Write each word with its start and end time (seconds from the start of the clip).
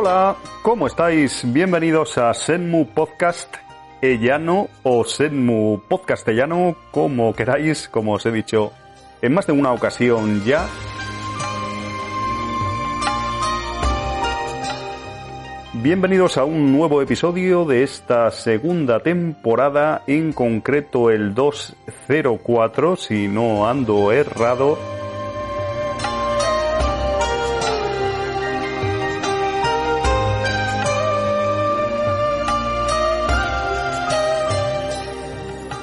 Hola, 0.00 0.36
¿cómo 0.62 0.86
estáis? 0.86 1.42
Bienvenidos 1.52 2.18
a 2.18 2.32
Senmu 2.32 2.86
Podcast 2.86 3.56
Ellano 4.00 4.68
o 4.84 5.02
Senmu 5.02 5.80
Podcastellano, 5.88 6.76
como 6.92 7.34
queráis, 7.34 7.88
como 7.88 8.12
os 8.12 8.24
he 8.24 8.30
dicho 8.30 8.70
en 9.22 9.34
más 9.34 9.48
de 9.48 9.54
una 9.54 9.72
ocasión 9.72 10.44
ya. 10.44 10.68
Bienvenidos 15.72 16.38
a 16.38 16.44
un 16.44 16.72
nuevo 16.72 17.02
episodio 17.02 17.64
de 17.64 17.82
esta 17.82 18.30
segunda 18.30 19.00
temporada, 19.00 20.02
en 20.06 20.32
concreto 20.32 21.10
el 21.10 21.34
204, 21.34 22.94
si 22.94 23.26
no 23.26 23.68
ando 23.68 24.12
errado 24.12 24.78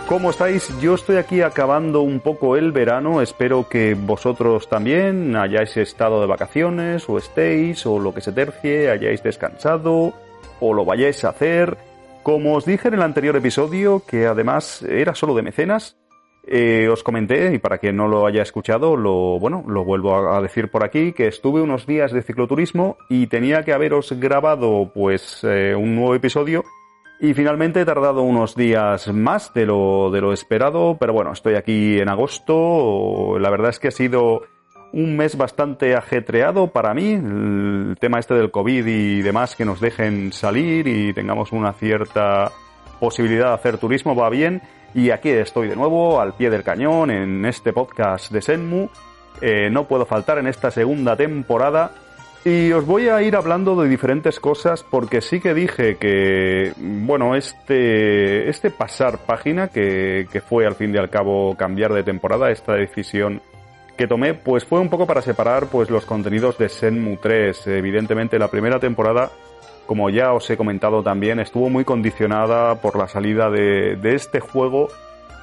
¿Cómo 0.08 0.30
estáis? 0.30 0.70
Yo 0.80 0.94
estoy 0.94 1.16
aquí 1.16 1.42
acabando 1.42 2.02
un 2.02 2.20
poco 2.20 2.56
el 2.56 2.72
verano. 2.72 3.24
Espero 3.24 3.68
que 3.68 3.96
vosotros 3.96 4.70
también 4.70 5.36
hayáis 5.36 5.76
estado 5.78 6.22
de 6.22 6.28
vacaciones 6.28 7.10
o 7.10 7.18
estéis 7.18 7.88
o 7.88 7.98
lo 7.98 8.14
que 8.14 8.22
se 8.22 8.32
tercie, 8.32 8.92
hayáis 8.92 9.24
descansado 9.24 10.14
o 10.60 10.74
lo 10.76 10.86
vayáis 10.86 11.26
a 11.26 11.30
hacer. 11.30 11.76
Como 12.22 12.54
os 12.54 12.66
dije 12.66 12.90
en 12.90 12.94
el 12.94 13.02
anterior 13.02 13.36
episodio, 13.36 14.04
que 14.08 14.28
además 14.28 14.84
era 14.84 15.16
solo 15.16 15.34
de 15.34 15.42
mecenas, 15.42 15.98
eh, 16.46 16.88
os 16.88 17.02
comenté, 17.02 17.56
y 17.56 17.58
para 17.58 17.80
quien 17.80 17.98
no 17.98 18.08
lo 18.08 18.28
haya 18.28 18.44
escuchado, 18.44 18.96
lo, 18.96 19.40
bueno, 19.40 19.64
lo 19.68 19.84
vuelvo 19.84 20.30
a, 20.30 20.40
decir 20.40 20.70
por 20.70 20.84
aquí, 20.84 21.14
que 21.14 21.28
estuve 21.28 21.62
unos 21.62 21.88
días 21.88 22.12
de 22.12 22.22
cicloturismo 22.22 22.98
y 23.10 23.26
tenía 23.26 23.64
que 23.64 23.74
haberos 23.74 24.12
grabado 24.12 24.92
pues 24.94 25.40
eh, 25.44 25.74
un 25.76 25.96
nuevo 25.96 26.14
episodio 26.14 26.64
y 27.20 27.34
finalmente 27.34 27.82
he 27.82 27.86
tardado 27.86 28.22
unos 28.24 28.56
días 28.56 29.08
más 29.14 29.54
de 29.54 29.66
lo, 29.66 30.12
de 30.12 30.22
lo 30.22 30.34
esperado, 30.34 30.98
pero 31.00 31.14
bueno, 31.14 31.32
estoy 31.32 31.56
aquí 31.56 32.00
en 32.00 32.10
agosto. 32.10 33.40
La 33.40 33.50
verdad 33.50 33.70
es 33.70 33.80
que 33.80 33.88
ha 33.88 33.92
sido 33.92 34.42
un 34.92 35.16
mes 35.16 35.38
bastante 35.38 35.96
ajetreado 35.96 36.68
para 36.68 36.94
mí. 36.94 37.14
El 37.14 37.98
tema 38.00 38.20
este 38.20 38.34
del 38.34 38.52
COVID 38.52 38.86
y 38.86 39.22
demás, 39.22 39.56
que 39.56 39.66
nos 39.66 39.80
dejen 39.80 40.34
salir 40.34 40.88
y 40.88 41.14
tengamos 41.14 41.52
una 41.52 41.74
cierta 41.74 42.52
posibilidad 43.00 43.50
de 43.50 43.54
hacer 43.54 43.78
turismo 43.78 44.16
va 44.16 44.30
bien. 44.30 44.62
Y 44.94 45.12
aquí 45.12 45.30
estoy 45.30 45.68
de 45.68 45.76
nuevo, 45.76 46.20
al 46.20 46.34
pie 46.34 46.50
del 46.50 46.64
cañón, 46.64 47.12
en 47.12 47.46
este 47.46 47.74
podcast 47.74 48.32
de 48.32 48.42
Senmu. 48.42 48.88
Eh, 49.42 49.70
no 49.70 49.86
puedo 49.86 50.06
faltar 50.06 50.38
en 50.38 50.48
esta 50.48 50.72
segunda 50.72 51.18
temporada 51.18 51.92
y 52.46 52.72
os 52.74 52.86
voy 52.86 53.10
a 53.10 53.24
ir 53.24 53.36
hablando 53.36 53.76
de 53.76 53.90
diferentes 53.90 54.40
cosas 54.40 54.84
porque 54.84 55.22
sí 55.22 55.40
que 55.40 55.56
dije 55.56 55.96
que, 55.96 56.74
bueno, 56.78 57.36
este, 57.36 58.48
este 58.48 58.70
pasar 58.70 59.18
página, 59.18 59.70
que, 59.70 60.28
que 60.32 60.42
fue 60.42 60.68
al 60.68 60.76
fin 60.76 60.94
y 60.94 60.98
al 61.00 61.10
cabo 61.10 61.56
cambiar 61.58 61.92
de 61.92 62.04
temporada, 62.04 62.52
esta 62.52 62.74
decisión 62.74 63.42
que 63.98 64.06
tomé, 64.06 64.36
pues 64.36 64.64
fue 64.64 64.80
un 64.80 64.90
poco 64.90 65.08
para 65.08 65.24
separar 65.24 65.66
pues 65.72 65.90
los 65.90 66.06
contenidos 66.06 66.60
de 66.60 66.70
Senmu 66.70 67.18
3. 67.18 67.66
Evidentemente 67.66 68.38
la 68.38 68.50
primera 68.50 68.80
temporada, 68.80 69.32
como 69.88 70.12
ya 70.12 70.32
os 70.32 70.48
he 70.48 70.56
comentado 70.56 71.02
también, 71.02 71.40
estuvo 71.40 71.72
muy 71.72 71.84
condicionada 71.84 72.76
por 72.76 72.96
la 72.96 73.08
salida 73.08 73.50
de, 73.50 73.96
de 73.96 74.14
este 74.14 74.40
juego 74.40 74.90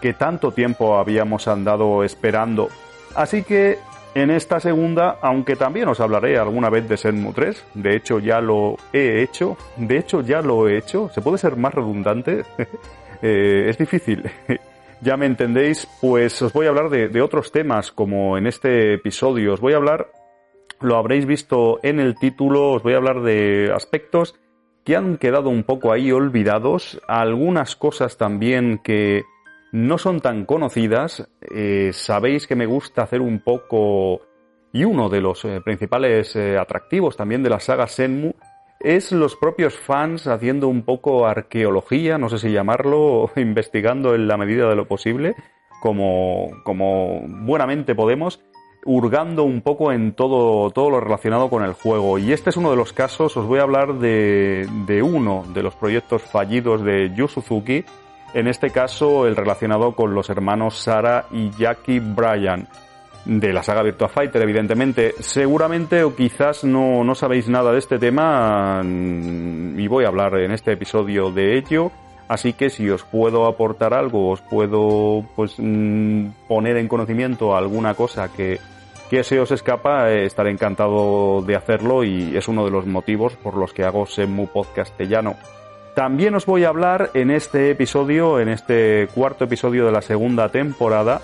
que 0.00 0.12
tanto 0.12 0.52
tiempo 0.52 0.96
habíamos 0.96 1.48
andado 1.48 2.04
esperando. 2.04 2.68
Así 3.16 3.42
que 3.42 3.78
en 4.14 4.30
esta 4.30 4.60
segunda, 4.60 5.18
aunque 5.22 5.56
también 5.56 5.88
os 5.88 6.00
hablaré 6.00 6.38
alguna 6.38 6.68
vez 6.68 6.88
de 6.88 6.96
Senmu 6.96 7.32
3, 7.32 7.64
de 7.74 7.96
hecho 7.96 8.18
ya 8.18 8.40
lo 8.40 8.76
he 8.92 9.22
hecho, 9.22 9.56
de 9.76 9.98
hecho 9.98 10.20
ya 10.20 10.42
lo 10.42 10.68
he 10.68 10.76
hecho, 10.76 11.08
se 11.08 11.22
puede 11.22 11.38
ser 11.38 11.56
más 11.56 11.72
redundante, 11.72 12.44
eh, 13.22 13.66
es 13.68 13.78
difícil, 13.78 14.22
ya 15.00 15.16
me 15.16 15.26
entendéis, 15.26 15.88
pues 16.00 16.42
os 16.42 16.52
voy 16.52 16.66
a 16.66 16.68
hablar 16.68 16.90
de, 16.90 17.08
de 17.08 17.22
otros 17.22 17.52
temas 17.52 17.90
como 17.90 18.36
en 18.36 18.46
este 18.46 18.94
episodio, 18.94 19.54
os 19.54 19.60
voy 19.60 19.72
a 19.72 19.76
hablar, 19.76 20.08
lo 20.80 20.96
habréis 20.96 21.24
visto 21.24 21.80
en 21.82 21.98
el 21.98 22.16
título, 22.16 22.72
os 22.72 22.82
voy 22.82 22.92
a 22.92 22.98
hablar 22.98 23.22
de 23.22 23.72
aspectos 23.74 24.34
que 24.84 24.96
han 24.96 25.16
quedado 25.16 25.48
un 25.48 25.62
poco 25.62 25.92
ahí 25.92 26.12
olvidados, 26.12 27.00
algunas 27.06 27.76
cosas 27.76 28.18
también 28.18 28.80
que 28.82 29.22
no 29.72 29.98
son 29.98 30.20
tan 30.20 30.44
conocidas. 30.44 31.28
Eh, 31.40 31.90
sabéis 31.92 32.46
que 32.46 32.56
me 32.56 32.66
gusta 32.66 33.02
hacer 33.02 33.20
un 33.20 33.40
poco 33.40 34.20
y 34.72 34.84
uno 34.84 35.08
de 35.08 35.20
los 35.20 35.44
eh, 35.44 35.60
principales 35.62 36.34
eh, 36.36 36.56
atractivos 36.58 37.16
también 37.16 37.42
de 37.42 37.50
la 37.50 37.60
saga 37.60 37.86
Senmu 37.86 38.32
es 38.80 39.12
los 39.12 39.36
propios 39.36 39.74
fans 39.78 40.26
haciendo 40.26 40.66
un 40.68 40.82
poco 40.82 41.26
arqueología, 41.26 42.18
no 42.18 42.28
sé 42.28 42.38
si 42.38 42.50
llamarlo, 42.50 43.30
investigando 43.36 44.14
en 44.14 44.26
la 44.26 44.36
medida 44.36 44.68
de 44.68 44.76
lo 44.76 44.88
posible, 44.88 45.34
como, 45.80 46.50
como 46.64 47.22
buenamente 47.26 47.94
podemos, 47.94 48.40
hurgando 48.84 49.44
un 49.44 49.60
poco 49.60 49.92
en 49.92 50.14
todo, 50.14 50.70
todo 50.70 50.90
lo 50.90 51.00
relacionado 51.00 51.48
con 51.48 51.62
el 51.62 51.74
juego. 51.74 52.18
Y 52.18 52.32
este 52.32 52.50
es 52.50 52.56
uno 52.56 52.70
de 52.70 52.76
los 52.76 52.92
casos, 52.92 53.36
os 53.36 53.46
voy 53.46 53.60
a 53.60 53.62
hablar 53.62 53.94
de, 53.94 54.66
de 54.86 55.02
uno 55.02 55.44
de 55.54 55.62
los 55.62 55.76
proyectos 55.76 56.22
fallidos 56.22 56.82
de 56.82 57.12
Yu 57.14 57.28
Suzuki, 57.28 57.84
en 58.34 58.48
este 58.48 58.70
caso 58.70 59.26
el 59.26 59.36
relacionado 59.36 59.92
con 59.92 60.14
los 60.14 60.30
hermanos 60.30 60.78
Sara 60.78 61.26
y 61.30 61.50
Jackie 61.50 62.00
Bryan 62.00 62.68
de 63.24 63.52
la 63.52 63.62
saga 63.62 63.82
Virtua 63.82 64.08
Fighter, 64.08 64.42
evidentemente. 64.42 65.14
Seguramente 65.20 66.02
o 66.02 66.14
quizás 66.14 66.64
no, 66.64 67.04
no 67.04 67.14
sabéis 67.14 67.48
nada 67.48 67.72
de 67.72 67.78
este 67.78 67.98
tema 67.98 68.82
mm, 68.82 69.78
y 69.78 69.86
voy 69.88 70.04
a 70.04 70.08
hablar 70.08 70.38
en 70.38 70.52
este 70.52 70.72
episodio 70.72 71.30
de 71.30 71.56
ello. 71.56 71.90
Así 72.28 72.54
que 72.54 72.70
si 72.70 72.88
os 72.88 73.02
puedo 73.04 73.46
aportar 73.46 73.92
algo, 73.92 74.30
os 74.30 74.40
puedo 74.40 75.24
pues 75.36 75.56
mm, 75.58 76.28
poner 76.48 76.76
en 76.78 76.88
conocimiento 76.88 77.54
alguna 77.54 77.94
cosa 77.94 78.32
que, 78.32 78.58
que 79.10 79.22
se 79.22 79.38
os 79.38 79.50
escapa, 79.50 80.10
eh, 80.10 80.24
estaré 80.24 80.50
encantado 80.50 81.42
de 81.42 81.56
hacerlo 81.56 82.04
y 82.04 82.36
es 82.36 82.48
uno 82.48 82.64
de 82.64 82.70
los 82.70 82.86
motivos 82.86 83.36
por 83.36 83.56
los 83.56 83.72
que 83.72 83.84
hago 83.84 84.06
Semu 84.06 84.46
Podcastellano. 84.46 85.36
También 85.94 86.34
os 86.34 86.46
voy 86.46 86.64
a 86.64 86.68
hablar 86.68 87.10
en 87.12 87.30
este 87.30 87.70
episodio, 87.70 88.40
en 88.40 88.48
este 88.48 89.08
cuarto 89.14 89.44
episodio 89.44 89.84
de 89.84 89.92
la 89.92 90.00
segunda 90.00 90.48
temporada, 90.48 91.20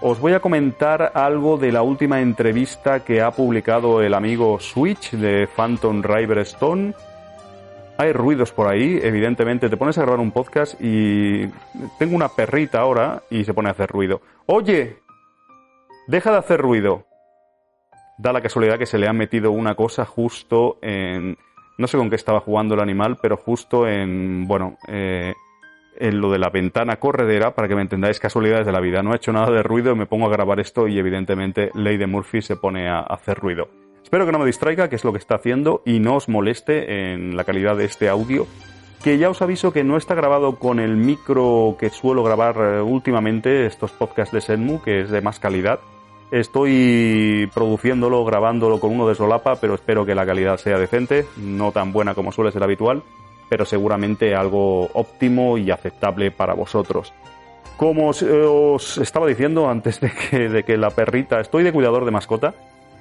os 0.00 0.18
voy 0.18 0.32
a 0.32 0.40
comentar 0.40 1.12
algo 1.14 1.58
de 1.58 1.72
la 1.72 1.82
última 1.82 2.20
entrevista 2.20 3.04
que 3.04 3.20
ha 3.20 3.32
publicado 3.32 4.00
el 4.00 4.14
amigo 4.14 4.60
Switch 4.60 5.10
de 5.10 5.46
Phantom 5.48 6.02
River 6.02 6.38
Stone. 6.38 6.94
Hay 7.98 8.12
ruidos 8.12 8.52
por 8.52 8.68
ahí, 8.68 8.98
evidentemente. 9.02 9.68
Te 9.68 9.76
pones 9.76 9.98
a 9.98 10.02
grabar 10.02 10.20
un 10.20 10.30
podcast 10.30 10.80
y 10.80 11.48
tengo 11.98 12.14
una 12.14 12.28
perrita 12.28 12.80
ahora 12.80 13.22
y 13.28 13.44
se 13.44 13.52
pone 13.52 13.68
a 13.68 13.72
hacer 13.72 13.90
ruido. 13.90 14.22
Oye, 14.46 14.98
deja 16.06 16.30
de 16.30 16.38
hacer 16.38 16.60
ruido. 16.60 17.04
Da 18.18 18.32
la 18.32 18.40
casualidad 18.40 18.78
que 18.78 18.86
se 18.86 18.98
le 18.98 19.08
ha 19.08 19.12
metido 19.12 19.50
una 19.50 19.74
cosa 19.74 20.04
justo 20.04 20.78
en, 20.80 21.36
no 21.78 21.86
sé 21.86 21.96
con 21.96 22.10
qué 22.10 22.16
estaba 22.16 22.40
jugando 22.40 22.74
el 22.74 22.80
animal, 22.80 23.18
pero 23.22 23.36
justo 23.36 23.86
en, 23.86 24.46
bueno, 24.46 24.76
eh, 24.88 25.34
en 25.96 26.20
lo 26.20 26.30
de 26.30 26.38
la 26.38 26.50
ventana 26.50 26.96
corredera, 26.96 27.54
para 27.54 27.68
que 27.68 27.74
me 27.74 27.82
entendáis 27.82 28.18
casualidades 28.18 28.66
de 28.66 28.72
la 28.72 28.80
vida. 28.80 29.02
No 29.02 29.12
he 29.12 29.16
hecho 29.16 29.32
nada 29.32 29.50
de 29.50 29.62
ruido, 29.62 29.96
me 29.96 30.06
pongo 30.06 30.26
a 30.26 30.30
grabar 30.30 30.60
esto 30.60 30.88
y 30.88 30.98
evidentemente 30.98 31.70
Lady 31.74 32.06
Murphy 32.06 32.42
se 32.42 32.56
pone 32.56 32.88
a 32.88 33.00
hacer 33.00 33.38
ruido. 33.38 33.68
Espero 34.02 34.26
que 34.26 34.32
no 34.32 34.38
me 34.38 34.46
distraiga, 34.46 34.88
que 34.88 34.96
es 34.96 35.04
lo 35.04 35.12
que 35.12 35.18
está 35.18 35.36
haciendo, 35.36 35.82
y 35.84 36.00
no 36.00 36.16
os 36.16 36.28
moleste 36.28 37.12
en 37.12 37.36
la 37.36 37.44
calidad 37.44 37.76
de 37.76 37.84
este 37.84 38.08
audio, 38.08 38.46
que 39.04 39.18
ya 39.18 39.30
os 39.30 39.42
aviso 39.42 39.72
que 39.72 39.84
no 39.84 39.96
está 39.96 40.14
grabado 40.14 40.56
con 40.56 40.80
el 40.80 40.96
micro 40.96 41.76
que 41.78 41.90
suelo 41.90 42.24
grabar 42.24 42.56
eh, 42.58 42.80
últimamente, 42.80 43.66
estos 43.66 43.92
podcasts 43.92 44.34
de 44.34 44.40
Senmu, 44.40 44.82
que 44.82 45.02
es 45.02 45.10
de 45.10 45.20
más 45.20 45.38
calidad. 45.38 45.80
Estoy 46.30 47.50
produciéndolo, 47.54 48.24
grabándolo 48.24 48.78
con 48.78 48.92
uno 48.92 49.08
de 49.08 49.14
solapa, 49.14 49.56
pero 49.56 49.74
espero 49.74 50.04
que 50.04 50.14
la 50.14 50.26
calidad 50.26 50.58
sea 50.58 50.78
decente, 50.78 51.26
no 51.38 51.72
tan 51.72 51.92
buena 51.92 52.14
como 52.14 52.32
suele 52.32 52.52
ser 52.52 52.62
habitual, 52.62 53.02
pero 53.48 53.64
seguramente 53.64 54.34
algo 54.34 54.88
óptimo 54.92 55.56
y 55.56 55.70
aceptable 55.70 56.30
para 56.30 56.52
vosotros. 56.52 57.14
Como 57.78 58.08
os, 58.08 58.98
estaba 58.98 59.26
diciendo 59.26 59.70
antes 59.70 60.00
de 60.00 60.10
que, 60.10 60.48
de 60.48 60.64
que, 60.64 60.76
la 60.76 60.90
perrita, 60.90 61.40
estoy 61.40 61.62
de 61.62 61.72
cuidador 61.72 62.04
de 62.04 62.10
mascota, 62.10 62.54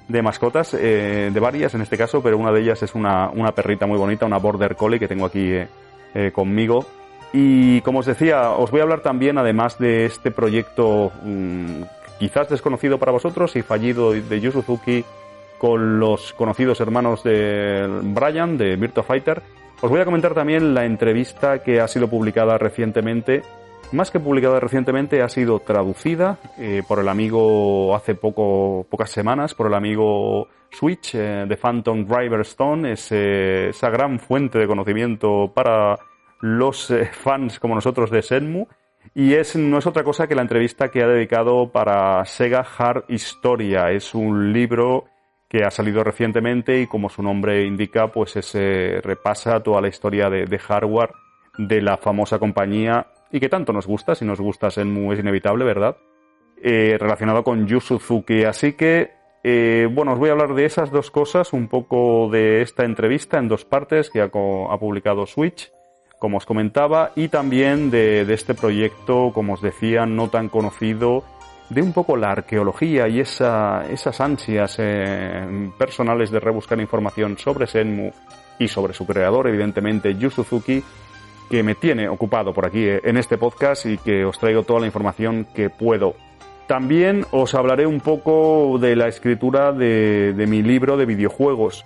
de 0.08 0.22
mascotas, 0.22 0.74
eh, 0.74 1.30
de 1.34 1.40
varias 1.40 1.74
en 1.74 1.82
este 1.82 1.98
caso, 1.98 2.22
pero 2.22 2.38
una 2.38 2.54
de 2.54 2.62
ellas 2.62 2.82
es 2.82 2.96
una, 2.96 3.30
una 3.30 3.52
perrita 3.52 3.88
muy 3.88 3.98
bonita, 3.98 4.26
una 4.26 4.38
border 4.38 4.76
collie 4.76 5.00
que 5.00 5.08
tengo 5.08 5.26
aquí 5.26 5.52
eh, 5.52 5.68
eh, 6.14 6.32
conmigo. 6.32 6.86
Y 7.34 7.82
como 7.82 8.00
os 8.00 8.06
decía, 8.06 8.52
os 8.52 8.72
voy 8.72 8.80
a 8.80 8.84
hablar 8.84 9.02
también, 9.02 9.38
además 9.38 9.78
de 9.80 10.06
este 10.06 10.32
proyecto 10.32 11.12
mmm, 11.24 11.82
quizás 12.20 12.50
desconocido 12.50 12.98
para 12.98 13.12
vosotros 13.12 13.56
y 13.56 13.62
fallido 13.62 14.12
de 14.12 14.40
Yu 14.40 14.52
Suzuki 14.52 15.04
con 15.58 16.00
los 16.00 16.34
conocidos 16.34 16.80
hermanos 16.82 17.24
de 17.24 17.88
Brian 18.04 18.58
de 18.58 18.76
Virtua 18.76 19.04
Fighter. 19.04 19.42
Os 19.82 19.90
voy 19.90 20.02
a 20.02 20.06
comentar 20.06 20.34
también 20.34 20.74
la 20.74 20.86
entrevista 20.86 21.60
que 21.60 21.82
ha 21.82 21.88
sido 21.88 22.08
publicada 22.08 22.58
recientemente 22.58 23.44
más 23.92 24.12
que 24.12 24.20
publicada 24.20 24.60
recientemente, 24.60 25.22
ha 25.22 25.30
sido 25.30 25.60
traducida 25.60 26.40
eh, 26.58 26.84
por 26.86 27.00
el 27.00 27.08
amigo 27.08 27.96
hace 27.96 28.16
poco, 28.16 28.86
pocas 28.90 29.10
semanas, 29.10 29.54
por 29.54 29.68
el 29.68 29.74
amigo 29.74 30.50
Switch 30.72 31.16
eh, 31.16 31.46
de 31.48 31.56
Phantom 31.56 32.06
Driver 32.06 32.42
Stone, 32.42 32.92
esa 32.92 33.90
gran 33.90 34.20
fuente 34.20 34.60
de 34.60 34.68
conocimiento 34.68 35.52
para 35.54 35.98
los 36.42 36.92
eh, 36.92 37.06
fans 37.06 37.60
como 37.60 37.76
nosotros 37.76 38.12
de 38.12 38.22
Senmu. 38.22 38.68
Y 39.14 39.34
es, 39.34 39.56
no 39.56 39.78
es 39.78 39.88
otra 39.88 40.04
cosa 40.04 40.28
que 40.28 40.36
la 40.36 40.42
entrevista 40.42 40.90
que 40.90 41.04
ha 41.04 41.08
dedicado 41.08 41.72
para 41.72 42.24
Sega 42.26 42.66
Hard 42.78 43.06
Historia. 43.08 43.92
Es 43.92 44.14
un 44.14 44.54
libro 44.54 45.06
que 45.48 45.64
ha 45.64 45.72
salido 45.72 46.04
recientemente 46.04 46.82
y 46.82 46.88
como 46.88 47.10
su 47.10 47.24
nombre 47.24 47.66
indica, 47.66 48.12
pues 48.12 48.36
ese 48.36 49.00
repasa 49.02 49.64
toda 49.64 49.82
la 49.82 49.88
historia 49.88 50.30
de, 50.30 50.46
de 50.46 50.60
hardware 50.60 51.12
de 51.58 51.82
la 51.82 51.98
famosa 51.98 52.38
compañía 52.38 53.08
y 53.32 53.40
que 53.40 53.50
tanto 53.50 53.74
nos 53.74 53.88
gusta, 53.88 54.16
si 54.16 54.26
nos 54.26 54.40
gusta 54.40 54.72
Senmu 54.72 55.12
es 55.12 55.20
inevitable, 55.20 55.66
¿verdad? 55.66 55.98
Eh, 56.62 56.98
relacionado 57.00 57.44
con 57.44 57.68
Yu 57.68 57.80
Suzuki. 57.80 58.44
Así 58.44 58.74
que, 58.74 59.12
eh, 59.44 59.88
bueno, 59.92 60.14
os 60.14 60.20
voy 60.20 60.30
a 60.30 60.32
hablar 60.32 60.54
de 60.54 60.66
esas 60.66 60.92
dos 60.92 61.12
cosas, 61.12 61.54
un 61.54 61.68
poco 61.68 62.30
de 62.32 62.62
esta 62.62 62.86
entrevista 62.86 63.38
en 63.38 63.48
dos 63.48 63.66
partes 63.66 64.10
que 64.10 64.22
ha, 64.22 64.30
publicado 64.30 65.26
Switch, 65.26 65.72
como 66.20 66.38
os 66.38 66.46
comentaba, 66.46 67.12
y 67.16 67.28
también 67.28 67.92
de, 67.92 68.22
este 68.34 68.54
proyecto, 68.54 69.32
como 69.34 69.54
os 69.54 69.62
decía, 69.62 70.06
no 70.06 70.30
tan 70.30 70.50
conocido, 70.50 71.24
de 71.70 71.82
un 71.82 71.94
poco 71.94 72.16
la 72.16 72.32
arqueología 72.32 73.08
y 73.08 73.20
esa, 73.20 73.86
esas 73.90 74.22
ansias 74.22 74.78
eh, 74.80 75.70
personales 75.78 76.32
de 76.32 76.40
rebuscar 76.40 76.80
información 76.80 77.38
sobre 77.38 77.68
Senmu 77.68 78.12
y 78.58 78.68
sobre 78.68 78.94
su 78.94 79.06
creador, 79.06 79.48
evidentemente, 79.48 80.16
Yu 80.16 80.30
Suzuki, 80.30 80.82
que 81.50 81.64
me 81.64 81.76
tiene 81.76 82.10
ocupado 82.10 82.54
por 82.54 82.66
aquí 82.66 82.86
eh, 82.86 83.02
en 83.04 83.18
este 83.18 83.38
podcast 83.38 83.86
y 83.86 83.98
que 83.98 84.26
os 84.26 84.40
traigo 84.40 84.64
toda 84.64 84.82
la 84.82 84.86
información 84.86 85.46
que 85.54 85.70
puedo. 85.70 86.16
También 86.68 87.26
os 87.32 87.56
hablaré 87.56 87.88
un 87.88 88.02
poco 88.02 88.78
de 88.80 88.96
la 88.98 89.08
escritura 89.08 89.72
de, 89.72 90.46
mi 90.48 90.62
libro 90.62 90.98
de 90.98 91.06
videojuegos. 91.06 91.86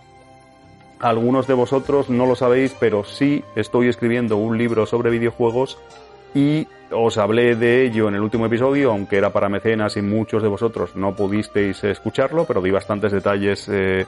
Algunos 1.02 1.48
de 1.48 1.56
vosotros 1.56 2.12
no 2.12 2.28
lo 2.28 2.36
sabéis, 2.36 2.76
pero 2.80 3.04
sí 3.04 3.44
estoy 3.56 3.88
escribiendo 3.88 4.38
un 4.38 4.60
libro 4.60 4.86
sobre 4.86 5.10
videojuegos 5.10 5.80
y 6.36 6.68
os 6.92 7.18
hablé 7.18 7.56
de 7.56 7.86
ello 7.86 8.08
en 8.08 8.16
el 8.16 8.22
último 8.22 8.46
episodio, 8.46 8.92
aunque 8.92 9.18
era 9.18 9.32
para 9.32 9.50
mecenas 9.50 9.98
y 9.98 10.04
muchos 10.04 10.44
de 10.44 10.50
vosotros 10.50 10.96
no 10.96 11.16
pudisteis 11.16 11.84
escucharlo, 11.84 12.46
pero 12.46 12.62
di 12.62 12.70
bastantes 12.70 13.12
detalles 13.12 13.68
eh, 13.68 14.06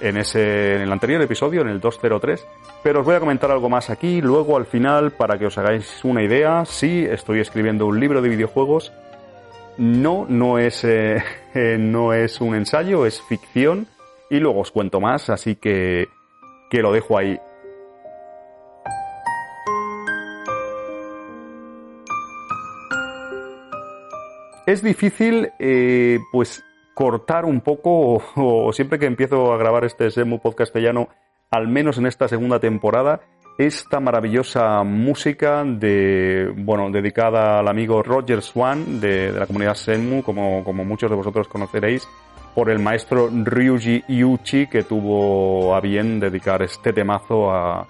en, 0.00 0.16
ese, 0.16 0.76
en 0.76 0.80
el 0.80 0.92
anterior 0.92 1.20
episodio, 1.20 1.60
en 1.60 1.68
el 1.68 1.78
203. 1.78 2.46
Pero 2.82 3.00
os 3.00 3.06
voy 3.06 3.16
a 3.16 3.20
comentar 3.20 3.50
algo 3.50 3.68
más 3.68 3.90
aquí, 3.90 4.22
luego 4.22 4.56
al 4.56 4.64
final, 4.64 5.10
para 5.10 5.38
que 5.38 5.44
os 5.44 5.58
hagáis 5.58 6.02
una 6.04 6.22
idea, 6.22 6.64
sí, 6.64 7.04
estoy 7.04 7.40
escribiendo 7.40 7.84
un 7.84 8.00
libro 8.00 8.22
de 8.22 8.30
videojuegos. 8.30 8.92
No, 9.76 10.24
no 10.26 10.58
es, 10.58 10.84
eh, 10.84 11.22
no 11.78 12.14
es 12.14 12.40
un 12.40 12.54
ensayo, 12.54 13.04
es 13.04 13.20
ficción. 13.20 13.88
Y 14.30 14.38
luego 14.38 14.60
os 14.60 14.70
cuento 14.70 15.00
más, 15.00 15.28
así 15.28 15.56
que, 15.56 16.08
que 16.70 16.80
lo 16.80 16.92
dejo 16.92 17.18
ahí. 17.18 17.38
Es 24.66 24.82
difícil, 24.82 25.50
eh, 25.58 26.20
pues, 26.30 26.62
cortar 26.94 27.44
un 27.44 27.60
poco, 27.60 28.22
o, 28.36 28.72
siempre 28.72 28.98
que 28.98 29.06
empiezo 29.06 29.52
a 29.52 29.58
grabar 29.58 29.84
este 29.84 30.10
Semu 30.10 30.38
podcastellano, 30.38 31.08
al 31.50 31.66
menos 31.66 31.98
en 31.98 32.06
esta 32.06 32.28
segunda 32.28 32.60
temporada, 32.60 33.20
esta 33.58 34.00
maravillosa 34.00 34.84
música 34.84 35.64
de, 35.64 36.52
bueno, 36.56 36.90
dedicada 36.90 37.58
al 37.58 37.68
amigo 37.68 38.02
Roger 38.02 38.42
Swan 38.42 39.00
de, 39.00 39.32
la 39.32 39.46
comunidad 39.46 39.74
Senmu, 39.74 40.22
como, 40.22 40.62
como 40.62 40.84
muchos 40.84 41.10
de 41.10 41.16
vosotros 41.16 41.48
conoceréis, 41.48 42.08
por 42.54 42.70
el 42.70 42.78
maestro 42.78 43.28
Ryuji 43.30 44.04
Yuchi, 44.08 44.66
que 44.66 44.82
tuvo 44.82 45.74
a 45.74 45.80
bien 45.80 46.20
dedicar 46.20 46.62
este 46.62 46.92
temazo 46.92 47.50
a, 47.50 47.86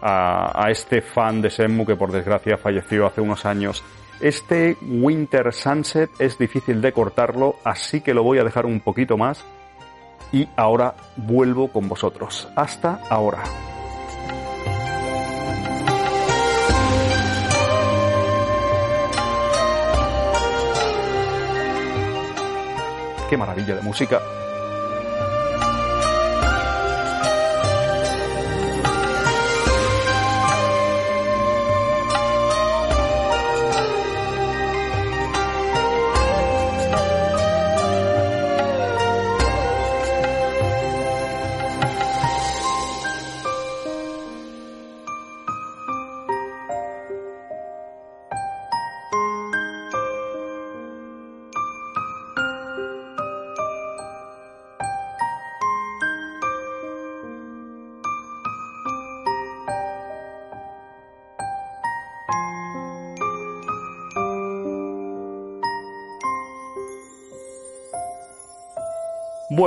a, 0.00 0.64
a 0.64 0.70
este 0.70 1.00
fan 1.00 1.40
de 1.40 1.50
Senmu 1.50 1.86
que 1.86 1.96
por 1.96 2.12
desgracia 2.12 2.56
falleció 2.56 3.06
hace 3.06 3.20
unos 3.20 3.46
años. 3.46 3.82
Este 4.20 4.76
Winter 4.80 5.52
Sunset 5.52 6.10
es 6.20 6.38
difícil 6.38 6.80
de 6.80 6.92
cortarlo, 6.92 7.56
así 7.64 8.00
que 8.00 8.14
lo 8.14 8.22
voy 8.22 8.38
a 8.38 8.44
dejar 8.44 8.66
un 8.66 8.80
poquito 8.80 9.16
más. 9.16 9.44
Y 10.30 10.48
ahora 10.56 10.94
vuelvo 11.16 11.68
con 11.68 11.88
vosotros. 11.88 12.48
Hasta 12.56 13.00
ahora. 13.10 13.42
Qué 23.32 23.38
maravilla 23.38 23.74
de 23.74 23.80
música. 23.80 24.41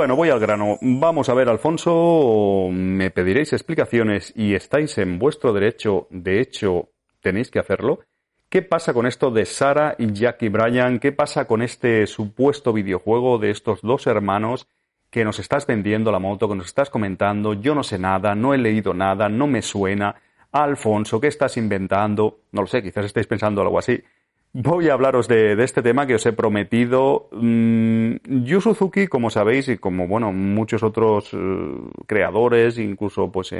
Bueno, 0.06 0.18
voy 0.18 0.28
al 0.28 0.38
grano. 0.38 0.78
Vamos 0.82 1.28
a 1.28 1.34
ver, 1.34 1.48
Alfonso, 1.48 2.68
me 2.70 3.10
pediréis 3.10 3.52
explicaciones 3.52 4.32
y 4.36 4.54
estáis 4.54 4.98
en 4.98 5.18
vuestro 5.18 5.52
derecho, 5.52 6.06
de 6.10 6.40
hecho, 6.40 6.90
tenéis 7.20 7.50
que 7.50 7.58
hacerlo. 7.58 7.98
¿Qué 8.48 8.62
pasa 8.62 8.94
con 8.94 9.08
esto 9.08 9.32
de 9.32 9.44
Sara 9.46 9.96
y 9.98 10.12
Jackie 10.12 10.48
Bryan? 10.48 11.00
¿Qué 11.00 11.10
pasa 11.10 11.48
con 11.48 11.60
este 11.60 12.06
supuesto 12.06 12.72
videojuego 12.72 13.38
de 13.38 13.50
estos 13.50 13.82
dos 13.82 14.06
hermanos 14.06 14.68
que 15.10 15.24
nos 15.24 15.40
estás 15.40 15.66
vendiendo 15.66 16.12
la 16.12 16.20
moto, 16.20 16.48
que 16.48 16.54
nos 16.54 16.66
estás 16.66 16.88
comentando? 16.88 17.54
Yo 17.54 17.74
no 17.74 17.82
sé 17.82 17.98
nada, 17.98 18.36
no 18.36 18.54
he 18.54 18.58
leído 18.58 18.94
nada, 18.94 19.28
no 19.28 19.48
me 19.48 19.60
suena. 19.60 20.14
Alfonso, 20.52 21.20
¿qué 21.20 21.26
estás 21.26 21.56
inventando? 21.56 22.42
No 22.52 22.60
lo 22.60 22.68
sé, 22.68 22.80
quizás 22.80 23.06
estáis 23.06 23.26
pensando 23.26 23.60
algo 23.60 23.76
así. 23.76 24.00
Voy 24.58 24.88
a 24.88 24.94
hablaros 24.94 25.28
de, 25.28 25.52
este 25.62 25.82
tema 25.82 26.06
que 26.06 26.14
os 26.14 26.24
he 26.24 26.32
prometido. 26.32 27.28
Mm, 27.30 28.14
Yu 28.42 28.62
Suzuki, 28.62 29.06
como 29.06 29.28
sabéis, 29.28 29.68
y 29.68 29.76
como 29.76 30.08
bueno, 30.08 30.32
muchos 30.32 30.82
otros 30.82 31.28
eh, 31.34 31.36
creadores, 32.06 32.78
incluso 32.78 33.30
pues 33.30 33.54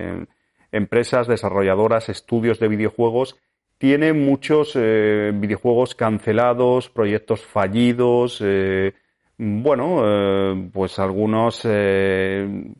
empresas 0.72 1.26
desarrolladoras, 1.26 2.08
estudios 2.08 2.58
de 2.60 2.68
videojuegos, 2.68 3.36
tiene 3.76 4.14
muchos 4.14 4.72
eh, 4.74 5.32
videojuegos 5.34 5.94
cancelados, 5.94 6.88
proyectos 6.88 7.44
fallidos, 7.44 8.40
eh, 8.42 8.94
bueno, 9.36 10.70
pues 10.72 10.98
algunos, 10.98 11.60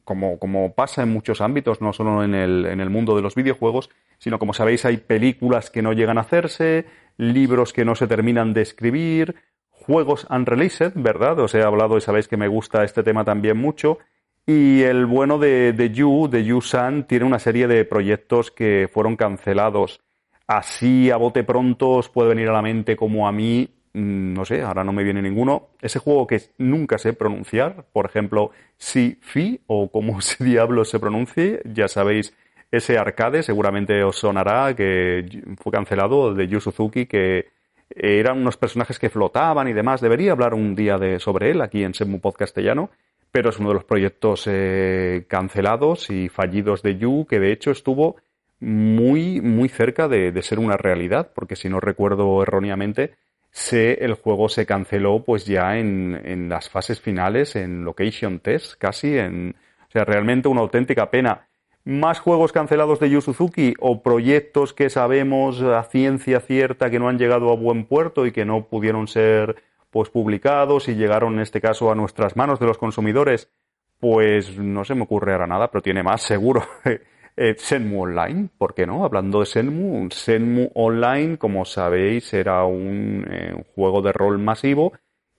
como, 0.05 0.39
como 0.39 0.73
pasa 0.73 1.03
en 1.03 1.11
muchos 1.11 1.43
ámbitos, 1.43 1.83
no 1.83 1.93
solo 1.93 2.25
en 2.25 2.35
el, 2.35 2.65
en 2.65 2.81
el 2.81 2.89
mundo 2.89 3.15
de 3.15 3.21
los 3.21 3.35
videojuegos, 3.35 3.91
sino 4.17 4.39
como 4.39 4.55
sabéis 4.55 4.87
hay 4.87 4.97
películas 4.97 5.69
que 5.69 5.83
no 5.83 5.93
llegan 5.93 6.17
a 6.17 6.23
hacerse, 6.23 6.87
libros 7.17 7.73
que 7.73 7.85
no 7.85 7.95
se 7.95 8.07
terminan 8.07 8.53
de 8.53 8.63
escribir, 8.63 9.37
juegos 9.71 10.27
unreleased, 10.31 10.93
¿verdad? 10.97 11.39
Os 11.41 11.55
he 11.55 11.63
hablado 11.63 11.97
y 11.97 12.01
sabéis 12.01 12.29
que 12.29 12.37
me 12.37 12.49
gusta 12.49 12.85
este 12.85 13.03
tema 13.03 13.25
también 13.25 13.57
mucho. 13.57 13.99
Y 14.47 14.83
el 14.83 15.07
bueno 15.07 15.39
de, 15.39 15.73
de 15.73 15.91
Yu, 15.91 16.29
de 16.31 16.45
Yu 16.45 16.61
San, 16.61 17.07
tiene 17.07 17.25
una 17.25 17.39
serie 17.39 17.67
de 17.67 17.85
proyectos 17.85 18.51
que 18.51 18.89
fueron 18.93 19.17
cancelados. 19.17 20.01
Así 20.47 21.11
a 21.11 21.17
bote 21.17 21.43
pronto 21.43 21.91
os 21.91 22.09
puede 22.09 22.29
venir 22.29 22.49
a 22.49 22.53
la 22.53 22.63
mente 22.63 22.97
como 22.97 23.27
a 23.27 23.33
mí, 23.33 23.69
mm, 23.93 24.33
no 24.35 24.45
sé, 24.45 24.63
ahora 24.63 24.85
no 24.85 24.93
me 24.93 25.03
viene 25.03 25.21
ninguno. 25.21 25.71
Ese 25.81 25.99
juego 25.99 26.27
que 26.27 26.41
nunca 26.59 26.99
sé 26.99 27.13
pronunciar, 27.13 27.87
por 27.93 28.07
ejemplo, 28.07 28.53
Si 28.77 29.19
Fi 29.21 29.61
o 29.67 29.91
como 29.91 30.21
se 30.21 30.45
diablo 30.45 30.85
se 30.85 31.01
pronuncie, 31.01 31.63
ya 31.65 31.89
sabéis 31.89 32.33
ese 32.71 32.99
arcade 32.99 33.43
seguramente 33.43 34.03
os 34.03 34.19
sonará 34.19 34.75
que 34.75 35.43
fue 35.59 35.73
cancelado 35.73 36.35
de 36.35 36.49
Yu 36.49 36.61
Suzuki, 36.61 37.07
que 37.07 37.47
eran 37.91 38.39
unos 38.39 38.57
personajes 38.57 38.99
que 38.99 39.11
flotaban 39.11 39.69
y 39.69 39.73
demás. 39.73 40.01
Debería 40.01 40.33
hablar 40.33 40.55
un 40.55 40.75
día 40.75 40.99
de, 40.99 41.21
sobre 41.21 41.51
él 41.51 41.61
aquí 41.61 41.85
en 41.85 41.95
Semu 41.95 42.21
Podcastellano, 42.21 42.91
pero 43.31 43.51
es 43.51 43.59
uno 43.59 43.69
de 43.69 43.75
los 43.75 43.85
proyectos 43.85 44.45
eh, 44.47 45.25
cancelados 45.29 46.11
y 46.11 46.29
fallidos 46.29 46.83
de 46.83 46.97
Yu, 46.97 47.27
que 47.29 47.39
de 47.39 47.53
hecho 47.53 47.71
estuvo 47.71 48.17
muy, 48.61 49.41
muy 49.41 49.69
cerca 49.69 50.09
de, 50.09 50.41
ser 50.43 50.59
una 50.59 50.77
realidad, 50.77 51.33
porque 51.35 51.57
si 51.57 51.69
no 51.69 51.79
recuerdo 51.79 52.43
erróneamente, 52.43 53.15
se, 53.51 54.05
el 54.05 54.15
juego 54.15 54.49
se 54.49 54.67
canceló 54.67 55.25
pues 55.25 55.47
ya 55.47 55.79
en, 55.79 56.21
en 56.25 56.49
las 56.49 56.69
fases 56.69 57.01
finales, 57.01 57.57
en 57.57 57.85
location 57.85 58.41
test, 58.41 58.75
casi, 58.79 59.17
en, 59.19 59.55
o 59.89 59.91
sea, 59.91 60.05
realmente 60.05 60.49
una 60.49 60.63
auténtica 60.63 61.11
pena. 61.11 61.46
Más 61.87 62.19
juegos 62.19 62.51
cancelados 62.51 62.99
de 62.99 63.09
Yu 63.11 63.21
Suzuki 63.21 63.75
o 63.79 64.03
proyectos 64.03 64.73
que 64.73 64.91
sabemos 64.91 65.63
a 65.63 65.85
ciencia 65.85 66.41
cierta 66.41 66.91
que 66.91 66.99
no 66.99 67.09
han 67.09 67.17
llegado 67.17 67.53
a 67.53 67.55
buen 67.55 67.85
puerto 67.85 68.27
y 68.27 68.33
que 68.33 68.45
no 68.45 68.67
pudieron 68.67 69.07
ser 69.07 69.63
pues 69.91 70.11
publicados 70.11 70.89
y 70.89 70.97
llegaron 70.97 71.35
en 71.35 71.43
este 71.43 71.61
caso 71.61 71.93
a 71.93 71.95
nuestras 71.95 72.35
manos 72.35 72.59
de 72.59 72.67
los 72.67 72.77
consumidores, 72.77 73.53
pues 74.01 74.59
no 74.59 74.85
se 74.85 74.97
me 74.97 75.03
ocurre 75.03 75.31
ahora 75.31 75.47
nada, 75.47 75.71
pero 75.71 75.81
tiene 75.81 76.03
más 76.03 76.23
seguro. 76.23 76.65
Eh, 77.39 77.55
Senmu 77.59 78.05
Online, 78.05 78.49
¿por 78.57 78.73
qué 78.73 78.87
no? 78.87 79.05
Hablando 79.05 79.41
de 79.41 79.45
Senmu, 79.45 80.09
Senmu 80.11 80.71
Online, 80.73 81.37
como 81.37 81.67
sabéis, 81.67 82.33
era 82.33 82.65
un, 82.65 83.27
eh, 83.31 83.63
juego 83.75 84.01
de 84.01 84.11
rol 84.15 84.39
masivo 84.39 84.95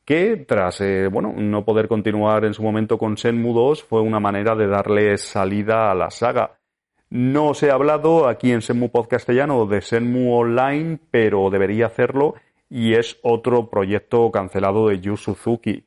que 0.07 0.37
tras 0.37 0.79
eh, 0.79 1.09
bueno, 1.11 1.33
no 1.35 1.65
poder 1.65 1.89
continuar 1.89 2.45
en 2.45 2.53
su 2.53 2.63
momento 2.63 2.97
con 2.97 3.17
Senmu 3.17 3.53
2 3.53 3.83
fue 3.83 3.99
una 3.99 4.21
manera 4.21 4.55
de 4.55 4.65
darle 4.65 5.17
salida 5.17 5.91
a 5.91 5.95
la 5.95 6.09
saga. 6.11 6.59
No 7.09 7.47
os 7.49 7.61
he 7.61 7.71
hablado 7.71 8.29
aquí 8.29 8.53
en 8.53 8.61
Senmu 8.61 8.89
Podcastellano 8.89 9.65
de 9.65 9.81
Senmu 9.81 10.33
Online, 10.33 10.97
pero 11.11 11.49
debería 11.49 11.87
hacerlo 11.87 12.35
y 12.69 12.93
es 12.93 13.19
otro 13.21 13.69
proyecto 13.69 14.31
cancelado 14.31 14.87
de 14.87 15.01
Yu 15.01 15.17
Suzuki. 15.17 15.83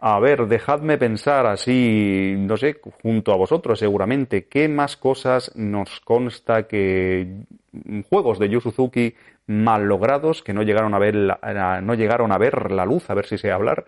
A 0.00 0.18
ver, 0.18 0.48
dejadme 0.48 0.98
pensar 0.98 1.46
así, 1.46 2.34
no 2.36 2.56
sé, 2.56 2.80
junto 3.02 3.32
a 3.32 3.36
vosotros 3.36 3.78
seguramente, 3.78 4.48
¿qué 4.48 4.66
más 4.66 4.96
cosas 4.96 5.52
nos 5.54 6.00
consta 6.00 6.66
que 6.66 7.44
juegos 8.08 8.38
de 8.38 8.48
Yu 8.48 8.60
Suzuki 8.60 9.14
mal 9.46 9.86
logrados 9.86 10.42
que 10.42 10.52
no 10.52 10.62
llegaron 10.62 10.94
a 10.94 10.98
ver 10.98 11.14
la, 11.14 11.80
no 11.82 11.94
llegaron 11.94 12.32
a 12.32 12.38
ver 12.38 12.70
la 12.70 12.84
luz, 12.84 13.08
a 13.10 13.14
ver 13.14 13.26
si 13.26 13.38
sé 13.38 13.50
hablar? 13.50 13.86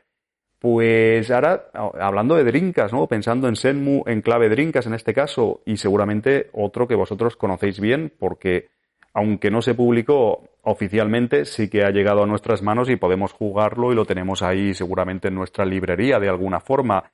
Pues 0.59 1.29
ahora, 1.33 1.71
hablando 1.73 2.37
de 2.37 2.45
Drinkas, 2.45 2.93
¿no? 2.93 3.09
Pensando 3.09 3.49
en 3.49 3.57
Senmu 3.57 4.05
en 4.07 4.23
clave 4.23 4.49
Drinkas 4.49 4.87
en 4.87 4.95
este 4.95 5.13
caso, 5.13 5.61
y 5.67 5.77
seguramente 5.77 6.51
otro 6.53 6.87
que 6.87 6.95
vosotros 6.95 7.37
conocéis 7.37 7.81
bien, 7.81 8.13
porque 8.17 8.69
aunque 9.13 9.51
no 9.51 9.61
se 9.61 9.75
publicó 9.75 10.51
oficialmente, 10.63 11.45
sí 11.45 11.69
que 11.69 11.83
ha 11.83 11.91
llegado 11.91 12.23
a 12.23 12.27
nuestras 12.27 12.63
manos 12.63 12.89
y 12.89 12.97
podemos 12.97 13.33
jugarlo 13.33 13.93
y 13.93 13.97
lo 13.97 14.05
tenemos 14.05 14.43
ahí 14.43 14.73
seguramente 14.75 15.29
en 15.29 15.35
nuestra 15.35 15.65
librería 15.65 16.21
de 16.21 16.29
alguna 16.29 16.61
forma. 16.61 17.11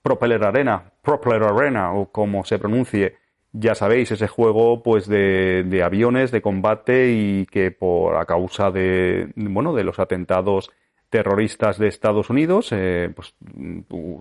Propeller 0.00 0.44
Arena, 0.44 0.92
Propeller 1.02 1.42
Arena 1.42 1.92
o 1.94 2.10
como 2.10 2.44
se 2.44 2.58
pronuncie, 2.58 3.16
ya 3.52 3.74
sabéis, 3.74 4.10
ese 4.10 4.28
juego 4.28 4.82
pues 4.82 5.06
de, 5.06 5.64
de 5.64 5.82
aviones 5.82 6.30
de 6.30 6.42
combate 6.42 7.12
y 7.12 7.46
que 7.46 7.70
por 7.70 8.16
a 8.16 8.24
causa 8.24 8.70
de 8.70 9.30
bueno 9.36 9.74
de 9.74 9.84
los 9.84 9.98
atentados 9.98 10.70
terroristas 11.12 11.78
de 11.78 11.88
Estados 11.88 12.30
Unidos 12.30 12.70
eh, 12.72 13.12
pues 13.14 13.34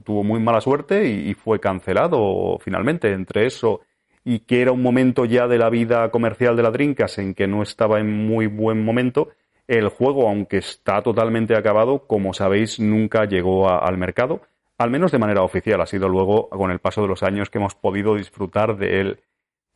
tuvo 0.03 0.23
muy 0.25 0.41
mala 0.41 0.59
suerte 0.59 1.07
y, 1.07 1.33
fue 1.35 1.61
cancelado 1.61 2.59
finalmente. 2.59 3.13
Entre 3.13 3.45
eso 3.45 3.79
y 4.25 4.39
que 4.39 4.61
era 4.61 4.73
un 4.73 4.81
momento 4.81 5.23
ya 5.23 5.47
de 5.47 5.57
la 5.57 5.69
vida 5.69 6.11
comercial 6.11 6.57
de 6.57 6.63
la 6.63 6.71
Dreamcast 6.71 7.19
en 7.19 7.33
que 7.33 7.47
no 7.47 7.63
estaba 7.63 8.01
en 8.01 8.27
muy 8.27 8.47
buen 8.47 8.83
momento, 8.83 9.29
el 9.67 9.87
juego, 9.87 10.27
aunque 10.27 10.57
está 10.57 11.01
totalmente 11.01 11.55
acabado, 11.55 12.05
como 12.07 12.33
sabéis, 12.33 12.77
nunca 12.77 13.23
llegó 13.23 13.69
al 13.69 13.97
mercado, 13.97 14.41
al 14.81 14.89
menos 14.89 15.11
de 15.11 15.19
manera 15.19 15.43
oficial. 15.43 15.81
Ha 15.81 15.85
sido 15.85 16.09
luego, 16.09 16.49
con 16.49 16.71
el 16.71 16.79
paso 16.79 17.01
de 17.01 17.07
los 17.07 17.23
años, 17.23 17.49
que 17.49 17.57
hemos 17.57 17.75
podido 17.75 18.15
disfrutar 18.15 18.77
de 18.77 19.01
él. 19.01 19.19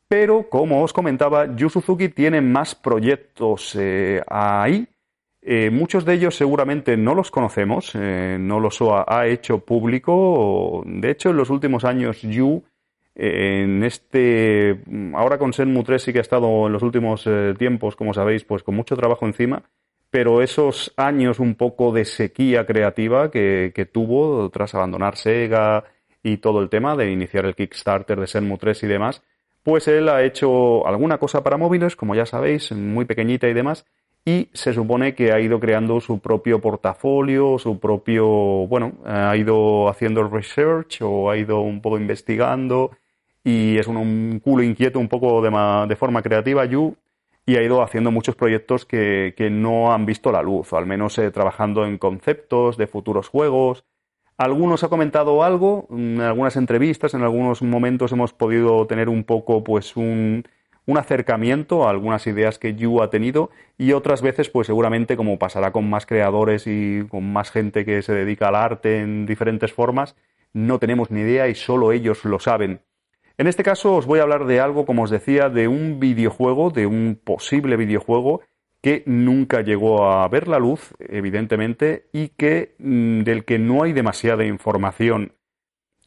Pero, 0.07 0.49
como 0.49 0.83
os 0.83 0.93
comentaba, 0.93 1.55
Yu 1.55 1.69
Suzuki 1.69 2.09
tiene 2.09 2.41
más 2.41 2.75
proyectos 2.75 3.75
eh, 3.79 4.21
ahí. 4.27 4.87
Eh, 5.41 5.69
muchos 5.69 6.05
de 6.05 6.13
ellos 6.13 6.35
seguramente 6.35 6.97
no 6.97 7.13
los 7.13 7.29
conocemos, 7.29 7.91
eh, 7.95 8.37
no 8.39 8.59
los 8.59 8.79
ha, 8.81 9.27
hecho 9.27 9.59
público. 9.59 10.83
De 10.85 11.11
hecho, 11.11 11.29
en 11.29 11.37
los 11.37 11.49
últimos 11.49 11.85
años 11.85 12.21
Yu 12.21 12.63
en 13.17 13.83
este, 13.83 14.81
ahora 15.13 15.37
con 15.37 15.53
Senmu 15.53 15.83
3 15.83 16.01
sí 16.01 16.11
que 16.11 16.19
ha 16.19 16.21
estado 16.21 16.67
en 16.67 16.73
los 16.73 16.83
últimos 16.83 17.29
tiempos, 17.57 17.95
como 17.95 18.13
sabéis, 18.13 18.43
pues 18.43 18.61
con 18.61 18.75
mucho 18.75 18.97
trabajo 18.97 19.25
encima, 19.25 19.63
pero 20.15 20.41
esos 20.41 20.93
años 20.95 21.41
un 21.41 21.55
poco 21.55 21.91
de 21.91 22.05
sequía 22.05 22.65
creativa 22.65 23.29
que, 23.29 23.89
tuvo 23.91 24.49
tras 24.49 24.73
abandonar 24.73 25.17
Sega 25.17 25.83
y 26.23 26.37
todo 26.37 26.61
el 26.61 26.69
tema 26.69 26.95
de 26.95 27.11
iniciar 27.11 27.45
el 27.45 27.53
Kickstarter 27.53 28.21
de 28.21 28.25
Senmu 28.25 28.57
3 28.57 28.83
y 28.83 28.87
demás, 28.87 29.21
pues 29.61 29.89
él 29.89 30.07
ha 30.07 30.23
hecho 30.23 30.87
alguna 30.87 31.17
cosa 31.17 31.43
para 31.43 31.57
móviles, 31.57 31.97
como 31.97 32.15
ya 32.15 32.25
sabéis, 32.25 32.71
muy 32.71 33.03
pequeñita 33.03 33.49
y 33.49 33.53
demás, 33.53 33.85
y 34.23 34.47
se 34.53 34.71
supone 34.71 35.15
que 35.15 35.33
ha 35.33 35.41
ido 35.41 35.59
creando 35.59 35.99
su 35.99 36.19
propio 36.19 36.61
portafolio, 36.61 37.59
su 37.59 37.77
propio, 37.77 38.25
bueno, 38.67 38.93
ha 39.03 39.35
ido 39.35 39.89
haciendo 39.89 40.29
research 40.29 41.01
o 41.01 41.29
ha 41.29 41.35
ido 41.35 41.59
un 41.59 41.81
poco 41.81 41.97
investigando 41.97 42.91
y 43.43 43.77
es 43.77 43.87
un, 43.87 44.39
culo 44.41 44.63
inquieto 44.63 44.97
un 44.97 45.09
poco 45.09 45.41
de, 45.41 45.49
de, 45.89 45.95
forma 45.97 46.21
creativa, 46.21 46.63
Yu, 46.63 46.95
y 47.45 47.57
ha 47.57 47.63
ido 47.63 47.81
haciendo 47.81 48.11
muchos 48.11 48.35
proyectos 48.35 48.85
que, 48.85 49.33
que 49.37 49.49
no 49.49 49.93
han 49.93 50.05
visto 50.05 50.31
la 50.31 50.41
luz, 50.41 50.73
o 50.73 50.77
al 50.77 50.85
menos 50.85 51.17
eh, 51.17 51.31
trabajando 51.31 51.85
en 51.85 51.97
conceptos 51.97 52.77
de 52.77 52.87
futuros 52.87 53.27
juegos. 53.27 53.85
Algunos 54.37 54.83
ha 54.83 54.89
comentado 54.89 55.43
algo, 55.43 55.87
en 55.91 56.19
algunas 56.21 56.55
entrevistas, 56.55 57.13
en 57.13 57.21
algunos 57.21 57.61
momentos 57.61 58.11
hemos 58.11 58.33
podido 58.33 58.85
tener 58.87 59.09
un 59.09 59.23
poco, 59.23 59.63
pues, 59.63 59.95
un, 59.95 60.43
un 60.85 60.97
acercamiento 60.97 61.87
a 61.87 61.89
algunas 61.89 62.27
ideas 62.27 62.59
que 62.59 62.75
Yu 62.75 63.01
ha 63.01 63.09
tenido 63.09 63.49
y 63.77 63.93
otras 63.93 64.21
veces, 64.21 64.49
pues 64.49 64.67
seguramente 64.67 65.17
como 65.17 65.39
pasará 65.39 65.71
con 65.71 65.89
más 65.89 66.05
creadores 66.05 66.67
y 66.67 67.05
con 67.09 67.31
más 67.31 67.51
gente 67.51 67.85
que 67.85 68.01
se 68.01 68.13
dedica 68.13 68.49
al 68.49 68.55
arte 68.55 68.99
en 68.99 69.25
diferentes 69.25 69.73
formas, 69.73 70.15
no 70.53 70.79
tenemos 70.79 71.11
ni 71.11 71.21
idea 71.21 71.47
y 71.47 71.55
solo 71.55 71.91
ellos 71.91 72.23
lo 72.25 72.39
saben. 72.39 72.81
En 73.37 73.47
este 73.47 73.63
caso 73.63 73.95
os 73.95 74.05
voy 74.05 74.19
a 74.19 74.23
hablar 74.23 74.45
de 74.45 74.61
algo, 74.61 74.85
como 74.85 75.03
os 75.03 75.09
decía, 75.09 75.49
de 75.49 75.67
un 75.67 75.99
videojuego, 75.99 76.69
de 76.69 76.85
un 76.85 77.19
posible 77.21 77.75
videojuego 77.75 78.41
que 78.81 79.03
nunca 79.05 79.61
llegó 79.61 80.05
a 80.05 80.27
ver 80.27 80.47
la 80.47 80.59
luz, 80.59 80.93
evidentemente, 80.99 82.05
y 82.13 82.29
que 82.29 82.75
mm, 82.77 83.23
del 83.23 83.43
que 83.43 83.57
no 83.59 83.83
hay 83.83 83.93
demasiada 83.93 84.45
información. 84.45 85.33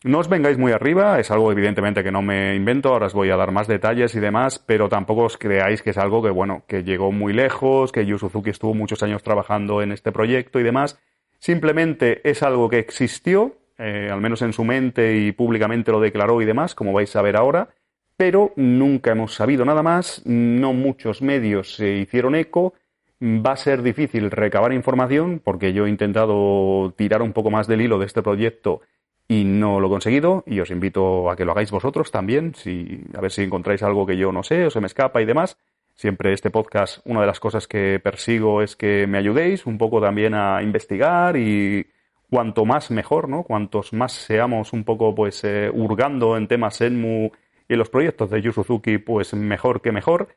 No 0.05 0.21
os 0.21 0.29
vengáis 0.29 0.59
muy 0.59 0.71
arriba, 0.71 1.19
es 1.19 1.33
algo 1.33 1.51
evidentemente 1.51 2.05
que 2.05 2.13
no 2.13 2.23
me 2.23 2.55
invento, 2.55 2.91
ahora 2.91 3.07
os 3.07 3.15
voy 3.15 3.31
a 3.31 3.37
dar 3.37 3.51
más 3.51 3.67
detalles 3.67 4.15
y 4.15 4.21
demás, 4.21 4.61
pero 4.61 4.89
tampoco 4.89 5.25
os 5.25 5.37
creáis 5.37 5.83
que 5.83 5.91
es 5.91 5.99
algo 5.99 6.23
que, 6.23 6.31
bueno, 6.31 6.63
que 6.69 6.85
llegó 6.85 7.11
muy 7.11 7.33
lejos, 7.33 7.91
que 7.91 8.07
Yu 8.07 8.17
Suzuki 8.17 8.51
estuvo 8.51 8.75
muchos 8.75 9.03
años 9.03 9.25
trabajando 9.25 9.83
en 9.83 9.91
este 9.91 10.13
proyecto 10.13 10.61
y 10.61 10.63
demás. 10.63 11.01
Simplemente 11.41 12.21
es 12.31 12.45
algo 12.45 12.69
que 12.69 12.79
existió, 12.79 13.58
eh, 13.79 14.09
al 14.11 14.21
menos 14.21 14.43
en 14.43 14.53
su 14.53 14.65
mente 14.65 15.17
y 15.17 15.33
públicamente 15.33 15.93
lo 15.93 16.01
declaró 16.01 16.43
y 16.43 16.45
demás, 16.45 16.75
como 16.75 16.93
vais 16.93 17.15
a 17.15 17.23
ver 17.23 17.37
ahora, 17.37 17.69
pero 18.17 18.53
nunca 18.57 19.13
hemos 19.13 19.35
sabido 19.35 19.65
nada 19.65 19.83
más, 19.83 20.23
no 20.27 20.73
muchos 20.73 21.23
medios 21.23 21.77
se 21.77 21.97
hicieron 21.99 22.35
eco, 22.35 22.75
va 23.23 23.53
a 23.53 23.57
ser 23.57 23.83
difícil 23.83 24.31
recabar 24.31 24.73
información 24.73 25.41
porque 25.43 25.73
yo 25.73 25.87
he 25.87 25.91
intentado 25.91 26.93
tirar 26.97 27.23
un 27.23 27.33
poco 27.33 27.51
más 27.51 27.67
del 27.67 27.81
hilo 27.81 27.99
de 27.99 28.07
este 28.07 28.23
proyecto 28.23 28.81
y 29.29 29.45
no 29.45 29.79
lo 29.79 29.87
he 29.87 29.91
conseguido 29.91 30.43
y 30.47 30.59
os 30.61 30.71
invito 30.71 31.31
a 31.31 31.37
que 31.37 31.45
lo 31.45 31.53
hagáis 31.53 31.71
vosotros 31.71 32.11
también, 32.11 32.55
si, 32.55 33.05
a 33.15 33.21
ver 33.21 33.31
si 33.31 33.43
encontráis 33.43 33.83
algo 33.83 34.07
que 34.07 34.17
yo 34.17 34.33
no 34.33 34.43
sé 34.43 34.67
o 34.67 34.71
se 34.71 34.81
me 34.81 34.87
escapa 34.87 35.23
y 35.23 35.25
demás. 35.25 35.59
Siempre 35.95 36.33
este 36.33 36.51
podcast, 36.51 37.05
una 37.07 37.21
de 37.21 37.27
las 37.27 37.41
cosas 37.41 37.67
que 37.67 38.01
persigo 38.03 38.63
es 38.63 38.77
que 38.77 39.07
me 39.07 39.19
ayudéis 39.19 39.67
un 39.67 39.79
poco 39.79 40.01
también 40.01 40.33
a 40.35 40.63
investigar 40.63 41.37
y 41.37 41.87
cuanto 42.31 42.65
más 42.65 42.91
mejor, 42.91 43.29
¿no? 43.29 43.43
Cuantos 43.43 43.93
más 43.93 44.13
seamos 44.13 44.73
un 44.73 44.85
poco, 44.85 45.15
pues, 45.15 45.43
eh, 45.45 45.71
hurgando 45.73 46.37
en 46.37 46.47
temas 46.47 46.81
Enmu 46.81 47.31
y 47.69 47.73
en 47.73 47.79
los 47.79 47.91
proyectos 47.91 48.31
de 48.31 48.43
Yu 48.43 48.53
Suzuki, 48.53 48.99
pues 48.99 49.35
mejor 49.35 49.81
que 49.81 49.93
mejor. 49.93 50.29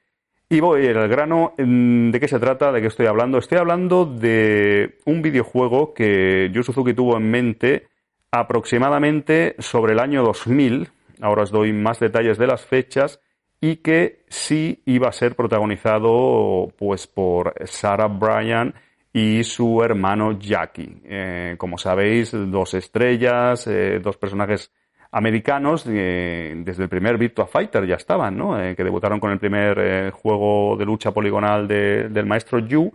Y 0.50 0.60
voy 0.60 0.86
al 0.88 1.08
grano. 1.08 1.54
¿De 1.58 2.20
qué 2.20 2.28
se 2.28 2.40
trata? 2.40 2.74
¿De 2.74 2.82
qué 2.82 2.88
estoy 2.88 3.06
hablando? 3.06 3.38
Estoy 3.38 3.58
hablando 3.58 4.06
de 4.06 4.98
un 5.06 5.22
videojuego 5.22 5.94
que 5.94 6.50
Yu 6.52 6.64
Suzuki 6.64 6.94
tuvo 6.94 7.16
en 7.16 7.32
mente 7.32 7.88
aproximadamente 8.32 9.56
sobre 9.60 9.94
el 9.94 10.00
año 10.00 10.24
2000. 10.24 10.90
Ahora 11.22 11.44
os 11.44 11.52
doy 11.52 11.72
más 11.72 12.00
detalles 12.00 12.38
de 12.38 12.48
las 12.48 12.66
fechas 12.66 13.22
y 13.62 13.78
que 13.78 14.26
sí 14.28 14.82
iba 14.86 15.08
a 15.08 15.14
ser 15.14 15.36
protagonizado 15.36 16.74
pues 16.78 17.08
por 17.08 17.54
Sarah 17.66 18.08
Bryan 18.08 18.74
y 19.14 19.44
su 19.44 19.84
hermano 19.84 20.40
Jackie. 20.40 21.02
Eh, 21.06 21.56
como 21.58 21.78
sabéis, 21.78 22.32
dos 22.32 22.74
estrellas, 22.74 23.68
eh, 23.68 24.00
dos 24.02 24.18
personajes 24.18 24.72
americanos, 25.12 25.86
eh, 25.88 26.54
desde 26.64 26.84
el 26.84 26.90
primer 26.90 27.18
Virtua 27.18 27.48
Fighter 27.48 27.86
ya 27.86 27.96
estaban, 27.96 28.38
¿no? 28.38 28.56
que 28.56 28.84
debutaron 28.84 29.20
con 29.20 29.32
el 29.32 29.40
primer 29.40 30.12
juego 30.12 30.78
de 30.78 30.86
lucha 30.86 31.12
poligonal 31.12 31.68
del 31.68 32.26
maestro 32.26 32.60
Yu 32.60 32.94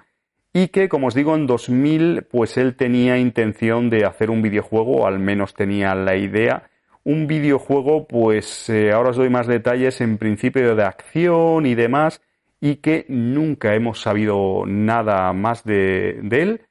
y 0.58 0.68
que, 0.68 0.88
como 0.88 1.08
os 1.08 1.14
digo, 1.14 1.34
en 1.34 1.46
2000, 1.46 2.22
pues 2.30 2.56
él 2.56 2.76
tenía 2.76 3.18
intención 3.18 3.90
de 3.90 4.06
hacer 4.06 4.30
un 4.30 4.40
videojuego, 4.40 5.02
o 5.02 5.06
al 5.06 5.18
menos 5.18 5.52
tenía 5.52 5.94
la 5.94 6.16
idea, 6.16 6.70
un 7.04 7.26
videojuego, 7.26 8.08
pues 8.08 8.70
eh, 8.70 8.90
ahora 8.90 9.10
os 9.10 9.16
doy 9.16 9.28
más 9.28 9.46
detalles 9.46 10.00
en 10.00 10.16
principio 10.16 10.74
de 10.74 10.82
acción 10.82 11.66
y 11.66 11.74
demás, 11.74 12.22
y 12.68 12.76
que 12.76 13.06
nunca 13.08 13.76
hemos 13.76 14.00
sabido 14.00 14.64
nada 14.66 15.32
más 15.32 15.62
de, 15.62 16.18
él, 16.32 16.62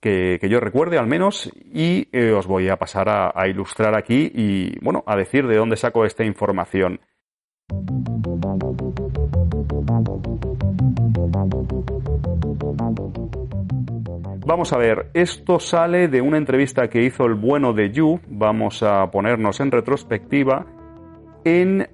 que, 0.00 0.38
yo 0.48 0.60
recuerde 0.60 0.96
al 0.96 1.08
menos, 1.08 1.50
y 1.64 2.06
eh, 2.12 2.30
os 2.30 2.46
voy 2.46 2.68
a 2.68 2.76
pasar 2.76 3.08
a 3.08 3.48
ilustrar 3.48 3.98
aquí 3.98 4.30
y, 4.32 4.78
bueno, 4.78 5.02
a 5.06 5.16
decir 5.16 5.48
de 5.48 5.56
dónde 5.56 5.76
saco 5.76 6.04
esta 6.04 6.24
información. 6.24 7.00
Vamos 14.46 14.72
a 14.72 14.78
ver, 14.78 15.10
esto 15.14 15.58
sale 15.58 16.06
de 16.06 16.20
una 16.20 16.38
entrevista 16.38 16.88
que 16.88 17.02
hizo 17.02 17.24
el 17.24 17.34
bueno 17.34 17.72
de 17.72 17.90
Yu, 17.90 18.20
vamos 18.28 18.84
a 18.84 19.10
ponernos 19.10 19.58
en 19.58 19.72
retrospectiva, 19.72 20.66
en 21.44 21.88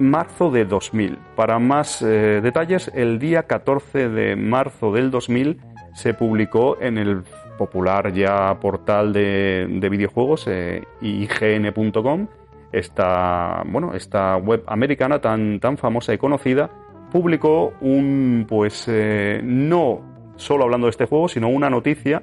marzo 0.00 0.50
de 0.50 0.64
2000. 0.64 1.18
Para 1.36 1.58
más 1.58 2.02
eh, 2.02 2.40
detalles, 2.42 2.90
el 2.94 3.18
día 3.18 3.44
14 3.44 4.08
de 4.08 4.34
marzo 4.34 4.92
del 4.92 5.10
2000 5.10 5.60
se 5.94 6.14
publicó 6.14 6.80
en 6.80 6.98
el 6.98 7.22
popular 7.58 8.12
ya 8.12 8.58
portal 8.58 9.12
de, 9.12 9.88
videojuegos 9.90 10.46
eh, 10.48 10.82
ign.com, 11.02 12.26
esta, 12.72 13.62
bueno, 13.66 13.94
esta 13.94 14.36
web 14.38 14.64
americana 14.66 15.20
tan, 15.20 15.60
tan 15.60 15.76
famosa 15.76 16.14
y 16.14 16.18
conocida, 16.18 16.70
publicó 17.12 17.74
un, 17.82 18.46
pues, 18.48 18.86
eh, 18.88 19.40
no 19.44 20.00
solo 20.36 20.64
hablando 20.64 20.86
de 20.86 20.92
este 20.92 21.04
juego, 21.04 21.28
sino 21.28 21.48
una 21.48 21.68
noticia 21.68 22.22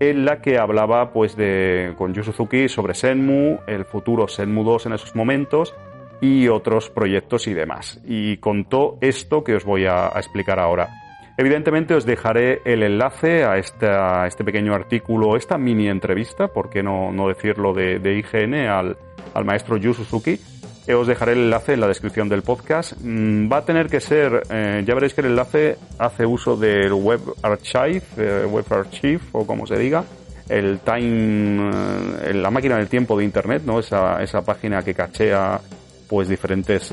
en 0.00 0.24
la 0.24 0.40
que 0.40 0.58
hablaba 0.58 1.12
pues 1.12 1.36
de 1.36 1.94
con 1.96 2.12
Yu 2.12 2.24
Suzuki 2.24 2.68
sobre 2.68 2.94
Senmu, 2.94 3.60
el 3.68 3.84
futuro 3.84 4.26
Senmu 4.26 4.64
2 4.64 4.86
en 4.86 4.92
esos 4.94 5.14
momentos 5.14 5.76
y 6.22 6.46
otros 6.46 6.88
proyectos 6.88 7.48
y 7.48 7.52
demás. 7.52 8.00
Y 8.06 8.36
contó 8.36 8.96
esto 9.00 9.42
que 9.42 9.56
os 9.56 9.64
voy 9.64 9.86
a, 9.86 10.06
explicar 10.16 10.60
ahora. 10.60 10.88
Evidentemente 11.36 11.94
os 11.94 12.06
dejaré 12.06 12.62
el 12.64 12.84
enlace 12.84 13.42
a, 13.44 13.58
este 13.58 14.44
pequeño 14.44 14.72
artículo, 14.72 15.36
esta 15.36 15.58
mini 15.58 15.88
entrevista, 15.88 16.46
por 16.48 16.70
qué 16.70 16.82
no, 16.82 17.10
no 17.10 17.26
decirlo, 17.26 17.74
de, 17.74 17.98
IGN 18.18 18.54
al, 18.54 18.96
al 19.34 19.44
maestro 19.44 19.76
Yu 19.78 19.92
Suzuki, 19.94 20.38
os 20.94 21.06
dejaré 21.08 21.32
el 21.32 21.38
enlace 21.38 21.74
en 21.74 21.80
la 21.80 21.88
descripción 21.88 22.28
del 22.28 22.42
podcast. 22.42 22.92
Mm, 23.00 23.50
va 23.50 23.58
a 23.58 23.64
tener 23.64 23.88
que 23.88 24.00
ser, 24.00 24.44
eh, 24.48 24.84
ya 24.86 24.94
veréis 24.94 25.14
que 25.14 25.22
el 25.22 25.28
enlace 25.28 25.76
hace 25.98 26.24
uso 26.24 26.56
del 26.56 26.92
Web 26.92 27.20
Archive, 27.42 28.02
eh, 28.16 28.46
Web 28.48 28.66
Archive 28.70 29.20
o 29.32 29.44
como 29.44 29.66
se 29.66 29.76
diga, 29.76 30.04
el 30.48 30.80
Time, 30.80 31.70
eh, 32.24 32.34
la 32.34 32.50
máquina 32.50 32.76
del 32.76 32.88
tiempo 32.88 33.18
de 33.18 33.24
Internet, 33.24 33.62
¿no? 33.64 33.80
Esa, 33.80 34.22
esa 34.22 34.44
página 34.44 34.82
que 34.82 34.94
cachea 34.94 35.60
pues 36.12 36.28
diferentes 36.28 36.92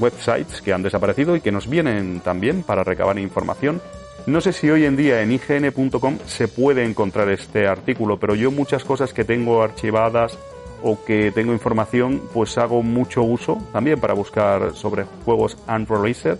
websites 0.00 0.62
que 0.62 0.72
han 0.72 0.82
desaparecido 0.82 1.36
y 1.36 1.42
que 1.42 1.52
nos 1.52 1.68
vienen 1.68 2.20
también 2.20 2.62
para 2.62 2.82
recabar 2.82 3.18
información. 3.18 3.82
No 4.24 4.40
sé 4.40 4.54
si 4.54 4.70
hoy 4.70 4.86
en 4.86 4.96
día 4.96 5.20
en 5.20 5.32
ign.com 5.32 6.20
se 6.24 6.48
puede 6.48 6.86
encontrar 6.86 7.28
este 7.28 7.66
artículo, 7.66 8.18
pero 8.18 8.34
yo 8.34 8.50
muchas 8.50 8.84
cosas 8.84 9.12
que 9.12 9.24
tengo 9.24 9.62
archivadas 9.62 10.38
o 10.82 11.04
que 11.04 11.30
tengo 11.30 11.52
información, 11.52 12.22
pues 12.32 12.56
hago 12.56 12.82
mucho 12.82 13.22
uso 13.22 13.58
también 13.70 14.00
para 14.00 14.14
buscar 14.14 14.74
sobre 14.74 15.04
juegos 15.26 15.58
unreleased. 15.68 16.38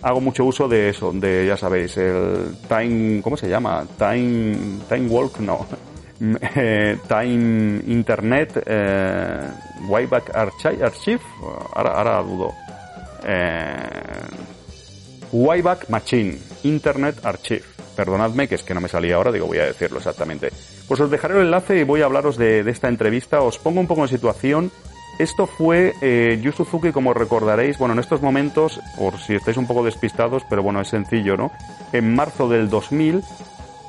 Hago 0.00 0.22
mucho 0.22 0.46
uso 0.46 0.66
de 0.66 0.88
eso, 0.88 1.12
de 1.12 1.44
ya 1.46 1.58
sabéis, 1.58 1.94
el 1.98 2.56
Time, 2.70 3.20
¿cómo 3.20 3.36
se 3.36 3.50
llama? 3.50 3.86
Time, 3.98 4.56
Time 4.88 5.08
Walk, 5.10 5.40
no. 5.40 5.66
Eh, 6.60 6.98
time 7.06 7.80
Internet, 7.86 8.62
eh, 8.66 9.48
Wayback 9.86 10.34
Archive, 10.34 10.84
Archive, 10.84 11.20
ahora, 11.74 12.22
dudo. 12.22 12.52
Eh, 13.24 13.76
Wayback 15.32 15.88
Machine, 15.88 16.38
Internet 16.64 17.24
Archive. 17.24 17.62
Perdonadme 17.94 18.48
que 18.48 18.54
es 18.56 18.62
que 18.62 18.74
no 18.74 18.80
me 18.80 18.88
salía 18.88 19.16
ahora, 19.16 19.32
digo, 19.32 19.46
voy 19.46 19.58
a 19.58 19.66
decirlo 19.66 19.98
exactamente. 19.98 20.50
Pues 20.86 21.00
os 21.00 21.10
dejaré 21.10 21.34
el 21.34 21.42
enlace 21.42 21.80
y 21.80 21.84
voy 21.84 22.02
a 22.02 22.06
hablaros 22.06 22.36
de, 22.36 22.60
esta 22.60 22.88
entrevista. 22.88 23.42
Os 23.42 23.58
pongo 23.58 23.80
un 23.80 23.86
poco 23.86 24.02
en 24.02 24.08
situación. 24.08 24.70
Esto 25.18 25.46
fue 25.46 25.94
eh, 26.00 26.40
como 26.94 27.12
recordaréis, 27.12 27.76
bueno, 27.76 27.94
en 27.94 28.00
estos 28.00 28.22
momentos, 28.22 28.80
por 28.96 29.18
si 29.18 29.34
estáis 29.34 29.56
un 29.56 29.66
poco 29.66 29.84
despistados, 29.84 30.44
pero 30.48 30.62
bueno, 30.62 30.80
es 30.80 30.88
sencillo, 30.88 31.36
¿no? 31.36 31.50
En 31.92 32.14
marzo 32.14 32.48
del 32.48 32.70
2000, 32.70 33.24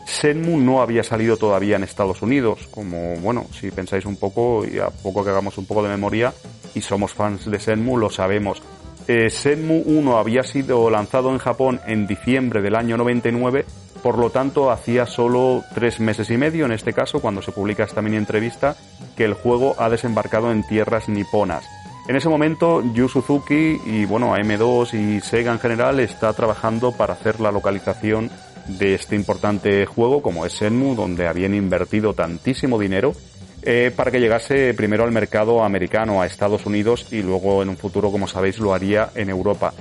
Senmu 0.09 0.57
no 0.57 0.81
había 0.81 1.03
salido 1.03 1.37
todavía 1.37 1.75
en 1.75 1.83
Estados 1.83 2.21
Unidos, 2.21 2.67
como, 2.71 3.15
bueno, 3.17 3.45
si 3.51 3.71
pensáis 3.71 4.05
un 4.05 4.17
poco 4.17 4.65
y 4.65 4.79
a 4.79 4.89
poco 4.89 5.23
que 5.23 5.29
hagamos 5.29 5.57
un 5.57 5.65
poco 5.65 5.83
de 5.83 5.89
memoria 5.89 6.33
y 6.75 6.81
somos 6.81 7.13
fans 7.13 7.49
de 7.49 7.59
Senmu, 7.59 7.97
lo 7.97 8.09
sabemos. 8.09 8.61
Eh, 9.07 9.29
Senmu 9.29 9.83
1 9.85 10.17
había 10.17 10.43
sido 10.43 10.89
lanzado 10.89 11.31
en 11.31 11.37
Japón 11.37 11.79
en 11.87 12.07
diciembre 12.07 12.61
del 12.61 12.75
año 12.75 12.97
99 12.97 13.65
por 14.01 14.17
lo 14.17 14.29
tanto, 14.29 14.71
hacía 14.71 15.05
solo 15.05 15.63
tres 15.73 15.99
meses 15.99 16.29
y 16.29 16.37
medio, 16.37 16.65
en 16.65 16.71
este 16.71 16.93
caso, 16.93 17.19
cuando 17.19 17.41
se 17.41 17.51
publica 17.51 17.83
esta 17.83 18.01
mini 18.01 18.15
entrevista, 18.15 18.75
que 19.17 19.25
el 19.25 19.33
juego 19.33 19.75
ha 19.77 19.89
desembarcado 19.89 20.51
en 20.51 20.63
tierras 20.63 21.09
niponas. 21.09 21.65
En 22.07 22.15
ese 22.15 22.29
momento, 22.29 22.81
Yu 22.93 23.07
Suzuki 23.07 23.79
y 23.85 24.05
bueno, 24.05 24.35
AM2 24.35 24.93
y 24.93 25.21
Sega 25.21 25.51
en 25.51 25.59
general 25.59 25.99
está 25.99 26.33
trabajando 26.33 26.91
para 26.91 27.13
hacer 27.13 27.39
la 27.39 27.51
localización 27.51 28.31
de 28.77 28.95
este 28.95 29.15
importante 29.15 29.85
juego 29.85 30.21
como 30.21 30.45
es 30.45 30.53
Shenmue, 30.53 30.95
donde 30.95 31.27
habían 31.27 31.53
invertido 31.53 32.13
tantísimo 32.13 32.79
dinero 32.79 33.13
eh, 33.61 33.91
para 33.95 34.11
que 34.11 34.19
llegase 34.19 34.73
primero 34.73 35.03
al 35.03 35.11
mercado 35.11 35.63
americano, 35.63 36.21
a 36.21 36.25
Estados 36.25 36.65
Unidos 36.65 37.07
y 37.11 37.21
luego 37.21 37.61
en 37.61 37.69
un 37.69 37.77
futuro, 37.77 38.11
como 38.11 38.27
sabéis, 38.27 38.59
lo 38.59 38.73
haría 38.73 39.09
en 39.15 39.29
Europa. 39.29 39.73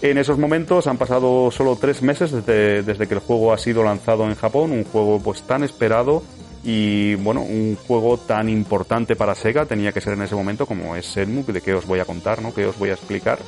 En 0.00 0.16
esos 0.16 0.38
momentos 0.38 0.86
han 0.86 0.96
pasado 0.96 1.50
solo 1.50 1.76
tres 1.76 2.02
meses 2.02 2.30
desde, 2.30 2.82
desde, 2.82 3.06
que 3.06 3.14
el 3.14 3.20
juego 3.20 3.52
ha 3.52 3.58
sido 3.58 3.82
lanzado 3.82 4.24
en 4.24 4.36
Japón, 4.36 4.70
un 4.70 4.84
juego 4.84 5.20
pues 5.20 5.42
tan 5.42 5.64
esperado 5.64 6.22
y 6.64 7.16
bueno, 7.16 7.42
un 7.42 7.76
juego 7.86 8.16
tan 8.16 8.48
importante 8.48 9.16
para 9.16 9.34
Sega 9.34 9.66
tenía 9.66 9.92
que 9.92 10.00
ser 10.00 10.14
en 10.14 10.22
ese 10.22 10.34
momento 10.34 10.66
como 10.66 10.96
es 10.96 11.06
Shenmue, 11.06 11.42
de 11.44 11.60
que 11.60 11.74
os 11.74 11.86
voy 11.86 12.00
a 12.00 12.04
contar, 12.04 12.40
¿no? 12.40 12.54
que 12.54 12.66
os 12.66 12.78
voy 12.78 12.90
a 12.90 12.94
explicar. 12.94 13.38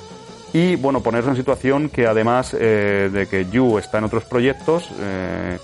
Y 0.53 0.77
bueno, 0.77 1.01
ponerse 1.01 1.31
en 1.31 1.37
situación 1.37 1.89
que 1.89 2.07
además 2.07 2.57
eh, 2.59 3.09
de 3.13 3.27
que 3.27 3.47
Yu 3.47 3.79
está 3.79 3.99
en 3.99 4.05
otros 4.05 4.25
proyectos, 4.25 4.91
eh, 5.01 5.59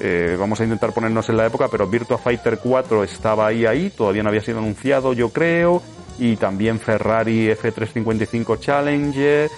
eh, 0.00 0.36
vamos 0.38 0.60
a 0.60 0.64
intentar 0.64 0.92
ponernos 0.92 1.28
en 1.30 1.38
la 1.38 1.46
época, 1.46 1.68
pero 1.68 1.86
Virtua 1.86 2.18
Fighter 2.18 2.58
4 2.62 3.04
estaba 3.04 3.46
ahí, 3.46 3.64
ahí, 3.64 3.90
todavía 3.90 4.22
no 4.22 4.28
había 4.28 4.42
sido 4.42 4.58
anunciado, 4.58 5.14
yo 5.14 5.30
creo, 5.30 5.82
y 6.18 6.36
también 6.36 6.78
Ferrari 6.78 7.48
F355 7.48 8.60
Challenger, 8.60 9.50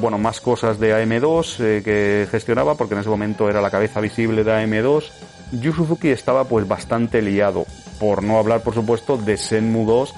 bueno, 0.00 0.18
más 0.18 0.40
cosas 0.40 0.78
de 0.78 0.94
AM2 0.94 1.56
eh, 1.60 1.82
que 1.84 2.28
gestionaba, 2.30 2.76
porque 2.76 2.94
en 2.94 3.00
ese 3.00 3.10
momento 3.10 3.48
era 3.48 3.60
la 3.60 3.70
cabeza 3.70 4.00
visible 4.00 4.44
de 4.44 4.52
AM2. 4.52 5.10
Yu 5.52 5.72
Suzuki 5.72 6.08
estaba 6.08 6.44
pues 6.44 6.66
bastante 6.66 7.20
liado, 7.20 7.66
por 7.98 8.22
no 8.22 8.38
hablar 8.38 8.62
por 8.62 8.74
supuesto 8.74 9.16
de 9.16 9.36
Senmu 9.36 9.84
2, 9.84 10.14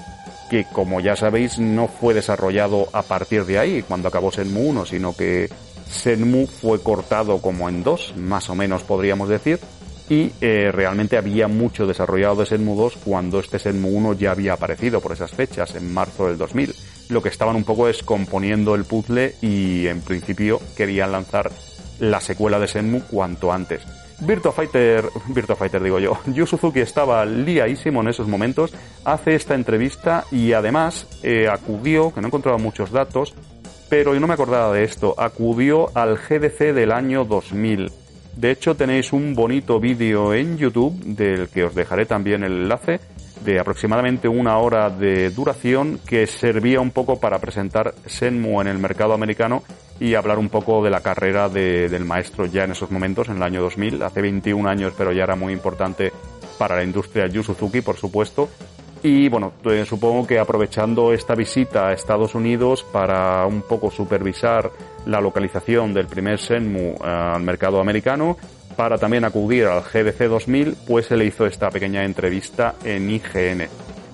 que 0.49 0.65
como 0.65 0.99
ya 0.99 1.15
sabéis 1.15 1.59
no 1.59 1.87
fue 1.87 2.13
desarrollado 2.13 2.87
a 2.93 3.01
partir 3.01 3.45
de 3.45 3.59
ahí, 3.59 3.81
cuando 3.81 4.07
acabó 4.07 4.31
Senmu 4.31 4.69
1, 4.69 4.85
sino 4.85 5.15
que 5.15 5.49
Senmu 5.89 6.47
fue 6.47 6.81
cortado 6.81 7.41
como 7.41 7.69
en 7.69 7.83
dos, 7.83 8.13
más 8.17 8.49
o 8.49 8.55
menos 8.55 8.83
podríamos 8.83 9.29
decir, 9.29 9.59
y 10.09 10.31
eh, 10.41 10.71
realmente 10.71 11.17
había 11.17 11.47
mucho 11.47 11.87
desarrollado 11.87 12.35
de 12.35 12.45
Senmu 12.45 12.75
2 12.75 12.97
cuando 13.03 13.39
este 13.39 13.59
Senmu 13.59 13.89
1 13.89 14.13
ya 14.13 14.31
había 14.31 14.53
aparecido 14.53 15.01
por 15.01 15.13
esas 15.13 15.31
fechas, 15.31 15.75
en 15.75 15.93
marzo 15.93 16.27
del 16.27 16.37
2000 16.37 16.75
lo 17.09 17.21
que 17.21 17.29
estaban 17.29 17.55
un 17.55 17.63
poco 17.63 17.87
es 17.87 18.03
componiendo 18.03 18.75
el 18.75 18.85
puzzle 18.85 19.35
y 19.41 19.87
en 19.87 20.01
principio 20.01 20.59
querían 20.75 21.11
lanzar 21.11 21.51
la 21.99 22.19
secuela 22.19 22.59
de 22.59 22.67
Senmu 22.67 23.01
cuanto 23.01 23.51
antes. 23.51 23.81
Virtua 24.19 24.51
Fighter, 24.51 25.05
Virtua 25.27 25.55
Fighter 25.55 25.83
digo 25.83 25.99
yo, 25.99 26.17
Yu 26.27 26.45
Suzuki 26.45 26.79
estaba 26.79 27.25
liadísimo 27.25 28.01
en 28.01 28.07
esos 28.07 28.27
momentos, 28.27 28.73
hace 29.03 29.35
esta 29.35 29.55
entrevista 29.55 30.25
y 30.31 30.53
además 30.53 31.07
eh, 31.23 31.47
acudió, 31.47 32.13
que 32.13 32.21
no 32.21 32.27
encontraba 32.27 32.57
muchos 32.57 32.91
datos, 32.91 33.33
pero 33.89 34.13
yo 34.13 34.19
no 34.19 34.27
me 34.27 34.33
acordaba 34.33 34.73
de 34.73 34.83
esto, 34.83 35.15
acudió 35.17 35.95
al 35.95 36.17
GDC 36.17 36.73
del 36.73 36.91
año 36.91 37.25
2000. 37.25 37.91
De 38.35 38.51
hecho 38.51 38.75
tenéis 38.75 39.13
un 39.13 39.33
bonito 39.35 39.79
vídeo 39.79 40.33
en 40.33 40.57
YouTube 40.57 40.93
del 41.03 41.47
que 41.49 41.63
os 41.63 41.75
dejaré 41.75 42.05
también 42.05 42.43
el 42.43 42.63
enlace 42.63 42.99
de 43.45 43.59
aproximadamente 43.59 44.27
una 44.27 44.57
hora 44.57 44.89
de 44.89 45.29
duración 45.29 45.99
que 46.05 46.25
servía 46.25 46.81
un 46.81 46.91
poco 46.91 47.19
para 47.19 47.39
presentar 47.39 47.93
Senmu 48.07 48.59
en 48.61 48.67
el 48.67 48.79
mercado 48.79 49.13
americano 49.13 49.63
y 49.99 50.15
hablar 50.15 50.39
un 50.39 50.49
poco 50.49 50.83
de 50.83 50.89
la 50.89 51.01
carrera 51.01 51.49
del 51.49 52.05
maestro 52.05 52.45
ya 52.45 52.63
en 52.63 52.71
esos 52.71 52.91
momentos, 52.91 53.29
en 53.29 53.37
el 53.37 53.43
año 53.43 53.61
2000, 53.61 54.01
hace 54.03 54.21
21 54.21 54.67
años, 54.67 54.93
pero 54.97 55.11
ya 55.11 55.23
era 55.23 55.35
muy 55.35 55.53
importante 55.53 56.11
para 56.57 56.75
la 56.75 56.83
industria 56.83 57.27
Yu 57.27 57.43
Suzuki, 57.43 57.81
por 57.81 57.97
supuesto. 57.97 58.49
Y 59.03 59.29
bueno, 59.29 59.53
eh, 59.65 59.85
supongo 59.87 60.25
que 60.25 60.39
aprovechando 60.39 61.13
esta 61.13 61.35
visita 61.35 61.89
a 61.89 61.93
Estados 61.93 62.33
Unidos 62.33 62.83
para 62.83 63.45
un 63.45 63.61
poco 63.61 63.91
supervisar 63.91 64.71
la 65.05 65.21
localización 65.21 65.93
del 65.93 66.07
primer 66.07 66.39
Senmu 66.39 66.95
eh, 66.95 66.97
al 67.03 67.43
mercado 67.43 67.79
americano, 67.79 68.37
para 68.75 68.97
también 68.97 69.23
acudir 69.23 69.65
al 69.65 69.83
GDC 69.83 70.27
2000, 70.27 70.75
pues 70.87 71.05
se 71.05 71.17
le 71.17 71.25
hizo 71.25 71.45
esta 71.45 71.69
pequeña 71.69 72.03
entrevista 72.03 72.75
en 72.83 73.09
IGN. 73.09 73.67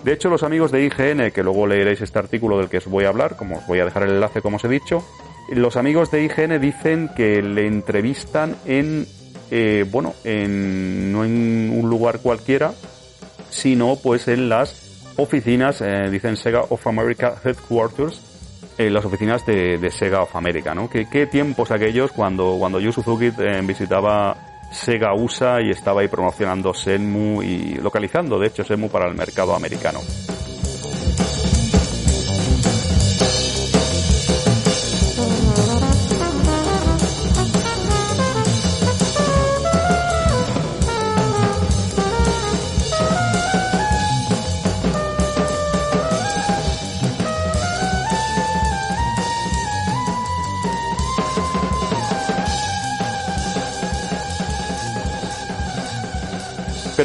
De 0.03 0.13
hecho, 0.13 0.29
los 0.29 0.43
amigos 0.43 0.71
de 0.71 0.83
IGN, 0.83 1.31
que 1.31 1.43
luego 1.43 1.67
leeréis 1.67 2.01
este 2.01 2.19
artículo 2.19 2.57
del 2.57 2.69
que 2.69 2.77
os 2.77 2.87
voy 2.87 3.05
a 3.05 3.09
hablar, 3.09 3.35
como 3.37 3.57
os 3.57 3.67
voy 3.67 3.79
a 3.79 3.85
dejar 3.85 4.03
el 4.03 4.11
enlace 4.11 4.41
como 4.41 4.57
os 4.57 4.65
he 4.65 4.67
dicho, 4.67 5.03
los 5.49 5.75
amigos 5.77 6.11
de 6.11 6.23
IGN 6.23 6.59
dicen 6.61 7.09
que 7.15 7.41
le 7.41 7.67
entrevistan 7.67 8.55
en, 8.65 9.05
eh, 9.49 9.85
bueno, 9.89 10.13
en, 10.23 11.11
no 11.11 11.25
en 11.25 11.71
un 11.75 11.89
lugar 11.89 12.19
cualquiera, 12.19 12.73
sino 13.49 13.97
pues 14.01 14.27
en 14.27 14.49
las 14.49 15.13
oficinas, 15.17 15.81
eh, 15.81 16.09
dicen 16.09 16.37
Sega 16.37 16.61
of 16.69 16.85
America 16.87 17.35
Headquarters, 17.43 18.21
en 18.77 18.93
las 18.93 19.05
oficinas 19.05 19.45
de, 19.45 19.91
Sega 19.91 20.21
of 20.21 20.35
America, 20.35 20.73
¿no? 20.73 20.89
¿Qué, 20.89 21.27
tiempos 21.27 21.71
aquellos 21.71 22.11
cuando, 22.11 22.55
cuando 22.57 22.79
Yu 22.79 22.91
Suzuki 22.91 23.25
eh, 23.37 23.61
visitaba 23.63 24.35
Sega 24.71 25.13
USA 25.13 25.61
y 25.61 25.69
estaba 25.69 26.01
ahí 26.01 26.07
promocionando 26.07 26.73
Senmu 26.73 27.43
y 27.43 27.75
localizando, 27.75 28.39
de 28.39 28.47
hecho, 28.47 28.63
Senmu 28.63 28.89
para 28.89 29.07
el 29.07 29.15
mercado 29.15 29.53
americano. 29.53 29.99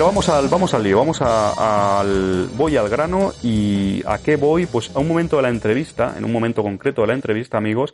Vamos 0.07 0.29
al, 0.29 0.47
vamos 0.47 0.73
al 0.73 0.85
lío, 0.85 0.99
vamos 0.99 1.21
al, 1.21 2.49
voy 2.57 2.77
al 2.77 2.89
grano 2.89 3.33
y 3.43 4.03
¿a 4.07 4.19
qué 4.19 4.37
voy? 4.37 4.67
Pues 4.67 4.95
a 4.95 5.01
un 5.01 5.09
momento 5.09 5.37
de 5.37 5.43
la 5.43 5.49
entrevista, 5.49 6.15
en 6.17 6.25
un 6.25 6.31
momento 6.31 6.63
concreto 6.63 7.01
de 7.01 7.09
la 7.09 7.15
entrevista, 7.15 7.59
amigos, 7.59 7.93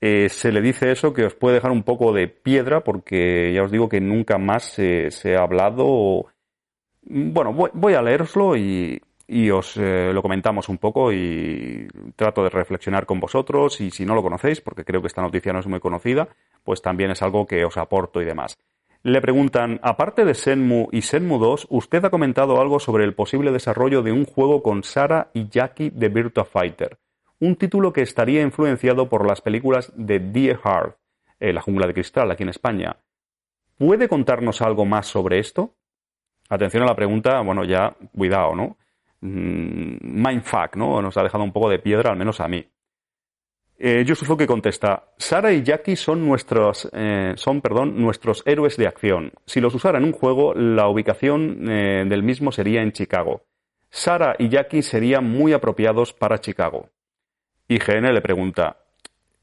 eh, 0.00 0.28
se 0.28 0.50
le 0.50 0.60
dice 0.60 0.90
eso 0.90 1.12
que 1.12 1.24
os 1.24 1.34
puede 1.34 1.54
dejar 1.54 1.70
un 1.70 1.84
poco 1.84 2.12
de 2.12 2.26
piedra 2.26 2.82
porque 2.82 3.52
ya 3.54 3.62
os 3.62 3.70
digo 3.70 3.88
que 3.88 4.00
nunca 4.00 4.38
más 4.38 4.64
se, 4.64 5.36
ha 5.36 5.42
hablado. 5.42 6.26
Bueno, 7.02 7.52
voy, 7.52 7.94
a 7.94 8.02
leeroslo 8.02 8.56
y, 8.56 9.00
os 9.52 9.76
eh, 9.76 10.10
lo 10.12 10.22
comentamos 10.22 10.68
un 10.68 10.78
poco 10.78 11.12
y 11.12 11.86
trato 12.16 12.42
de 12.42 12.50
reflexionar 12.50 13.06
con 13.06 13.20
vosotros 13.20 13.80
y 13.80 13.92
si 13.92 14.04
no 14.04 14.16
lo 14.16 14.22
conocéis, 14.22 14.60
porque 14.60 14.84
creo 14.84 15.00
que 15.00 15.06
esta 15.06 15.22
noticia 15.22 15.52
no 15.52 15.60
es 15.60 15.68
muy 15.68 15.78
conocida, 15.78 16.28
pues 16.64 16.82
también 16.82 17.12
es 17.12 17.22
algo 17.22 17.46
que 17.46 17.64
os 17.64 17.76
aporto 17.76 18.20
y 18.20 18.24
demás. 18.24 18.58
Le 19.06 19.20
preguntan, 19.20 19.78
aparte 19.84 20.24
de 20.24 20.34
Senmu 20.34 20.88
y 20.90 21.02
Senmu 21.02 21.38
2, 21.38 21.68
usted 21.70 22.04
ha 22.04 22.10
comentado 22.10 22.60
algo 22.60 22.80
sobre 22.80 23.04
el 23.04 23.14
posible 23.14 23.52
desarrollo 23.52 24.02
de 24.02 24.10
un 24.10 24.24
juego 24.24 24.64
con 24.64 24.82
Sara 24.82 25.30
y 25.32 25.48
Jackie 25.48 25.90
de 25.90 26.08
Virtua 26.08 26.44
Fighter, 26.44 26.98
un 27.38 27.54
título 27.54 27.92
que 27.92 28.02
estaría 28.02 28.42
influenciado 28.42 29.08
por 29.08 29.24
las 29.24 29.40
películas 29.40 29.92
de 29.94 30.18
Die 30.18 30.58
Hard, 30.60 30.96
eh, 31.38 31.52
La 31.52 31.60
jungla 31.60 31.86
de 31.86 31.94
cristal, 31.94 32.32
aquí 32.32 32.42
en 32.42 32.48
España. 32.48 32.96
¿Puede 33.78 34.08
contarnos 34.08 34.60
algo 34.60 34.84
más 34.84 35.06
sobre 35.06 35.38
esto? 35.38 35.76
Atención 36.48 36.82
a 36.82 36.86
la 36.86 36.96
pregunta, 36.96 37.40
bueno, 37.42 37.62
ya, 37.62 37.94
cuidado, 38.12 38.56
¿no? 38.56 38.76
Mm, 39.20 39.98
mindfuck, 40.02 40.74
¿no? 40.74 41.00
Nos 41.00 41.16
ha 41.16 41.22
dejado 41.22 41.44
un 41.44 41.52
poco 41.52 41.70
de 41.70 41.78
piedra, 41.78 42.10
al 42.10 42.16
menos 42.16 42.40
a 42.40 42.48
mí. 42.48 42.66
Eh, 43.78 44.04
que 44.38 44.46
contesta, 44.46 45.12
Sara 45.18 45.52
y 45.52 45.62
Jackie 45.62 45.96
son 45.96 46.26
nuestros, 46.26 46.88
eh, 46.92 47.34
son, 47.36 47.60
perdón, 47.60 48.00
nuestros 48.00 48.42
héroes 48.46 48.76
de 48.76 48.86
acción. 48.86 49.32
Si 49.44 49.60
los 49.60 49.74
usara 49.74 49.98
en 49.98 50.04
un 50.04 50.12
juego, 50.12 50.54
la 50.54 50.88
ubicación 50.88 51.68
eh, 51.68 52.04
del 52.08 52.22
mismo 52.22 52.52
sería 52.52 52.82
en 52.82 52.92
Chicago. 52.92 53.44
Sara 53.90 54.34
y 54.38 54.48
Jackie 54.48 54.82
serían 54.82 55.30
muy 55.30 55.52
apropiados 55.52 56.12
para 56.12 56.40
Chicago. 56.40 56.88
IGN 57.68 58.14
le 58.14 58.20
pregunta, 58.22 58.78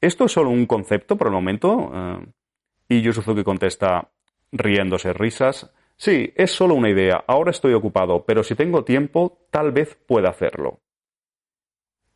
¿esto 0.00 0.24
es 0.24 0.32
solo 0.32 0.50
un 0.50 0.66
concepto 0.66 1.16
por 1.16 1.28
el 1.28 1.32
momento? 1.32 1.92
Eh, 1.94 2.26
y 2.88 3.02
Yu 3.02 3.12
contesta, 3.44 4.08
riéndose 4.52 5.12
risas, 5.12 5.72
sí, 5.96 6.32
es 6.34 6.50
solo 6.50 6.74
una 6.74 6.90
idea, 6.90 7.24
ahora 7.26 7.50
estoy 7.50 7.72
ocupado, 7.74 8.24
pero 8.24 8.42
si 8.42 8.54
tengo 8.54 8.84
tiempo, 8.84 9.46
tal 9.50 9.72
vez 9.72 9.96
pueda 10.06 10.30
hacerlo. 10.30 10.80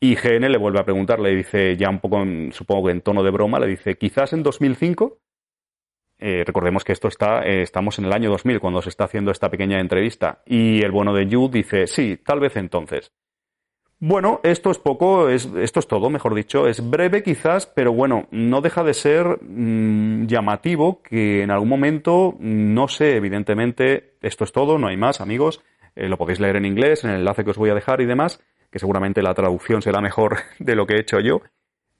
Y 0.01 0.15
GN 0.15 0.49
le 0.49 0.59
vuelve 0.59 0.79
a 0.79 0.85
preguntar, 0.85 1.19
le 1.19 1.35
dice, 1.35 1.77
ya 1.77 1.91
un 1.91 1.99
poco, 1.99 2.25
supongo 2.53 2.87
que 2.87 2.93
en 2.93 3.01
tono 3.01 3.23
de 3.25 3.31
broma, 3.31 3.59
le 3.59 3.67
dice, 3.67 3.97
quizás 3.97 4.33
en 4.33 4.45
2005. 4.45 5.19
Eh, 6.21 6.45
recordemos 6.45 6.85
que 6.85 6.93
esto 6.93 7.09
está, 7.09 7.45
eh, 7.45 7.63
estamos 7.63 7.99
en 7.99 8.05
el 8.05 8.13
año 8.13 8.31
2000 8.31 8.61
cuando 8.61 8.83
se 8.83 8.91
está 8.91 9.05
haciendo 9.05 9.33
esta 9.33 9.51
pequeña 9.51 9.81
entrevista. 9.81 10.43
Y 10.47 10.83
el 10.83 10.93
bueno 10.93 11.13
de 11.13 11.27
Yu 11.27 11.49
dice, 11.49 11.89
sí, 11.89 12.17
tal 12.25 12.39
vez 12.39 12.57
entonces. 12.57 13.13
Bueno, 14.01 14.39
esto 14.45 14.71
es 14.71 14.79
poco, 14.79 15.29
es, 15.29 15.47
esto 15.57 15.81
es 15.81 15.89
todo, 15.89 16.11
mejor 16.11 16.37
dicho. 16.37 16.69
Es 16.69 16.89
breve 16.89 17.25
quizás, 17.25 17.67
pero 17.67 17.93
bueno, 17.93 18.29
no 18.31 18.61
deja 18.61 18.85
de 18.85 18.95
ser 18.95 19.43
mm, 19.43 20.27
llamativo 20.27 21.03
que 21.03 21.43
en 21.43 21.51
algún 21.51 21.69
momento, 21.69 22.37
no 22.39 22.87
sé, 22.87 23.17
evidentemente, 23.17 24.17
esto 24.23 24.45
es 24.45 24.53
todo, 24.53 24.79
no 24.79 24.87
hay 24.87 24.97
más, 24.97 25.21
amigos. 25.21 25.61
Eh, 25.97 26.09
lo 26.09 26.17
podéis 26.17 26.39
leer 26.39 26.55
en 26.55 26.67
inglés, 26.67 27.03
en 27.03 27.11
el 27.11 27.17
enlace 27.17 27.43
que 27.43 27.51
os 27.51 27.59
voy 27.59 27.71
a 27.71 27.75
dejar 27.75 28.01
y 28.01 28.07
demás 28.07 28.41
que 28.71 28.79
seguramente 28.79 29.23
la 29.23 29.35
traducción 29.35 29.83
será 29.83 30.01
mejor 30.01 30.39
de 30.59 30.75
lo 30.75 30.87
que 30.87 30.95
he 30.95 31.01
hecho 31.01 31.21
yo. 31.21 31.43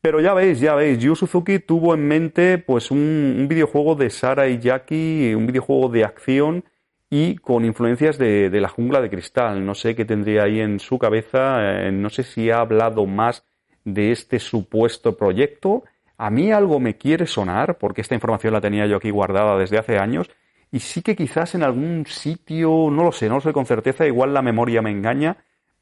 Pero 0.01 0.21
ya 0.21 0.33
veis, 0.33 0.61
ya 0.61 0.75
veis, 0.75 0.99
Yu 1.01 1.17
Suzuki 1.17 1.59
tuvo 1.59 1.93
en 1.95 2.07
mente 2.07 2.59
pues 2.59 2.91
un, 2.91 3.47
videojuego 3.49 3.97
de 3.97 4.11
Sara 4.11 4.47
y 4.49 4.59
Jackie, 4.61 5.35
un 5.35 5.47
videojuego 5.47 5.89
de 5.89 6.05
acción 6.05 6.65
y 7.11 7.37
con 7.37 7.65
influencias 7.65 8.17
de, 8.17 8.49
la 8.61 8.69
jungla 8.69 9.01
de 9.01 9.11
cristal. 9.11 9.65
No 9.67 9.75
sé 9.75 9.97
qué 9.97 10.05
tendría 10.05 10.45
ahí 10.45 10.61
en 10.61 10.79
su 10.79 10.99
cabeza, 10.99 11.87
eh, 11.87 11.91
no 11.91 12.11
sé 12.11 12.23
si 12.23 12.51
ha 12.51 12.61
hablado 12.61 13.07
más 13.07 13.45
de 13.85 14.13
este 14.13 14.39
supuesto 14.39 15.17
proyecto. 15.17 15.83
A 16.17 16.31
mí 16.31 16.53
algo 16.53 16.79
me 16.79 16.97
quiere 16.97 17.27
sonar, 17.27 17.79
porque 17.79 18.01
esta 18.03 18.15
información 18.15 18.53
la 18.53 18.61
tenía 18.61 18.87
yo 18.87 18.97
aquí 18.97 19.11
guardada 19.11 19.59
desde 19.59 19.79
hace 19.79 19.99
años, 19.99 20.31
y 20.71 20.81
sí 20.81 21.03
que 21.03 21.17
quizás 21.17 21.55
en 21.55 21.63
algún 21.63 22.05
sitio, 22.07 22.89
no 22.91 23.03
lo 23.03 23.13
sé, 23.13 23.29
no 23.29 23.37
lo 23.37 23.41
sé 23.41 23.53
con 23.53 23.67
certeza, 23.67 24.07
igual 24.07 24.35
la 24.35 24.43
memoria 24.43 24.83
me 24.83 24.91
engaña, 24.91 25.39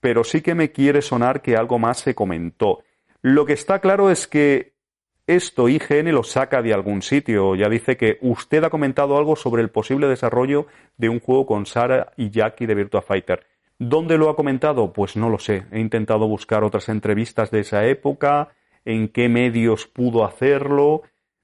pero 0.07 0.23
sí 0.23 0.41
que 0.41 0.55
me 0.55 0.71
quiere 0.71 1.03
sonar 1.03 1.43
que 1.43 1.57
algo 1.57 1.81
más 1.81 1.99
se 1.99 2.15
comentó. 2.15 2.85
Lo 3.23 3.45
que 3.45 3.55
está 3.55 3.81
claro 3.81 4.09
es 4.09 4.29
que 4.29 4.75
esto 5.27 5.69
IGN 5.69 6.13
lo 6.13 6.23
saca 6.23 6.63
de 6.63 6.73
algún 6.73 7.03
sitio. 7.03 7.57
Ya 7.57 7.69
dice 7.69 7.97
que 7.97 8.17
usted 8.21 8.63
ha 8.63 8.71
comentado 8.71 9.19
algo 9.19 9.35
sobre 9.35 9.63
el 9.63 9.71
posible 9.71 10.07
desarrollo 10.07 10.69
de 10.97 11.09
un 11.09 11.19
juego 11.19 11.45
con 11.45 11.67
Sara 11.67 12.13
y 12.17 12.31
Jackie 12.31 12.67
de 12.67 12.77
Virtua 12.77 13.03
Fighter. 13.03 13.49
¿Dónde 13.81 14.17
lo 14.17 14.31
ha 14.31 14.37
comentado? 14.37 14.93
Pues 14.93 15.17
no 15.17 15.29
lo 15.29 15.41
sé. 15.41 15.65
He 15.73 15.81
intentado 15.81 16.29
buscar 16.29 16.63
otras 16.63 16.89
entrevistas 16.89 17.51
de 17.51 17.59
esa 17.59 17.85
época, 17.85 18.51
en 18.85 19.09
qué 19.09 19.29
medios 19.29 19.89
pudo 19.89 20.25
hacerlo. 20.25 21.03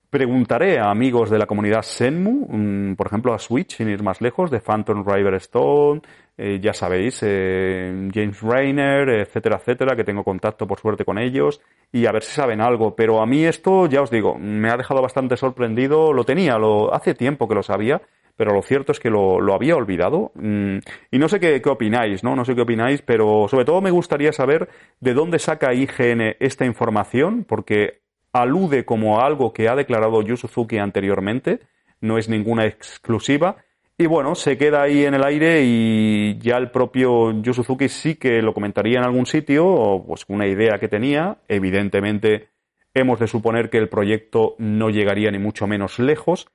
Preguntaré 0.08 0.78
a 0.78 0.88
amigos 0.88 1.30
de 1.30 1.38
la 1.38 1.46
comunidad 1.46 1.82
Senmu, 1.82 2.46
mm, 2.48 2.94
por 2.94 3.08
ejemplo 3.08 3.34
a 3.34 3.40
Switch, 3.40 3.78
sin 3.78 3.88
ir 3.88 4.04
más 4.04 4.20
lejos, 4.20 4.52
de 4.52 4.60
Phantom 4.60 5.04
River 5.04 5.34
Stone, 5.34 6.02
eh, 6.38 6.60
ya 6.62 6.72
sabéis, 6.72 7.20
eh, 7.22 8.08
James 8.12 8.40
Rainer, 8.40 9.08
etcétera, 9.08 9.56
etcétera, 9.56 9.94
que 9.94 10.04
tengo 10.04 10.24
contacto 10.24 10.66
por 10.66 10.80
suerte 10.80 11.04
con 11.04 11.18
ellos 11.18 11.60
y 11.92 12.06
a 12.06 12.12
ver 12.12 12.22
si 12.22 12.32
saben 12.32 12.60
algo. 12.60 12.96
Pero 12.96 13.20
a 13.20 13.26
mí 13.26 13.44
esto, 13.44 13.86
ya 13.86 14.00
os 14.00 14.10
digo, 14.10 14.36
me 14.38 14.70
ha 14.70 14.76
dejado 14.76 15.02
bastante 15.02 15.36
sorprendido. 15.36 16.12
Lo 16.12 16.24
tenía, 16.24 16.56
lo, 16.56 16.94
hace 16.94 17.14
tiempo 17.14 17.48
que 17.48 17.54
lo 17.54 17.62
sabía, 17.62 18.00
pero 18.36 18.54
lo 18.54 18.62
cierto 18.62 18.92
es 18.92 19.00
que 19.00 19.10
lo, 19.10 19.40
lo 19.40 19.54
había 19.54 19.76
olvidado. 19.76 20.32
Mm, 20.34 20.78
y 21.10 21.18
no 21.18 21.28
sé 21.28 21.38
qué, 21.38 21.60
qué, 21.60 21.68
opináis, 21.68 22.24
¿no? 22.24 22.34
No 22.34 22.46
sé 22.46 22.54
qué 22.54 22.62
opináis, 22.62 23.02
pero 23.02 23.46
sobre 23.48 23.66
todo 23.66 23.82
me 23.82 23.90
gustaría 23.90 24.32
saber 24.32 24.70
de 25.00 25.12
dónde 25.12 25.38
saca 25.38 25.74
IGN 25.74 26.36
esta 26.40 26.64
información, 26.64 27.44
porque 27.44 28.00
alude 28.32 28.86
como 28.86 29.20
a 29.20 29.26
algo 29.26 29.52
que 29.52 29.68
ha 29.68 29.76
declarado 29.76 30.22
Yu 30.22 30.38
Suzuki 30.38 30.78
anteriormente, 30.78 31.60
no 32.00 32.16
es 32.16 32.28
ninguna 32.28 32.64
exclusiva 32.64 33.58
y 34.02 34.06
bueno, 34.06 34.34
se 34.34 34.58
queda 34.58 34.82
ahí 34.82 35.04
en 35.04 35.14
el 35.14 35.24
aire 35.24 35.62
y 35.64 36.36
ya 36.38 36.56
el 36.56 36.72
propio 36.72 37.30
Yu 37.40 37.54
Suzuki 37.54 37.88
sí 37.88 38.16
que 38.16 38.42
lo 38.42 38.52
comentaría 38.52 38.98
en 38.98 39.04
algún 39.04 39.26
sitio, 39.26 39.64
o 39.66 40.04
pues 40.04 40.24
una 40.28 40.46
idea 40.46 40.78
que 40.80 40.88
tenía. 40.88 41.38
Evidentemente, 41.46 42.48
hemos 42.94 43.20
de 43.20 43.28
suponer 43.28 43.70
que 43.70 43.78
el 43.78 43.88
proyecto 43.88 44.56
no 44.58 44.90
llegaría 44.90 45.30
ni 45.30 45.38
mucho 45.38 45.68
menos 45.68 46.00
lejos. 46.00 46.48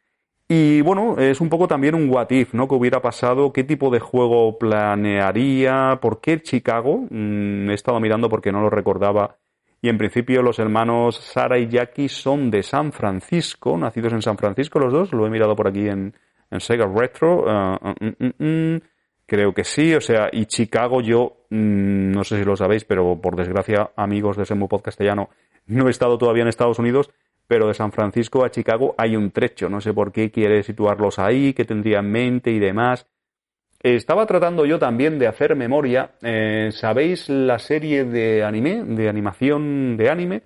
Y 0.49 0.81
bueno, 0.81 1.17
es 1.19 1.39
un 1.39 1.49
poco 1.49 1.69
también 1.69 1.95
un 1.95 2.09
what 2.09 2.29
if, 2.31 2.53
¿no? 2.53 2.67
¿Qué 2.67 2.75
hubiera 2.75 3.01
pasado? 3.01 3.53
¿Qué 3.53 3.63
tipo 3.63 3.89
de 3.91 3.99
juego 3.99 4.57
planearía? 4.57 5.99
¿Por 6.01 6.19
qué 6.19 6.41
Chicago? 6.41 7.05
Mm, 7.09 7.69
he 7.69 7.73
estado 7.73 7.99
mirando 8.01 8.29
porque 8.29 8.51
no 8.51 8.61
lo 8.61 8.69
recordaba. 8.69 9.37
Y 9.81 9.87
en 9.87 9.97
principio 9.97 10.41
los 10.41 10.59
hermanos 10.59 11.17
Sara 11.17 11.59
y 11.59 11.69
Jackie 11.69 12.09
son 12.09 12.51
de 12.51 12.63
San 12.63 12.91
Francisco, 12.91 13.77
nacidos 13.77 14.11
en 14.11 14.21
San 14.21 14.37
Francisco 14.37 14.79
los 14.79 14.91
dos, 14.91 15.13
lo 15.13 15.25
he 15.25 15.29
mirado 15.29 15.55
por 15.55 15.67
aquí 15.67 15.87
en, 15.87 16.13
en 16.51 16.59
Sega 16.59 16.85
Retro. 16.85 17.43
Uh, 17.43 17.93
mm, 17.99 18.15
mm, 18.19 18.45
mm, 18.45 18.81
creo 19.25 19.53
que 19.53 19.63
sí, 19.63 19.93
o 19.93 20.01
sea, 20.01 20.29
y 20.31 20.45
Chicago 20.45 21.01
yo, 21.01 21.45
no 21.49 22.23
sé 22.23 22.39
si 22.39 22.45
lo 22.45 22.55
sabéis, 22.55 22.85
pero 22.85 23.19
por 23.21 23.35
desgracia, 23.35 23.91
amigos 23.95 24.37
de 24.37 24.45
Semu 24.45 24.67
Podcast 24.67 24.97
castellano, 24.97 25.29
no 25.65 25.87
he 25.87 25.91
estado 25.91 26.17
todavía 26.17 26.43
en 26.43 26.49
Estados 26.49 26.79
Unidos, 26.79 27.09
pero 27.47 27.67
de 27.67 27.73
San 27.73 27.91
Francisco 27.91 28.45
a 28.45 28.51
Chicago 28.51 28.95
hay 28.97 29.15
un 29.15 29.31
trecho, 29.31 29.69
no 29.69 29.81
sé 29.81 29.93
por 29.93 30.11
qué 30.11 30.31
quiere 30.31 30.63
situarlos 30.63 31.19
ahí, 31.19 31.53
qué 31.53 31.65
tendría 31.65 31.99
en 31.99 32.11
mente 32.11 32.51
y 32.51 32.59
demás. 32.59 33.07
Estaba 33.79 34.25
tratando 34.25 34.65
yo 34.65 34.79
también 34.79 35.19
de 35.19 35.27
hacer 35.27 35.55
memoria. 35.55 36.15
Eh, 36.21 36.69
¿Sabéis 36.71 37.29
la 37.29 37.59
serie 37.59 38.05
de 38.05 38.43
anime, 38.43 38.83
de 38.83 39.07
animación 39.07 39.97
de 39.97 40.09
anime 40.09 40.43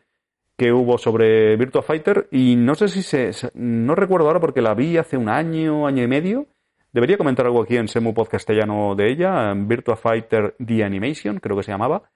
que 0.62 0.72
hubo 0.72 1.00
sobre 1.00 1.58
Virtua 1.58 1.82
Fighter? 1.82 2.28
Y 2.30 2.56
no 2.56 2.76
sé 2.76 2.88
si 2.88 3.02
se. 3.02 3.32
No 3.56 3.96
recuerdo 3.96 4.28
ahora 4.28 4.40
porque 4.40 4.62
la 4.62 4.76
vi 4.76 4.96
hace 4.96 5.18
un 5.18 5.28
año, 5.28 5.88
año 5.88 6.04
y 6.04 6.08
medio. 6.08 6.46
Debería 6.94 7.18
comentar 7.18 7.48
algo 7.48 7.64
aquí 7.64 7.78
en 7.78 7.88
Semu 7.88 8.14
Podcastellano 8.14 8.94
de 8.94 9.10
ella. 9.10 9.56
Virtua 9.56 9.96
Fighter 9.96 10.56
The 10.64 10.84
Animation, 10.84 11.40
creo 11.40 11.58
que 11.58 11.64
se 11.64 11.72
llamaba. 11.72 12.12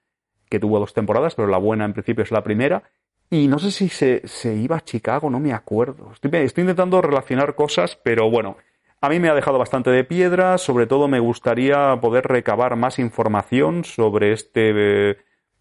Que 0.48 0.60
tuvo 0.60 0.78
dos 0.78 0.94
temporadas, 0.94 1.34
pero 1.34 1.48
la 1.48 1.58
buena 1.58 1.86
en 1.86 1.92
principio 1.92 2.22
es 2.22 2.30
la 2.30 2.44
primera. 2.44 2.84
Y 3.30 3.48
no 3.48 3.58
sé 3.58 3.72
si 3.72 3.88
se, 3.88 4.22
se 4.28 4.54
iba 4.54 4.76
a 4.76 4.84
Chicago, 4.84 5.28
no 5.28 5.40
me 5.40 5.52
acuerdo. 5.52 6.12
Estoy, 6.12 6.30
intentando 6.62 7.02
relacionar 7.02 7.56
cosas, 7.56 7.98
pero 8.00 8.30
bueno. 8.30 8.58
A 9.00 9.08
mí 9.08 9.18
me 9.18 9.28
ha 9.28 9.34
dejado 9.34 9.58
bastante 9.58 9.90
de 9.90 10.04
piedra, 10.04 10.56
sobre 10.56 10.86
todo 10.86 11.08
me 11.08 11.18
gustaría 11.18 11.98
poder 12.00 12.28
recabar 12.28 12.76
más 12.76 13.00
información 13.00 13.82
sobre 13.82 14.32
este 14.32 15.10
eh, 15.10 15.16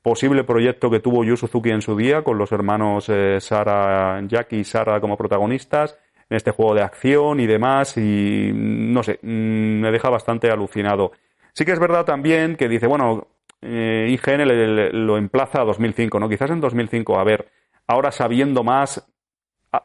posible 0.05 0.43
proyecto 0.43 0.91
que 0.91 0.99
tuvo 0.99 1.23
Yu 1.23 1.35
Suzuki 1.35 1.71
en 1.71 1.81
su 1.81 1.97
día 1.97 2.21
con 2.21 2.37
los 2.37 2.51
hermanos 2.51 3.09
eh, 3.09 3.41
Sara, 3.41 4.21
Jackie 4.27 4.57
y 4.57 4.63
Sara 4.63 5.01
como 5.01 5.17
protagonistas 5.17 5.97
en 6.29 6.37
este 6.37 6.51
juego 6.51 6.75
de 6.75 6.83
acción 6.83 7.39
y 7.39 7.47
demás 7.47 7.97
y 7.97 8.51
no 8.53 9.01
sé, 9.01 9.17
mm, 9.19 9.81
me 9.81 9.89
deja 9.89 10.11
bastante 10.11 10.51
alucinado. 10.51 11.11
Sí 11.53 11.65
que 11.65 11.71
es 11.71 11.79
verdad 11.79 12.05
también 12.05 12.55
que 12.55 12.69
dice, 12.69 12.85
bueno, 12.85 13.25
eh, 13.63 14.05
IGN 14.11 15.07
lo 15.07 15.17
emplaza 15.17 15.61
a 15.61 15.65
2005, 15.65 16.19
¿no? 16.19 16.29
Quizás 16.29 16.51
en 16.51 16.61
2005, 16.61 17.17
a 17.17 17.23
ver, 17.23 17.49
ahora 17.87 18.11
sabiendo 18.11 18.63
más, 18.63 19.11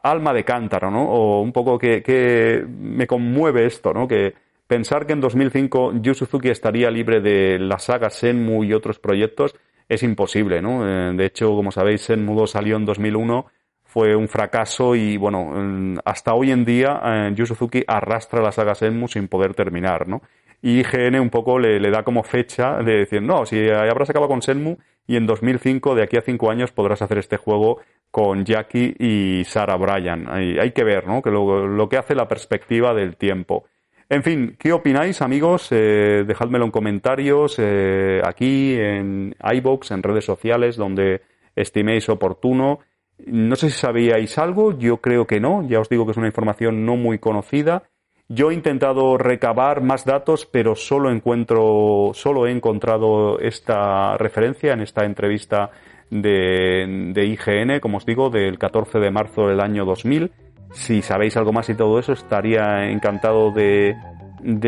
alma 0.03 0.33
de 0.33 0.45
cántaro, 0.45 0.91
¿no? 0.91 1.03
O 1.03 1.41
un 1.41 1.51
poco 1.51 1.79
que, 1.79 2.63
me 2.67 3.07
conmueve 3.07 3.65
esto, 3.65 3.91
¿no? 3.91 4.07
Que 4.07 4.35
pensar 4.67 5.07
que 5.07 5.13
en 5.13 5.21
2005 5.21 5.93
Yu 5.99 6.13
Suzuki 6.13 6.49
estaría 6.49 6.91
libre 6.91 7.21
de 7.21 7.57
la 7.57 7.79
saga 7.79 8.11
Senmu 8.11 8.63
y 8.63 8.73
otros 8.73 8.99
proyectos 8.99 9.55
es 9.91 10.03
imposible, 10.03 10.61
¿no? 10.61 10.87
Eh, 10.87 11.13
de 11.13 11.25
hecho, 11.25 11.49
como 11.53 11.71
sabéis, 11.71 12.01
Senmu 12.01 12.33
2 12.33 12.51
salió 12.51 12.77
en 12.77 12.85
2001, 12.85 13.45
fue 13.83 14.15
un 14.15 14.29
fracaso 14.29 14.95
y, 14.95 15.17
bueno, 15.17 15.51
mm, 15.53 15.97
hasta 16.05 16.33
hoy 16.33 16.51
en 16.51 16.63
día 16.63 17.01
eh, 17.03 17.31
Yu 17.35 17.45
Suzuki 17.45 17.83
arrastra 17.85 18.41
la 18.41 18.53
saga 18.53 18.73
Senmu 18.73 19.09
sin 19.09 19.27
poder 19.27 19.53
terminar, 19.53 20.07
¿no? 20.07 20.21
Y 20.61 20.79
IGN 20.79 21.19
un 21.19 21.29
poco 21.29 21.59
le, 21.59 21.79
da 21.91 22.03
como 22.03 22.23
fecha 22.23 22.77
de 22.77 22.99
decir, 22.99 23.21
no, 23.21 23.45
si 23.45 23.69
habrás 23.69 24.09
acabado 24.09 24.29
con 24.29 24.41
Senmu 24.41 24.77
y 25.07 25.17
en 25.17 25.25
2005, 25.27 25.95
de 25.95 26.03
aquí 26.03 26.15
a 26.15 26.21
cinco 26.21 26.49
años, 26.49 26.71
podrás 26.71 27.01
hacer 27.01 27.17
este 27.17 27.35
juego 27.35 27.81
con 28.11 28.45
Jackie 28.45 28.95
y 28.97 29.43
Sarah 29.43 29.75
Bryan. 29.75 30.27
Hay, 30.29 30.71
que 30.71 30.83
ver, 30.85 31.07
¿no? 31.07 31.21
Que 31.21 31.31
lo, 31.31 31.89
que 31.89 31.97
hace 31.97 32.15
la 32.15 32.27
perspectiva 32.27 32.93
del 32.93 33.17
tiempo. 33.17 33.65
En 34.11 34.23
fin, 34.23 34.57
¿qué 34.59 34.73
opináis, 34.73 35.21
amigos? 35.21 35.69
Eh, 35.71 36.25
dejádmelo 36.27 36.65
en 36.65 36.71
comentarios, 36.71 37.55
eh, 37.59 38.19
aquí, 38.25 38.75
en 38.75 39.33
iBox, 39.41 39.91
en 39.91 40.03
redes 40.03 40.25
sociales, 40.25 40.75
donde 40.75 41.21
estiméis 41.55 42.09
oportuno. 42.09 42.79
No 43.25 43.55
sé 43.55 43.69
si 43.69 43.79
sabíais 43.79 44.37
algo, 44.37 44.77
yo 44.77 44.97
creo 44.97 45.25
que 45.25 45.39
no, 45.39 45.65
ya 45.65 45.79
os 45.79 45.87
digo 45.87 46.05
que 46.05 46.11
es 46.11 46.17
una 46.17 46.27
información 46.27 46.85
no 46.85 46.97
muy 46.97 47.19
conocida. 47.19 47.83
Yo 48.27 48.51
he 48.51 48.53
intentado 48.53 49.17
recabar 49.17 49.81
más 49.81 50.03
datos, 50.03 50.45
pero 50.45 50.75
solo 50.75 51.09
encuentro, 51.09 52.11
solo 52.13 52.47
he 52.47 52.51
encontrado 52.51 53.39
esta 53.39 54.17
referencia 54.17 54.73
en 54.73 54.81
esta 54.81 55.05
entrevista 55.05 55.71
de, 56.09 57.13
de, 57.13 57.25
IGN, 57.27 57.79
como 57.79 57.95
os 57.95 58.05
digo, 58.05 58.29
del 58.29 58.59
14 58.59 58.99
de 58.99 59.09
marzo 59.09 59.47
del 59.47 59.61
año 59.61 59.85
2000. 59.85 60.33
Si 60.73 61.01
sabéis 61.01 61.35
algo 61.37 61.51
más 61.51 61.69
y 61.69 61.75
todo 61.75 61.99
eso, 61.99 62.13
estaría 62.13 62.89
encantado 62.89 63.51
de, 63.51 63.95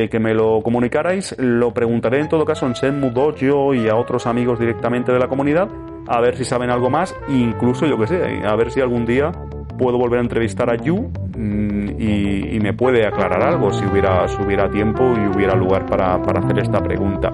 que 0.10 0.20
me 0.20 0.34
lo 0.34 0.62
comunicarais. 0.62 1.36
Lo 1.38 1.74
preguntaré 1.74 2.20
en 2.20 2.30
todo 2.30 2.46
caso 2.46 2.66
en 2.68 2.76
Senmu 2.76 3.12
Dojo 3.12 3.74
y 3.74 3.88
a 3.88 3.96
otros 3.96 4.28
amigos 4.28 4.60
directamente 4.60 5.12
de 5.12 5.20
la 5.20 5.28
comunidad, 5.28 5.70
a 6.08 6.20
ver 6.20 6.36
si 6.36 6.46
saben 6.46 6.70
algo 6.70 6.90
más, 6.90 7.16
incluso 7.30 7.86
yo 7.86 7.98
que 7.98 8.08
sé, 8.08 8.42
a 8.46 8.56
ver 8.56 8.72
si 8.72 8.82
algún 8.82 9.06
día 9.06 9.32
puedo 9.78 9.98
volver 9.98 10.20
a 10.20 10.24
entrevistar 10.24 10.70
a 10.70 10.76
Yu 10.76 11.10
mm, 11.36 11.90
y, 12.00 12.60
me 12.60 12.74
puede 12.74 13.06
aclarar 13.06 13.44
algo 13.44 13.74
si 13.74 13.84
hubiera, 13.86 14.70
tiempo 14.70 15.04
y 15.18 15.36
hubiera 15.36 15.54
lugar 15.54 15.86
para 15.86 16.16
hacer 16.16 16.60
esta 16.60 16.82
pregunta. 16.82 17.30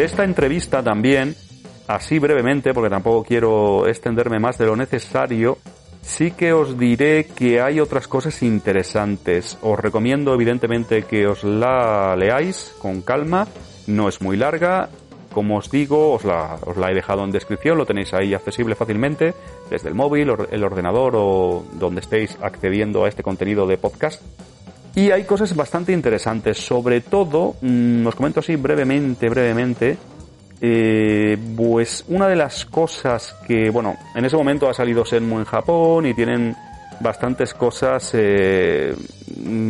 De 0.00 0.06
esta 0.06 0.24
entrevista 0.24 0.82
también, 0.82 1.36
así 1.86 2.18
brevemente, 2.18 2.72
porque 2.72 2.88
tampoco 2.88 3.22
quiero 3.22 3.86
extenderme 3.86 4.38
más 4.38 4.56
de 4.56 4.64
lo 4.64 4.74
necesario, 4.74 5.58
sí 6.00 6.30
que 6.30 6.54
os 6.54 6.78
diré 6.78 7.26
que 7.26 7.60
hay 7.60 7.80
otras 7.80 8.08
cosas 8.08 8.42
interesantes. 8.42 9.58
Os 9.60 9.78
recomiendo 9.78 10.32
evidentemente 10.32 11.02
que 11.02 11.26
os 11.26 11.44
la 11.44 12.16
leáis 12.16 12.74
con 12.80 13.02
calma, 13.02 13.46
no 13.88 14.08
es 14.08 14.22
muy 14.22 14.38
larga. 14.38 14.88
Como 15.34 15.58
os 15.58 15.70
digo, 15.70 16.14
os 16.14 16.24
la, 16.24 16.56
os 16.64 16.78
la 16.78 16.90
he 16.90 16.94
dejado 16.94 17.22
en 17.22 17.30
descripción, 17.30 17.76
lo 17.76 17.84
tenéis 17.84 18.14
ahí 18.14 18.32
accesible 18.32 18.76
fácilmente 18.76 19.34
desde 19.68 19.90
el 19.90 19.94
móvil, 19.94 20.32
el 20.50 20.64
ordenador 20.64 21.12
o 21.14 21.62
donde 21.74 22.00
estéis 22.00 22.38
accediendo 22.40 23.04
a 23.04 23.08
este 23.10 23.22
contenido 23.22 23.66
de 23.66 23.76
podcast. 23.76 24.22
Y 24.94 25.10
hay 25.12 25.24
cosas 25.24 25.54
bastante 25.54 25.92
interesantes, 25.92 26.58
sobre 26.58 27.00
todo, 27.00 27.56
mmm, 27.60 28.06
os 28.06 28.14
comento 28.14 28.40
así 28.40 28.56
brevemente, 28.56 29.28
brevemente, 29.28 29.96
eh, 30.60 31.38
pues 31.56 32.04
una 32.08 32.26
de 32.28 32.36
las 32.36 32.66
cosas 32.66 33.36
que, 33.46 33.70
bueno, 33.70 33.96
en 34.14 34.24
ese 34.24 34.36
momento 34.36 34.68
ha 34.68 34.74
salido 34.74 35.04
Senmu 35.04 35.38
en 35.38 35.44
Japón 35.44 36.06
y 36.06 36.14
tienen 36.14 36.54
bastantes 37.00 37.54
cosas, 37.54 38.10
eh, 38.14 38.94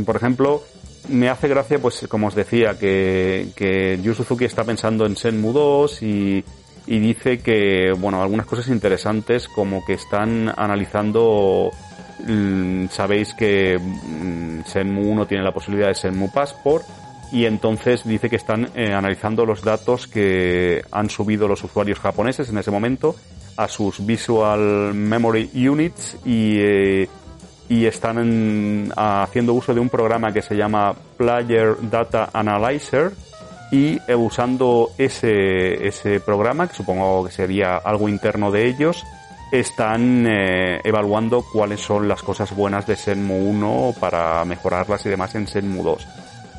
por 0.07 0.17
ejemplo, 0.17 0.63
me 1.11 1.29
hace 1.29 1.49
gracia, 1.49 1.79
pues 1.79 2.07
como 2.09 2.29
os 2.29 2.35
decía, 2.35 2.79
que, 2.79 3.49
que 3.55 4.01
Yu 4.03 4.15
Suzuki 4.15 4.47
está 4.47 4.65
pensando 4.65 5.05
en 5.05 5.17
Senmu 5.17 5.53
2 5.53 6.03
y, 6.03 6.45
y 6.87 6.99
dice 6.99 7.39
que, 7.39 7.93
bueno, 7.97 8.23
algunas 8.23 8.47
cosas 8.47 8.69
interesantes 8.69 9.49
como 9.49 9.85
que 9.85 9.93
están 9.95 10.53
analizando 10.57 11.71
Mm, 11.71 11.90
sabéis 12.91 13.35
que 13.35 13.79
mm, 13.79 14.65
Senmu 14.65 15.03
1 15.13 15.27
tiene 15.27 15.45
la 15.45 15.53
posibilidad 15.53 15.89
de 15.89 15.95
Senmu 15.95 16.31
Passport 16.31 16.85
y 17.33 17.45
entonces 17.45 18.05
dice 18.05 18.29
que 18.29 18.37
están 18.37 18.71
eh, 18.75 18.93
analizando 18.93 19.47
los 19.47 19.63
datos 19.63 20.07
que 20.07 20.83
han 20.91 21.11
subido 21.11 21.47
los 21.47 21.63
usuarios 21.63 21.99
japoneses 21.99 22.49
en 22.49 22.59
ese 22.59 22.71
momento 22.71 23.15
a 23.57 23.69
sus 23.69 24.05
Visual 24.05 24.95
Memory 24.95 25.51
Units 25.69 26.17
y, 26.25 26.57
eh, 26.59 27.09
y 27.69 27.87
están 27.87 28.19
en, 28.19 28.93
haciendo 28.97 29.55
uso 29.55 29.75
de 29.75 29.81
un 29.81 29.89
programa 29.89 30.33
que 30.33 30.43
se 30.43 30.57
llama 30.57 30.95
Player 31.17 31.77
Data 31.83 32.31
Analyzer 32.33 33.13
y 33.71 33.99
eh, 34.09 34.15
usando 34.17 34.91
ese, 34.99 35.87
ese 35.87 36.21
programa, 36.21 36.67
que 36.67 36.75
supongo 36.75 37.25
que 37.25 37.31
sería 37.31 37.77
algo 37.77 38.09
interno 38.09 38.51
de 38.51 38.67
ellos, 38.67 39.05
están 39.51 40.27
eh, 40.27 40.81
evaluando 40.85 41.43
cuáles 41.43 41.81
son 41.81 42.09
las 42.09 42.23
cosas 42.23 42.55
buenas 42.55 42.87
de 42.87 42.97
Senmu 42.97 43.51
1 43.51 43.95
para 43.99 44.45
mejorarlas 44.45 45.05
y 45.07 45.09
demás 45.09 45.35
en 45.35 45.49
Senmu 45.49 45.83
2. 45.83 46.07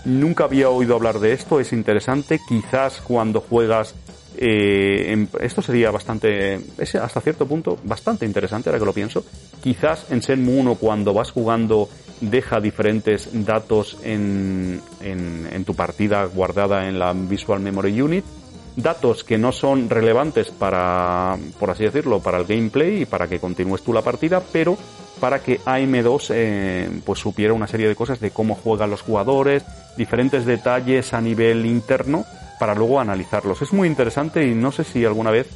Nunca 0.06 0.46
había 0.46 0.70
oído 0.70 0.96
hablar 0.96 1.20
de 1.20 1.34
esto, 1.34 1.60
es 1.60 1.74
interesante, 1.74 2.42
quizás 2.48 3.02
cuando 3.02 3.40
juegas 3.40 3.94
eh, 4.38 5.12
en, 5.12 5.30
esto 5.42 5.62
sería 5.62 5.92
bastante, 5.92 6.60
es 6.78 6.96
hasta 6.96 7.22
cierto 7.22 7.46
punto 7.46 7.78
bastante 7.84 8.26
interesante 8.26 8.70
ahora 8.70 8.80
que 8.80 8.86
lo 8.86 8.94
pienso. 8.94 9.24
Quizás 9.62 10.08
en 10.10 10.22
Senmu 10.22 10.60
1 10.60 10.76
cuando 10.76 11.14
vas 11.14 11.32
jugando 11.32 11.88
deja 12.20 12.60
diferentes 12.60 13.30
datos 13.46 13.98
en, 14.04 14.82
en, 15.02 15.48
en 15.52 15.66
tu 15.66 15.76
partida 15.76 16.26
guardada 16.26 16.88
en 16.88 17.00
la 17.00 17.14
Visual 17.14 17.60
Memory 17.60 18.02
Unit 18.02 18.26
datos 18.76 19.24
que 19.24 19.38
no 19.38 19.52
son 19.52 19.90
relevantes 19.90 20.50
para, 20.50 21.38
por 21.60 21.70
así 21.70 21.84
decirlo, 21.84 22.20
para 22.20 22.38
el 22.38 22.46
gameplay 22.46 23.02
y 23.02 23.06
para 23.06 23.28
que 23.28 23.40
continúes 23.40 23.84
tú 23.84 23.94
la 23.94 24.02
partida, 24.02 24.42
pero 24.52 24.78
para 25.20 25.42
que 25.42 25.60
AM2 25.62 26.32
eh, 26.34 27.02
pues 27.06 27.20
supiera 27.20 27.54
una 27.54 27.68
serie 27.68 27.88
de 27.88 27.96
cosas 27.96 28.20
de 28.20 28.32
cómo 28.32 28.56
juegan 28.56 28.90
los 28.90 29.02
jugadores, 29.02 29.64
diferentes 29.98 30.46
detalles 30.46 31.14
a 31.14 31.22
nivel 31.22 31.66
interno 31.66 32.26
para 32.60 32.76
luego 32.76 33.00
analizarlos. 33.00 33.62
Es 33.62 33.74
muy 33.74 33.88
interesante 33.88 34.46
y 34.46 34.54
no 34.56 34.72
sé 34.72 34.84
si 34.84 35.06
alguna 35.06 35.32
vez 35.32 35.48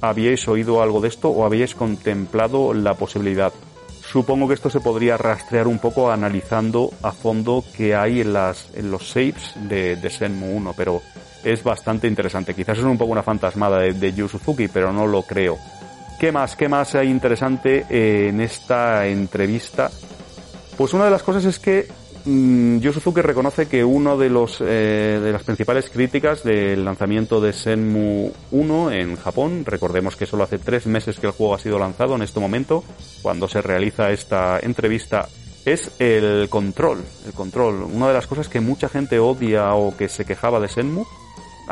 habíais 0.00 0.46
oído 0.48 0.82
algo 0.82 1.00
de 1.00 1.08
esto 1.08 1.28
o 1.30 1.44
habíais 1.44 1.74
contemplado 1.74 2.74
la 2.74 2.94
posibilidad. 2.94 3.52
Supongo 4.04 4.48
que 4.48 4.54
esto 4.54 4.68
se 4.68 4.80
podría 4.80 5.16
rastrear 5.16 5.68
un 5.68 5.78
poco 5.78 6.10
analizando 6.10 6.90
a 7.02 7.12
fondo 7.12 7.64
qué 7.76 7.94
hay 7.94 8.20
en, 8.20 8.32
las, 8.32 8.68
en 8.74 8.90
los 8.90 9.08
saves 9.08 9.54
de, 9.56 9.96
de 9.96 10.10
Senmu 10.10 10.54
1, 10.56 10.74
pero 10.76 11.00
es 11.44 11.62
bastante 11.62 12.06
interesante. 12.06 12.54
Quizás 12.54 12.78
es 12.78 12.84
un 12.84 12.98
poco 12.98 13.12
una 13.12 13.22
fantasmada 13.22 13.80
de, 13.80 14.12
Yu 14.12 14.28
Suzuki, 14.28 14.68
pero 14.68 14.92
no 14.92 15.06
lo 15.06 15.22
creo. 15.22 15.58
¿Qué 16.18 16.30
más? 16.32 16.56
¿Qué 16.56 16.68
más 16.68 16.94
hay 16.94 17.08
interesante 17.08 17.86
en 17.88 18.40
esta 18.40 19.06
entrevista? 19.06 19.90
Pues 20.76 20.94
una 20.94 21.06
de 21.06 21.10
las 21.10 21.22
cosas 21.22 21.44
es 21.44 21.58
que 21.58 21.88
Mm, 22.24 22.78
Yu 22.78 22.92
Suzuki 22.92 23.20
reconoce 23.20 23.66
que 23.66 23.82
uno 23.82 24.16
de 24.16 24.30
los 24.30 24.60
eh, 24.60 25.18
de 25.20 25.32
las 25.32 25.42
principales 25.42 25.90
críticas 25.90 26.44
del 26.44 26.84
lanzamiento 26.84 27.40
de 27.40 27.52
Senmu 27.52 28.30
1 28.52 28.92
en 28.92 29.16
Japón, 29.16 29.64
recordemos 29.66 30.14
que 30.14 30.26
solo 30.26 30.44
hace 30.44 30.58
tres 30.58 30.86
meses 30.86 31.18
que 31.18 31.26
el 31.26 31.32
juego 31.32 31.54
ha 31.54 31.58
sido 31.58 31.80
lanzado 31.80 32.14
en 32.14 32.22
este 32.22 32.38
momento, 32.38 32.84
cuando 33.22 33.48
se 33.48 33.60
realiza 33.60 34.12
esta 34.12 34.60
entrevista, 34.60 35.28
es 35.64 35.90
el 35.98 36.48
control, 36.48 37.02
el 37.26 37.32
control. 37.32 37.82
Una 37.82 38.08
de 38.08 38.14
las 38.14 38.28
cosas 38.28 38.48
que 38.48 38.60
mucha 38.60 38.88
gente 38.88 39.18
odia 39.18 39.74
o 39.74 39.96
que 39.96 40.08
se 40.08 40.24
quejaba 40.24 40.60
de 40.60 40.68
Senmu, 40.68 41.04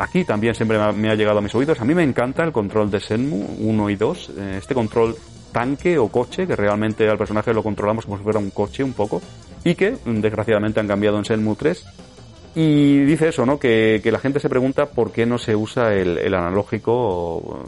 aquí 0.01 0.23
también 0.25 0.55
siempre 0.55 0.77
me 0.93 1.09
ha 1.09 1.15
llegado 1.15 1.39
a 1.39 1.41
mis 1.41 1.53
oídos. 1.53 1.79
A 1.79 1.85
mí 1.85 1.93
me 1.93 2.03
encanta 2.03 2.43
el 2.43 2.51
control 2.51 2.89
de 2.89 2.99
Senmu 2.99 3.57
1 3.59 3.89
y 3.89 3.95
2, 3.95 4.29
eh, 4.29 4.55
este 4.57 4.73
control 4.73 5.15
tanque 5.51 5.97
o 5.97 6.07
coche, 6.07 6.47
que 6.47 6.55
realmente 6.55 7.07
al 7.07 7.17
personaje 7.17 7.53
lo 7.53 7.61
controlamos 7.61 8.05
como 8.05 8.17
si 8.17 8.23
fuera 8.23 8.39
un 8.39 8.51
coche 8.51 8.83
un 8.83 8.93
poco, 8.93 9.21
y 9.63 9.75
que 9.75 9.97
desgraciadamente 10.05 10.79
han 10.79 10.87
cambiado 10.87 11.17
en 11.17 11.23
Shenmue 11.23 11.55
3. 11.55 11.85
Y 12.55 12.99
dice 13.01 13.29
eso, 13.29 13.45
¿no? 13.45 13.57
Que, 13.59 14.01
la 14.03 14.19
gente 14.19 14.39
se 14.39 14.49
pregunta 14.49 14.87
por 14.87 15.11
qué 15.11 15.25
no 15.25 15.37
se 15.37 15.55
usa 15.55 15.93
el, 15.93 16.33
analógico 16.33 17.63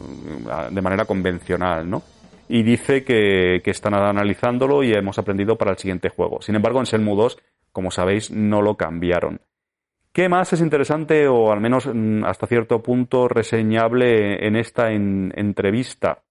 de 0.70 0.82
manera 0.82 1.06
convencional, 1.06 1.88
¿no? 1.88 2.02
Y 2.48 2.62
dice 2.62 3.04
que, 3.04 3.62
que, 3.64 3.70
están 3.70 3.94
analizándolo 3.94 4.82
y 4.82 4.92
hemos 4.92 5.18
aprendido 5.18 5.56
para 5.56 5.70
el 5.70 5.78
siguiente 5.78 6.10
juego. 6.10 6.42
Sin 6.42 6.54
embargo, 6.54 6.80
en 6.80 6.84
Shenmue 6.84 7.16
2, 7.16 7.38
como 7.72 7.90
sabéis, 7.90 8.30
no 8.30 8.60
lo 8.60 8.76
cambiaron. 8.76 9.40
¿Qué 10.14 10.28
más 10.28 10.52
es 10.52 10.60
interesante 10.60 11.26
o 11.26 11.50
al 11.50 11.60
menos 11.60 11.90
mm, 11.92 12.22
hasta 12.24 12.46
cierto 12.46 12.80
punto 12.80 13.26
reseñable 13.26 14.46
en 14.46 14.54
esta 14.54 14.92
entrevista? 14.92 16.22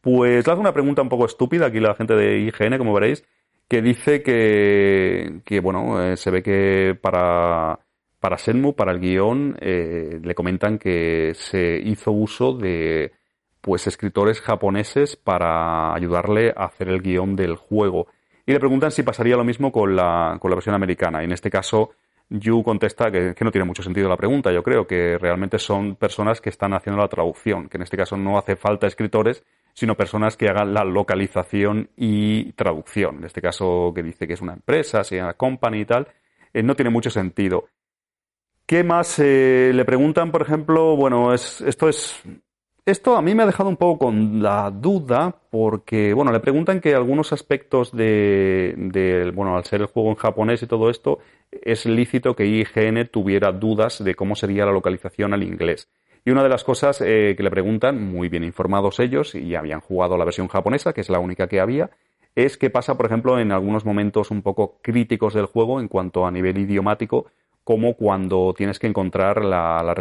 Pues 0.00 0.46
le 0.46 0.50
hago 0.50 0.62
una 0.62 0.72
pregunta 0.72 1.02
un 1.02 1.10
poco 1.10 1.26
estúpida 1.26 1.66
aquí 1.66 1.80
la 1.80 1.94
gente 1.94 2.14
de 2.14 2.38
IGN, 2.38 2.78
como 2.78 2.94
veréis, 2.94 3.26
que 3.68 3.82
dice 3.82 4.22
que, 4.22 5.42
que 5.44 5.60
bueno, 5.60 6.02
eh, 6.02 6.16
se 6.16 6.30
ve 6.30 6.42
que 6.42 6.98
para, 6.98 7.78
para 8.20 8.38
Senmu, 8.38 8.74
para 8.74 8.92
el 8.92 9.00
guion, 9.00 9.58
eh, 9.60 10.18
le 10.22 10.34
comentan 10.34 10.78
que 10.78 11.32
se 11.34 11.78
hizo 11.84 12.10
uso 12.10 12.54
de 12.54 13.12
pues 13.60 13.86
escritores 13.86 14.40
japoneses 14.40 15.14
para 15.14 15.92
ayudarle 15.92 16.54
a 16.56 16.64
hacer 16.64 16.88
el 16.88 17.02
guion 17.02 17.36
del 17.36 17.56
juego. 17.56 18.06
Y 18.46 18.52
le 18.52 18.60
preguntan 18.60 18.92
si 18.92 19.02
pasaría 19.02 19.36
lo 19.36 19.44
mismo 19.44 19.70
con 19.70 19.94
la, 19.94 20.38
con 20.40 20.50
la 20.50 20.54
versión 20.54 20.74
americana. 20.74 21.20
Y 21.20 21.26
en 21.26 21.32
este 21.32 21.50
caso, 21.50 21.90
Yu 22.30 22.62
contesta 22.62 23.10
que, 23.10 23.34
no 23.40 23.50
tiene 23.50 23.64
mucho 23.64 23.82
sentido 23.82 24.08
la 24.08 24.16
pregunta. 24.16 24.52
Yo 24.52 24.62
creo 24.62 24.86
que 24.86 25.16
realmente 25.18 25.58
son 25.58 25.96
personas 25.96 26.40
que 26.40 26.50
están 26.50 26.74
haciendo 26.74 27.00
la 27.00 27.08
traducción, 27.08 27.68
que 27.68 27.78
en 27.78 27.82
este 27.82 27.96
caso 27.96 28.16
no 28.16 28.38
hace 28.38 28.56
falta 28.56 28.86
escritores, 28.86 29.44
sino 29.72 29.96
personas 29.96 30.36
que 30.36 30.48
hagan 30.48 30.74
la 30.74 30.84
localización 30.84 31.88
y 31.96 32.52
traducción. 32.52 33.18
En 33.18 33.24
este 33.24 33.40
caso, 33.40 33.92
que 33.94 34.02
dice 34.02 34.26
que 34.26 34.34
es 34.34 34.42
una 34.42 34.54
empresa, 34.54 35.04
se 35.04 35.16
llama 35.16 35.34
company 35.34 35.80
y 35.80 35.84
tal, 35.84 36.08
eh, 36.52 36.62
no 36.62 36.74
tiene 36.74 36.90
mucho 36.90 37.10
sentido. 37.10 37.68
¿Qué 38.66 38.84
más 38.84 39.18
eh, 39.18 39.70
le 39.72 39.84
preguntan, 39.86 40.30
por 40.30 40.42
ejemplo? 40.42 40.94
Bueno, 40.96 41.32
es, 41.32 41.62
esto 41.62 41.88
es. 41.88 42.22
Esto 42.84 43.16
a 43.16 43.22
mí 43.22 43.34
me 43.34 43.42
ha 43.42 43.46
dejado 43.46 43.68
un 43.68 43.76
poco 43.76 44.06
con 44.06 44.42
la 44.42 44.70
duda, 44.70 45.34
porque, 45.50 46.12
bueno, 46.12 46.32
le 46.32 46.40
preguntan 46.40 46.80
que 46.80 46.94
algunos 46.94 47.32
aspectos 47.32 47.94
de, 47.94 48.74
de, 48.76 49.30
bueno, 49.30 49.56
al 49.56 49.64
ser 49.64 49.82
el 49.82 49.88
juego 49.88 50.10
en 50.10 50.16
japonés 50.16 50.62
y 50.62 50.66
todo 50.66 50.90
esto, 50.90 51.18
es 51.50 51.86
lícito 51.86 52.34
que 52.34 52.46
IGN 52.46 53.08
tuviera 53.08 53.52
dudas 53.52 54.02
de 54.02 54.14
cómo 54.14 54.34
sería 54.34 54.66
la 54.66 54.72
localización 54.72 55.34
al 55.34 55.42
inglés. 55.42 55.88
Y 56.24 56.30
una 56.30 56.42
de 56.42 56.48
las 56.48 56.64
cosas 56.64 57.00
eh, 57.00 57.34
que 57.36 57.42
le 57.42 57.50
preguntan, 57.50 58.04
muy 58.04 58.28
bien 58.28 58.44
informados 58.44 59.00
ellos, 59.00 59.34
y 59.34 59.54
habían 59.54 59.80
jugado 59.80 60.18
la 60.18 60.24
versión 60.24 60.48
japonesa, 60.48 60.92
que 60.92 61.00
es 61.00 61.08
la 61.08 61.20
única 61.20 61.46
que 61.46 61.60
había, 61.60 61.90
es 62.34 62.56
qué 62.56 62.70
pasa, 62.70 62.96
por 62.96 63.06
ejemplo, 63.06 63.38
en 63.38 63.50
algunos 63.50 63.84
momentos 63.84 64.30
un 64.30 64.42
poco 64.42 64.78
críticos 64.82 65.34
del 65.34 65.46
juego 65.46 65.80
en 65.80 65.88
cuanto 65.88 66.26
a 66.26 66.30
nivel 66.30 66.58
idiomático, 66.58 67.26
como 67.64 67.94
cuando 67.94 68.54
tienes 68.56 68.78
que 68.78 68.86
encontrar 68.86 69.44
la, 69.44 69.94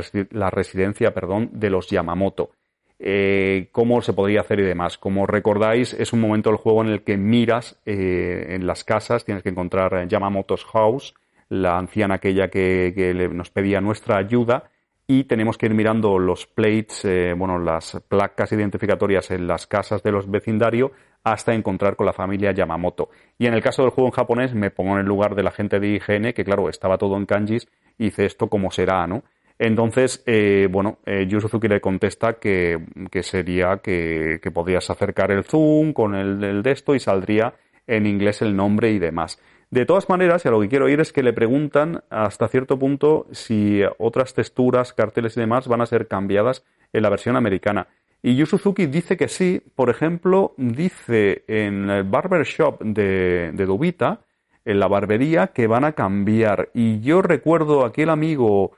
residencia 0.51 1.13
perdón, 1.13 1.49
de 1.53 1.69
los 1.69 1.89
Yamamoto. 1.89 2.51
Eh, 2.99 3.69
cómo 3.71 4.01
se 4.01 4.13
podría 4.13 4.41
hacer 4.41 4.59
y 4.59 4.63
demás. 4.63 4.97
Como 4.97 5.27
recordáis, 5.27 5.93
es 5.93 6.13
un 6.13 6.21
momento 6.21 6.49
del 6.49 6.57
juego 6.57 6.83
en 6.83 6.89
el 6.89 7.03
que 7.03 7.17
miras 7.17 7.79
eh, 7.85 8.47
en 8.49 8.65
las 8.65 8.83
casas, 8.83 9.25
tienes 9.25 9.43
que 9.43 9.49
encontrar 9.49 10.07
Yamamoto's 10.07 10.65
House, 10.65 11.13
la 11.49 11.77
anciana 11.77 12.15
aquella 12.15 12.49
que 12.49 13.29
nos 13.31 13.49
pedía 13.51 13.81
nuestra 13.81 14.17
ayuda, 14.17 14.69
y 15.07 15.23
tenemos 15.23 15.57
que 15.57 15.67
ir 15.67 15.73
mirando 15.73 16.19
los 16.19 16.45
plates, 16.45 17.05
eh, 17.05 17.33
bueno, 17.35 17.57
las 17.57 18.03
placas 18.09 18.51
identificatorias 18.51 19.31
en 19.31 19.47
las 19.47 19.65
casas 19.65 20.03
de 20.03 20.11
los 20.11 20.29
vecindarios 20.29 20.91
hasta 21.23 21.53
encontrar 21.53 21.95
con 21.95 22.05
la 22.05 22.13
familia 22.13 22.51
Yamamoto. 22.51 23.09
Y 23.37 23.47
en 23.47 23.53
el 23.53 23.63
caso 23.63 23.83
del 23.83 23.91
juego 23.91 24.09
en 24.09 24.13
japonés 24.13 24.53
me 24.53 24.69
pongo 24.69 24.93
en 24.93 24.99
el 24.99 25.05
lugar 25.05 25.33
de 25.33 25.43
la 25.43 25.51
gente 25.51 25.79
de 25.79 25.87
IGN, 25.87 26.33
que 26.33 26.43
claro, 26.43 26.67
estaba 26.67 26.97
todo 26.97 27.15
en 27.15 27.25
kanjis, 27.25 27.69
y 27.97 28.05
dice 28.05 28.25
esto 28.25 28.47
como 28.49 28.69
será, 28.69 29.07
¿no? 29.07 29.23
Entonces, 29.59 30.23
eh, 30.27 30.67
bueno, 30.69 30.99
eh, 31.05 31.27
Suzuki 31.29 31.67
le 31.67 31.81
contesta 31.81 32.33
que, 32.33 32.77
que 33.09 33.23
sería 33.23 33.77
que, 33.77 34.39
que 34.41 34.51
podrías 34.51 34.89
acercar 34.89 35.31
el 35.31 35.45
zoom 35.45 35.93
con 35.93 36.15
el, 36.15 36.43
el 36.43 36.61
de 36.61 36.71
esto 36.71 36.93
y 36.93 36.99
saldría 36.99 37.53
en 37.87 38.05
inglés 38.05 38.41
el 38.41 38.55
nombre 38.55 38.91
y 38.91 38.99
demás. 38.99 39.41
De 39.69 39.85
todas 39.85 40.07
maneras, 40.07 40.45
y 40.45 40.47
a 40.47 40.51
lo 40.51 40.61
que 40.61 40.69
quiero 40.69 40.87
ir 40.87 41.01
es 41.01 41.11
que 41.11 41.23
le 41.23 41.33
preguntan 41.33 42.03
hasta 42.09 42.47
cierto 42.47 42.79
punto 42.79 43.27
si 43.31 43.81
otras 43.97 44.33
texturas, 44.33 44.93
carteles 44.93 45.35
y 45.35 45.41
demás 45.41 45.67
van 45.67 45.81
a 45.81 45.85
ser 45.85 46.07
cambiadas 46.07 46.63
en 46.93 47.03
la 47.03 47.09
versión 47.09 47.35
americana. 47.35 47.87
Y 48.21 48.35
Yu 48.35 48.45
Suzuki 48.45 48.85
dice 48.85 49.17
que 49.17 49.27
sí, 49.27 49.61
por 49.75 49.89
ejemplo, 49.89 50.53
dice 50.57 51.43
en 51.47 51.89
el 51.89 52.03
barbershop 52.03 52.81
de, 52.81 53.51
de 53.53 53.65
Dubita, 53.65 54.21
en 54.63 54.79
la 54.79 54.87
barbería, 54.87 55.47
que 55.47 55.67
van 55.67 55.83
a 55.83 55.91
cambiar. 55.91 56.69
Y 56.73 57.01
yo 57.01 57.21
recuerdo 57.21 57.85
aquel 57.85 58.09
amigo, 58.09 58.71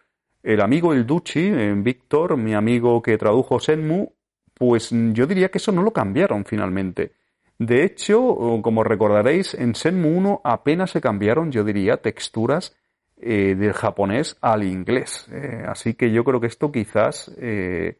el 0.43 0.61
amigo 0.61 0.93
El 0.93 1.05
Duchi, 1.05 1.47
en 1.47 1.83
Víctor, 1.83 2.35
mi 2.37 2.53
amigo 2.53 3.01
que 3.01 3.17
tradujo 3.17 3.59
Senmu, 3.59 4.11
pues 4.53 4.89
yo 4.91 5.25
diría 5.25 5.49
que 5.49 5.59
eso 5.59 5.71
no 5.71 5.83
lo 5.83 5.91
cambiaron 5.91 6.45
finalmente. 6.45 7.13
De 7.59 7.83
hecho, 7.83 8.61
como 8.61 8.85
recordaréis, 8.85 9.53
en 9.53 9.75
Senmu 9.75 10.17
1 10.17 10.41
apenas 10.45 10.91
se 10.91 11.01
cambiaron, 11.01 11.51
yo 11.51 11.65
diría, 11.65 11.97
texturas 11.97 12.73
eh, 13.17 13.53
del 13.55 13.73
japonés 13.73 14.37
al 14.39 14.63
inglés. 14.63 15.27
Eh, 15.29 15.65
así 15.67 15.93
que 15.93 16.09
yo 16.09 16.23
creo 16.23 16.39
que 16.39 16.47
esto 16.47 16.71
quizás 16.71 17.29
eh, 17.37 17.97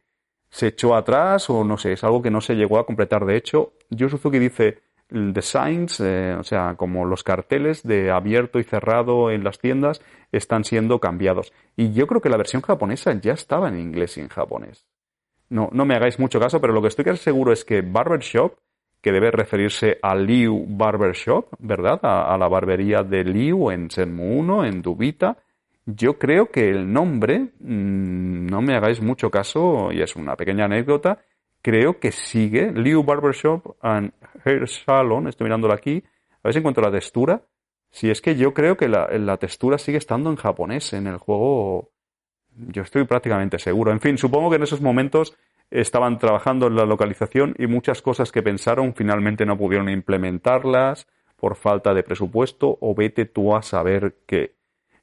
se 0.48 0.68
echó 0.68 0.94
atrás 0.94 1.50
o 1.50 1.62
no 1.62 1.76
sé, 1.76 1.92
es 1.92 2.02
algo 2.04 2.22
que 2.22 2.30
no 2.30 2.40
se 2.40 2.54
llegó 2.54 2.78
a 2.78 2.86
completar. 2.86 3.26
De 3.26 3.36
hecho, 3.36 3.74
Yu 3.90 4.08
Suzuki 4.08 4.38
dice 4.38 4.78
designs, 5.10 6.00
o 6.00 6.42
sea, 6.42 6.76
como 6.76 7.04
los 7.04 7.22
carteles 7.22 7.82
de 7.82 8.10
abierto 8.10 8.60
y 8.60 8.64
cerrado 8.64 9.30
en 9.30 9.44
las 9.44 9.58
tiendas 9.58 10.00
están 10.32 10.64
siendo 10.64 11.00
cambiados. 11.00 11.52
Y 11.76 11.92
yo 11.92 12.06
creo 12.06 12.22
que 12.22 12.30
la 12.30 12.38
versión 12.38 12.62
japonesa 12.62 13.12
ya 13.20 13.34
estaba 13.34 13.68
en 13.68 13.78
inglés 13.78 14.16
y 14.16 14.20
en 14.20 14.28
japonés. 14.28 14.86
No, 15.50 15.68
no 15.72 15.84
me 15.84 15.96
hagáis 15.96 16.18
mucho 16.18 16.40
caso, 16.40 16.62
pero 16.62 16.72
lo 16.72 16.80
que 16.80 16.88
estoy 16.88 17.14
seguro 17.18 17.52
es 17.52 17.64
que 17.64 17.82
Barbershop 17.82 18.54
que 19.00 19.12
debe 19.12 19.30
referirse 19.30 19.98
a 20.02 20.14
Liu 20.14 20.66
Barbershop, 20.68 21.54
¿verdad? 21.58 22.00
A, 22.02 22.36
la 22.36 22.48
barbería 22.48 23.02
de 23.02 23.24
Liu 23.24 23.70
en 23.70 23.90
Senmu 23.90 24.38
1, 24.40 24.64
en 24.66 24.82
Dubita. 24.82 25.38
Yo 25.86 26.18
creo 26.18 26.50
que 26.50 26.68
el 26.68 26.92
nombre, 26.92 27.52
mm, 27.60 28.46
no 28.46 28.60
me 28.60 28.76
hagáis 28.76 29.00
mucho 29.00 29.30
caso, 29.30 29.90
y 29.90 30.02
es 30.02 30.16
una 30.16 30.36
pequeña 30.36 30.66
anécdota, 30.66 31.18
creo 31.62 31.98
que 31.98 32.12
sigue 32.12 32.72
Liu 32.72 33.02
Barbershop 33.02 33.76
and 33.80 34.12
Hair 34.44 34.68
Salon, 34.68 35.28
estoy 35.28 35.46
mirándolo 35.46 35.72
aquí, 35.72 36.02
a 36.32 36.40
ver 36.44 36.52
si 36.52 36.58
encuentro 36.58 36.84
la 36.84 36.92
textura. 36.92 37.42
Si 37.90 38.08
es 38.08 38.20
que 38.20 38.36
yo 38.36 38.54
creo 38.54 38.76
que 38.76 38.88
la, 38.88 39.08
la 39.18 39.36
textura 39.36 39.76
sigue 39.76 39.98
estando 39.98 40.30
en 40.30 40.36
japonés 40.36 40.92
en 40.92 41.06
el 41.08 41.16
juego, 41.16 41.90
yo 42.54 42.82
estoy 42.82 43.04
prácticamente 43.04 43.58
seguro. 43.58 43.90
En 43.90 44.00
fin, 44.00 44.16
supongo 44.16 44.50
que 44.50 44.56
en 44.56 44.62
esos 44.62 44.80
momentos 44.80 45.36
estaban 45.70 46.18
trabajando 46.18 46.66
en 46.66 46.76
la 46.76 46.84
localización 46.84 47.54
y 47.58 47.66
muchas 47.66 48.02
cosas 48.02 48.32
que 48.32 48.42
pensaron 48.42 48.94
finalmente 48.94 49.46
no 49.46 49.56
pudieron 49.56 49.88
implementarlas 49.88 51.06
por 51.36 51.56
falta 51.56 51.94
de 51.94 52.02
presupuesto 52.02 52.76
o 52.80 52.94
vete 52.94 53.24
tú 53.24 53.54
a 53.54 53.62
saber 53.62 54.16
qué. 54.26 54.56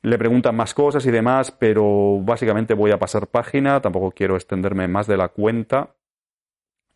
Le 0.03 0.17
preguntan 0.17 0.55
más 0.55 0.73
cosas 0.73 1.05
y 1.05 1.11
demás, 1.11 1.51
pero 1.51 2.19
básicamente 2.21 2.73
voy 2.73 2.91
a 2.91 2.99
pasar 2.99 3.27
página, 3.27 3.81
tampoco 3.81 4.11
quiero 4.11 4.35
extenderme 4.35 4.87
más 4.87 5.07
de 5.07 5.17
la 5.17 5.29
cuenta. 5.29 5.95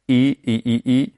Y, 0.05 0.39
y, 0.43 0.61
y, 0.63 0.81
y 0.85 1.13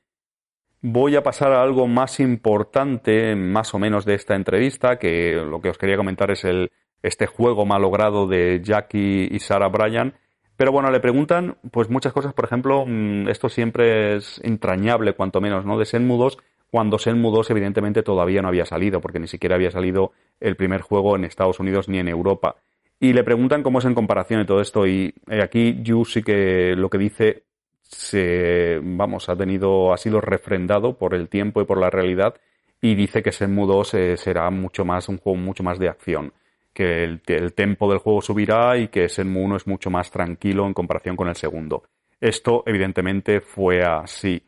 voy 0.81 1.15
a 1.15 1.23
pasar 1.23 1.51
a 1.51 1.61
algo 1.61 1.87
más 1.87 2.19
importante, 2.19 3.35
más 3.35 3.73
o 3.73 3.79
menos, 3.79 4.05
de 4.05 4.15
esta 4.15 4.35
entrevista, 4.35 4.97
que 4.97 5.33
lo 5.33 5.61
que 5.61 5.69
os 5.69 5.77
quería 5.77 5.97
comentar 5.97 6.31
es 6.31 6.45
el, 6.45 6.71
este 7.01 7.27
juego 7.27 7.65
malogrado 7.65 8.27
de 8.27 8.61
Jackie 8.63 9.27
y 9.29 9.39
Sarah 9.39 9.67
Bryan, 9.67 10.13
pero 10.57 10.71
bueno, 10.71 10.91
le 10.91 10.99
preguntan 10.99 11.57
pues 11.71 11.89
muchas 11.89 12.13
cosas, 12.13 12.33
por 12.33 12.45
ejemplo, 12.45 12.85
mm, 12.85 13.29
esto 13.29 13.49
siempre 13.49 14.15
es 14.17 14.39
entrañable, 14.43 15.13
cuanto 15.13 15.41
menos, 15.41 15.65
¿no? 15.65 15.77
De 15.77 15.85
Senmu 15.85 16.17
2, 16.17 16.37
cuando 16.73 16.97
Shenmue 16.97 17.29
2 17.29 17.51
evidentemente 17.51 18.01
todavía 18.01 18.41
no 18.41 18.47
había 18.47 18.65
salido, 18.65 18.99
porque 18.99 19.19
ni 19.19 19.27
siquiera 19.27 19.53
había 19.53 19.69
salido 19.69 20.11
el 20.39 20.55
primer 20.55 20.81
juego 20.81 21.15
en 21.15 21.23
Estados 21.23 21.59
Unidos 21.59 21.87
ni 21.87 21.99
en 21.99 22.07
Europa. 22.07 22.55
Y 22.99 23.13
le 23.13 23.23
preguntan 23.23 23.61
cómo 23.61 23.77
es 23.77 23.85
en 23.85 23.93
comparación 23.93 24.39
de 24.39 24.47
todo 24.47 24.59
esto, 24.59 24.87
y 24.87 25.13
eh, 25.29 25.43
aquí 25.43 25.83
Yu 25.83 26.03
sí 26.03 26.23
que 26.23 26.73
lo 26.75 26.89
que 26.89 26.97
dice 26.97 27.43
se, 27.83 28.79
vamos, 28.81 29.29
ha 29.29 29.35
tenido, 29.35 29.93
ha 29.93 29.97
sido 29.97 30.19
refrendado 30.19 30.97
por 30.97 31.13
el 31.13 31.29
tiempo 31.29 31.61
y 31.61 31.65
por 31.65 31.79
la 31.79 31.91
realidad, 31.91 32.33
y 32.81 32.95
dice 32.95 33.21
que 33.21 33.29
Shenmue 33.29 33.67
2 33.67 33.93
eh, 33.93 34.17
será 34.17 34.49
mucho 34.49 34.83
más, 34.83 35.07
un 35.09 35.19
juego 35.19 35.37
mucho 35.37 35.61
más 35.61 35.77
de 35.77 35.89
acción, 35.89 36.33
que 36.73 37.03
el, 37.03 37.21
el 37.27 37.53
tempo 37.53 37.89
del 37.89 37.99
juego 37.99 38.21
subirá 38.21 38.77
y 38.77 38.87
que 38.87 39.07
Shenmue 39.07 39.43
1 39.43 39.55
es 39.57 39.67
mucho 39.67 39.89
más 39.89 40.11
tranquilo 40.11 40.65
en 40.65 40.73
comparación 40.73 41.15
con 41.15 41.29
el 41.29 41.35
segundo. 41.35 41.83
Esto, 42.19 42.63
evidentemente, 42.65 43.41
fue 43.41 43.81
así. 43.83 44.41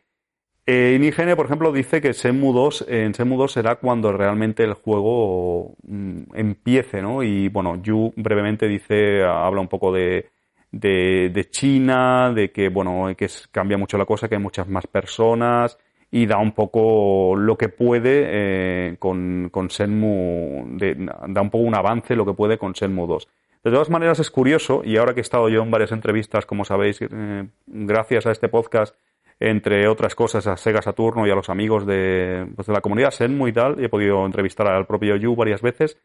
En 0.68 1.04
IGN, 1.04 1.36
por 1.36 1.46
ejemplo, 1.46 1.70
dice 1.70 2.00
que 2.00 2.12
Shenmue 2.12 2.52
2, 2.52 2.86
en 2.88 3.12
Shenmue 3.12 3.38
2 3.38 3.52
será 3.52 3.76
cuando 3.76 4.10
realmente 4.12 4.64
el 4.64 4.74
juego 4.74 5.76
mm, 5.82 6.34
empiece, 6.34 7.00
¿no? 7.00 7.22
Y 7.22 7.48
bueno, 7.48 7.80
Yu 7.80 8.12
brevemente 8.16 8.66
dice, 8.66 9.22
habla 9.22 9.60
un 9.60 9.68
poco 9.68 9.92
de, 9.92 10.30
de, 10.72 11.46
China, 11.50 12.32
de 12.34 12.50
que, 12.50 12.68
bueno, 12.68 13.14
que 13.16 13.28
cambia 13.52 13.78
mucho 13.78 13.96
la 13.96 14.06
cosa, 14.06 14.28
que 14.28 14.34
hay 14.34 14.42
muchas 14.42 14.68
más 14.68 14.86
personas 14.88 15.78
y 16.10 16.26
da 16.26 16.38
un 16.38 16.52
poco 16.52 17.34
lo 17.36 17.56
que 17.56 17.68
puede 17.68 18.24
eh, 18.26 18.96
con, 18.98 19.48
con 19.50 19.68
Shenmue, 19.68 20.64
da 21.28 21.42
un 21.42 21.50
poco 21.50 21.64
un 21.64 21.74
avance 21.74 22.14
lo 22.14 22.24
que 22.24 22.34
puede 22.34 22.58
con 22.58 22.72
Shenmue 22.72 23.06
2. 23.06 23.28
De 23.64 23.72
todas 23.72 23.90
maneras 23.90 24.20
es 24.20 24.30
curioso, 24.30 24.82
y 24.84 24.96
ahora 24.96 25.12
que 25.12 25.20
he 25.20 25.22
estado 25.22 25.48
yo 25.48 25.62
en 25.62 25.70
varias 25.70 25.90
entrevistas, 25.90 26.46
como 26.46 26.64
sabéis, 26.64 27.00
eh, 27.02 27.48
gracias 27.66 28.26
a 28.26 28.30
este 28.30 28.48
podcast, 28.48 28.94
entre 29.40 29.88
otras 29.88 30.14
cosas, 30.14 30.46
a 30.46 30.56
Sega 30.56 30.80
Saturno 30.80 31.26
y 31.26 31.30
a 31.30 31.34
los 31.34 31.50
amigos 31.50 31.84
de, 31.84 32.46
pues 32.54 32.66
de 32.68 32.72
la 32.72 32.80
comunidad 32.80 33.10
Senmu 33.10 33.48
y 33.48 33.52
tal, 33.52 33.82
he 33.82 33.88
podido 33.88 34.24
entrevistar 34.24 34.68
al 34.68 34.86
propio 34.86 35.16
Yu 35.16 35.34
varias 35.34 35.62
veces. 35.62 35.98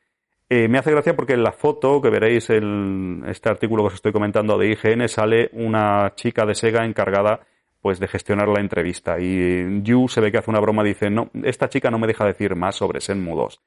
Eh, 0.50 0.68
me 0.68 0.80
hace 0.80 0.92
gracia 0.92 1.16
porque 1.16 1.34
en 1.34 1.44
la 1.44 1.54
foto 1.54 2.02
que 2.02 2.10
veréis 2.10 2.50
en 2.50 3.24
este 3.28 3.48
artículo 3.48 3.84
que 3.84 3.88
os 3.88 3.94
estoy 3.94 4.12
comentando 4.12 4.58
de 4.58 4.72
IGN 4.72 5.08
sale 5.08 5.50
una 5.54 6.12
chica 6.16 6.46
de 6.46 6.56
Sega 6.56 6.84
encargada 6.84 7.40
pues 7.82 8.00
de 8.00 8.08
gestionar 8.08 8.48
la 8.48 8.62
entrevista 8.62 9.20
y 9.20 9.82
Yu 9.82 10.08
se 10.08 10.22
ve 10.22 10.32
que 10.32 10.38
hace 10.38 10.52
una 10.52 10.60
broma 10.60 10.84
dice 10.84 11.10
no 11.10 11.30
esta 11.44 11.70
chica 11.70 11.90
no 11.90 12.00
me 12.00 12.08
deja 12.08 12.26
decir 12.26 12.56
más 12.56 12.76
sobre 12.76 13.02
Senmu 13.02 13.36
2 13.36 13.62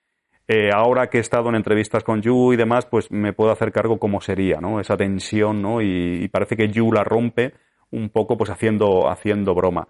eh, 0.47 0.71
ahora 0.75 1.09
que 1.09 1.19
he 1.19 1.21
estado 1.21 1.49
en 1.49 1.57
entrevistas 1.57 2.05
con 2.05 2.23
Yu 2.23 2.53
y 2.53 2.57
demás 2.57 2.87
pues 2.87 3.11
me 3.11 3.33
puedo 3.33 3.51
hacer 3.51 3.73
cargo 3.73 3.99
cómo 3.99 4.21
sería 4.21 4.61
no 4.61 4.81
esa 4.81 4.97
tensión 4.97 5.61
no 5.61 5.83
y, 5.83 6.29
parece 6.29 6.57
que 6.57 6.69
Yu 6.69 6.93
la 6.93 7.03
rompe 7.03 7.55
un 7.95 8.11
poco 8.11 8.37
pues 8.37 8.51
haciendo, 8.51 9.09
haciendo 9.09 9.55
broma. 9.55 9.89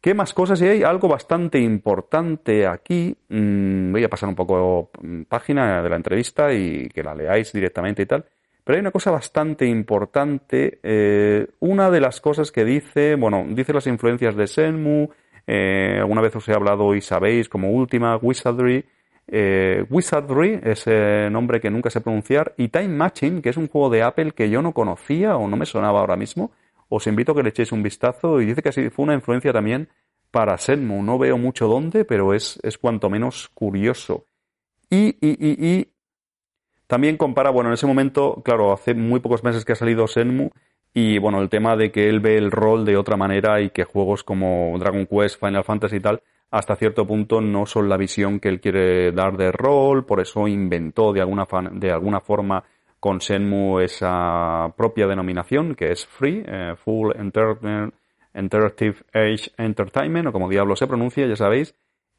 ¿Qué 0.00 0.12
más 0.12 0.34
cosas? 0.34 0.60
Y 0.60 0.66
hay 0.66 0.82
algo 0.82 1.08
bastante 1.08 1.58
importante 1.58 2.66
aquí. 2.66 3.16
Mm, 3.28 3.92
voy 3.92 4.04
a 4.04 4.08
pasar 4.08 4.28
un 4.28 4.34
poco 4.34 4.90
mm, 5.00 5.22
página 5.22 5.82
de 5.82 5.88
la 5.88 5.96
entrevista 5.96 6.52
y 6.52 6.88
que 6.88 7.02
la 7.02 7.14
leáis 7.14 7.52
directamente 7.52 8.02
y 8.02 8.06
tal. 8.06 8.24
Pero 8.64 8.76
hay 8.76 8.80
una 8.80 8.90
cosa 8.90 9.10
bastante 9.10 9.66
importante. 9.66 10.80
Eh, 10.82 11.46
una 11.60 11.90
de 11.90 12.00
las 12.00 12.20
cosas 12.20 12.50
que 12.50 12.64
dice, 12.64 13.14
bueno, 13.14 13.44
dice 13.50 13.72
las 13.72 13.86
influencias 13.86 14.34
de 14.34 14.46
Senmu. 14.46 15.08
Eh, 15.46 15.98
alguna 16.00 16.22
vez 16.22 16.34
os 16.36 16.48
he 16.48 16.54
hablado 16.54 16.94
y 16.94 17.02
sabéis 17.02 17.48
como 17.48 17.70
última, 17.70 18.16
Wizardry. 18.16 18.84
Eh, 19.26 19.84
Wizardry, 19.90 20.60
ese 20.62 21.28
nombre 21.30 21.60
que 21.60 21.70
nunca 21.70 21.90
sé 21.90 22.00
pronunciar. 22.00 22.54
Y 22.56 22.68
Time 22.68 22.88
Matching, 22.88 23.42
que 23.42 23.50
es 23.50 23.56
un 23.56 23.68
juego 23.68 23.90
de 23.90 24.02
Apple 24.02 24.32
que 24.32 24.48
yo 24.48 24.62
no 24.62 24.72
conocía 24.72 25.36
o 25.36 25.46
no 25.46 25.56
me 25.56 25.66
sonaba 25.66 26.00
ahora 26.00 26.16
mismo 26.16 26.52
os 26.88 27.06
invito 27.06 27.32
a 27.32 27.34
que 27.34 27.42
le 27.42 27.48
echéis 27.48 27.72
un 27.72 27.82
vistazo 27.82 28.40
y 28.40 28.46
dice 28.46 28.62
que 28.62 28.68
así 28.68 28.90
fue 28.90 29.04
una 29.04 29.14
influencia 29.14 29.52
también 29.52 29.88
para 30.30 30.58
Senmu. 30.58 31.02
No 31.02 31.18
veo 31.18 31.38
mucho 31.38 31.66
dónde, 31.66 32.04
pero 32.04 32.34
es, 32.34 32.58
es 32.62 32.78
cuanto 32.78 33.10
menos 33.10 33.48
curioso. 33.54 34.26
Y, 34.90 35.16
y, 35.20 35.36
y, 35.38 35.66
y 35.66 35.93
también 36.94 37.16
compara, 37.16 37.50
bueno, 37.50 37.70
en 37.70 37.74
ese 37.74 37.88
momento, 37.88 38.40
claro, 38.44 38.72
hace 38.72 38.94
muy 38.94 39.18
pocos 39.18 39.42
meses 39.42 39.64
que 39.64 39.72
ha 39.72 39.74
salido 39.74 40.06
Senmu 40.06 40.50
y 40.92 41.18
bueno, 41.18 41.42
el 41.42 41.48
tema 41.48 41.74
de 41.74 41.90
que 41.90 42.08
él 42.08 42.20
ve 42.20 42.36
el 42.36 42.52
rol 42.52 42.84
de 42.84 42.96
otra 42.96 43.16
manera 43.16 43.60
y 43.60 43.70
que 43.70 43.82
juegos 43.82 44.22
como 44.22 44.78
Dragon 44.78 45.04
Quest, 45.04 45.40
Final 45.40 45.64
Fantasy 45.64 45.96
y 45.96 46.00
tal, 46.00 46.22
hasta 46.52 46.76
cierto 46.76 47.04
punto 47.04 47.40
no 47.40 47.66
son 47.66 47.88
la 47.88 47.96
visión 47.96 48.38
que 48.38 48.48
él 48.48 48.60
quiere 48.60 49.10
dar 49.10 49.36
de 49.36 49.50
rol, 49.50 50.06
por 50.06 50.20
eso 50.20 50.46
inventó 50.46 51.12
de 51.12 51.20
alguna, 51.20 51.48
de 51.72 51.90
alguna 51.90 52.20
forma 52.20 52.62
con 53.00 53.20
Senmu 53.20 53.80
esa 53.80 54.72
propia 54.76 55.08
denominación 55.08 55.74
que 55.74 55.90
es 55.90 56.06
Free, 56.06 56.44
eh, 56.46 56.74
Full 56.76 57.10
Interactive 58.34 58.98
Age 59.12 59.50
Entertainment, 59.58 60.28
o 60.28 60.32
como 60.32 60.48
diablo 60.48 60.76
se 60.76 60.86
pronuncia, 60.86 61.26
ya 61.26 61.34
sabéis. 61.34 61.74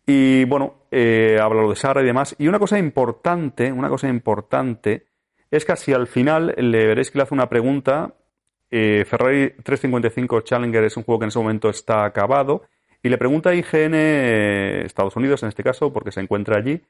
Y 0.06 0.46
bueno, 0.46 0.88
eh, 0.92 1.38
habla 1.42 1.64
lo 1.64 1.70
de 1.70 1.76
Sara 1.76 2.02
y 2.02 2.06
demás. 2.06 2.36
Y 2.38 2.48
una 2.48 2.60
cosa 2.60 2.78
importante, 2.78 3.72
una 3.72 3.90
cosa 3.90 4.08
importante, 4.08 5.08
es 5.50 5.66
que 5.66 5.76
si 5.76 5.94
al 5.94 6.08
final 6.08 6.54
le 6.58 6.86
veréis 6.86 7.12
que 7.12 7.18
le 7.18 7.24
hace 7.24 7.34
una 7.34 7.50
pregunta. 7.50 8.14
Eh, 8.70 9.06
Ferrari 9.06 9.52
355 9.64 10.42
Challenger 10.42 10.84
es 10.84 10.98
un 10.98 11.04
juego 11.04 11.20
que 11.20 11.26
en 11.26 11.30
ese 11.30 11.40
momento 11.40 11.70
está 11.70 12.06
acabado. 12.06 12.64
Y 13.02 13.10
le 13.10 13.18
pregunta 13.18 13.52
a 13.52 13.56
IGN, 13.56 13.94
Estados 14.86 15.16
Unidos 15.16 15.44
en 15.44 15.50
este 15.50 15.64
caso, 15.64 15.94
porque 15.94 16.12
se 16.12 16.22
encuentra 16.22 16.58
allí, 16.58 16.82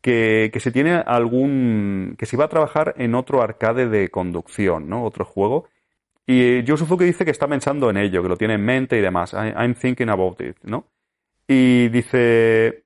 que, 0.00 0.50
que 0.52 0.60
se 0.60 0.72
tiene 0.72 0.94
algún. 0.94 2.16
que 2.18 2.26
se 2.26 2.36
va 2.36 2.46
a 2.46 2.48
trabajar 2.48 2.94
en 2.96 3.14
otro 3.14 3.42
arcade 3.42 3.88
de 3.88 4.08
conducción, 4.08 4.88
¿no? 4.88 5.04
Otro 5.04 5.24
juego. 5.24 5.68
Y 6.26 6.62
que 6.62 7.04
dice 7.04 7.24
que 7.24 7.30
está 7.30 7.48
pensando 7.48 7.88
en 7.88 7.96
ello, 7.96 8.22
que 8.22 8.28
lo 8.28 8.36
tiene 8.36 8.54
en 8.54 8.64
mente 8.64 8.98
y 8.98 9.00
demás. 9.00 9.32
I'm 9.32 9.74
thinking 9.74 10.10
about 10.10 10.40
it, 10.42 10.56
¿no? 10.62 10.86
Y 11.48 11.88
dice. 11.88 12.84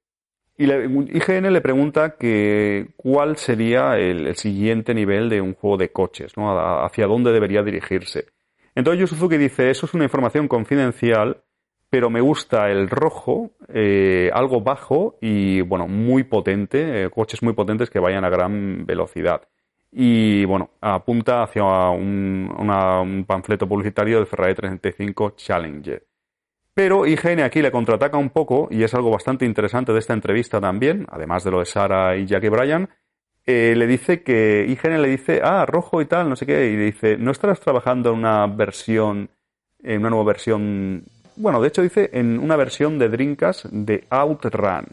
Y 0.57 0.65
IGN 0.65 1.53
le 1.53 1.61
pregunta 1.61 2.17
que 2.17 2.93
cuál 2.97 3.37
sería 3.37 3.99
el, 3.99 4.35
siguiente 4.37 4.95
nivel 4.95 5.29
de 5.29 5.41
un 5.41 5.55
juego 5.55 5.77
de 5.77 5.91
coches, 5.91 6.37
¿no? 6.37 6.57
Hacia 6.85 7.07
dónde 7.07 7.33
debería 7.33 7.63
dirigirse. 7.63 8.27
Entonces 8.75 9.11
Yu 9.11 9.29
dice, 9.29 9.71
eso 9.71 9.87
es 9.87 9.95
una 9.95 10.05
información 10.05 10.49
confidencial 10.49 11.43
pero 11.93 12.09
me 12.09 12.23
gusta 12.23 12.71
el 12.71 12.89
rojo, 12.89 13.51
eh, 13.69 14.31
algo 14.33 14.63
bajo 14.63 15.19
y 15.21 15.61
bueno, 15.61 15.87
muy 15.87 16.25
potente, 16.25 17.05
eh, 17.05 17.11
coches 17.11 17.43
muy 17.43 17.53
potentes 17.53 17.91
que 17.91 17.99
vayan 17.99 18.25
a 18.25 18.31
gran 18.31 18.87
velocidad. 18.87 19.43
Y 19.91 20.47
bueno, 20.47 20.71
apunta 20.81 21.43
hacia 21.43 21.65
un, 21.91 22.51
un 22.51 23.25
panfleto 23.27 23.69
publicitario 23.69 24.17
del 24.17 24.27
Ferrari 24.27 24.55
35 24.55 25.35
Challenger. 25.37 26.07
Pero 26.75 27.07
IGN 27.07 27.41
aquí 27.41 27.61
le 27.61 27.70
contraataca 27.70 28.16
un 28.16 28.31
poco, 28.31 28.68
y 28.70 28.83
es 28.83 28.95
algo 28.95 29.11
bastante 29.11 29.45
interesante 29.45 29.93
de 29.93 29.99
esta 29.99 30.14
entrevista 30.14 30.61
también, 30.61 31.07
además 31.11 31.45
de 31.45 31.51
lo 31.51 31.59
de 31.59 31.66
Sara 31.66 32.16
y 32.16 32.27
Jackie 32.27 32.49
Bryan, 32.49 32.89
eh, 33.45 33.75
le 33.77 33.87
dice 33.87 34.23
que 34.23 34.64
IGN 34.68 35.03
le 35.03 35.09
dice, 35.09 35.41
ah, 35.43 35.66
rojo 35.66 36.01
y 36.01 36.07
tal, 36.07 36.29
no 36.29 36.37
sé 36.37 36.47
qué, 36.47 36.70
y 36.70 36.77
le 36.77 36.85
dice, 36.85 37.16
¿no 37.16 37.31
estarás 37.31 37.61
trabajando 37.61 38.11
en 38.11 38.16
una 38.16 38.47
versión, 38.47 39.31
en 39.83 40.01
una 40.01 40.11
nueva 40.11 40.25
versión 40.25 41.05
bueno, 41.37 41.61
de 41.61 41.68
hecho 41.68 41.83
dice 41.83 42.11
en 42.12 42.39
una 42.39 42.57
versión 42.57 42.99
de 42.99 43.09
Dreamcast 43.09 43.66
de 43.66 44.05
Outrun. 44.11 44.87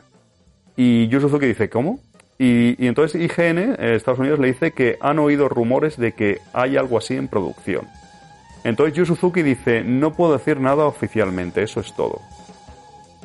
Y 0.75 1.07
Yu 1.07 1.19
Suzuki 1.19 1.47
dice, 1.47 1.69
¿cómo? 1.69 1.99
Y, 2.37 2.85
entonces 2.87 3.21
IGN, 3.21 3.75
eh, 3.77 3.95
Estados 3.95 4.19
Unidos, 4.19 4.39
le 4.39 4.47
dice 4.47 4.71
que 4.71 4.97
han 5.01 5.19
oído 5.19 5.49
rumores 5.49 5.97
de 5.97 6.13
que 6.13 6.37
hay 6.53 6.77
algo 6.77 6.97
así 6.97 7.15
en 7.15 7.27
producción. 7.27 7.85
Entonces 8.63 8.95
Yu 8.95 9.05
Suzuki 9.05 9.41
dice, 9.41 9.83
no 9.83 10.13
puedo 10.13 10.33
decir 10.33 10.59
nada 10.59 10.85
oficialmente, 10.85 11.63
eso 11.63 11.79
es 11.79 11.93
todo. 11.93 12.21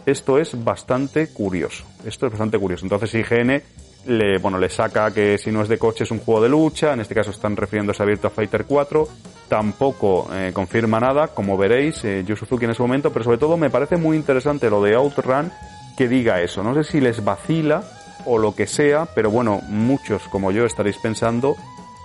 Esto 0.06 0.38
es 0.38 0.62
bastante 0.62 1.28
curioso. 1.28 1.84
Esto 2.04 2.26
es 2.26 2.32
bastante 2.32 2.58
curioso. 2.58 2.84
Entonces 2.84 3.14
IGN 3.14 3.62
le, 4.06 4.38
bueno, 4.38 4.58
le 4.58 4.68
saca 4.68 5.12
que 5.12 5.38
si 5.38 5.50
no 5.50 5.62
es 5.62 5.68
de 5.68 5.78
coche 5.78 6.04
es 6.04 6.10
un 6.10 6.18
juego 6.18 6.42
de 6.42 6.48
lucha, 6.48 6.92
en 6.92 7.00
este 7.00 7.14
caso 7.14 7.30
están 7.30 7.56
refiriéndose 7.56 8.02
a 8.02 8.06
Virtua 8.06 8.30
Fighter 8.30 8.66
4, 8.66 9.08
tampoco 9.48 10.28
eh, 10.32 10.50
confirma 10.52 11.00
nada, 11.00 11.28
como 11.28 11.56
veréis, 11.56 12.04
eh, 12.04 12.22
Yu 12.26 12.36
Suzuki 12.36 12.66
en 12.66 12.72
ese 12.72 12.82
momento, 12.82 13.12
pero 13.12 13.24
sobre 13.24 13.38
todo 13.38 13.56
me 13.56 13.70
parece 13.70 13.96
muy 13.96 14.16
interesante 14.16 14.68
lo 14.68 14.82
de 14.82 14.94
Outrun 14.94 15.50
que 15.96 16.08
diga 16.08 16.42
eso. 16.42 16.62
No 16.62 16.74
sé 16.74 16.84
si 16.84 17.00
les 17.00 17.24
vacila 17.24 17.82
o 18.26 18.38
lo 18.38 18.54
que 18.54 18.66
sea, 18.66 19.06
pero 19.14 19.30
bueno, 19.30 19.60
muchos 19.68 20.22
como 20.28 20.50
yo 20.50 20.64
estaréis 20.64 20.98
pensando 20.98 21.56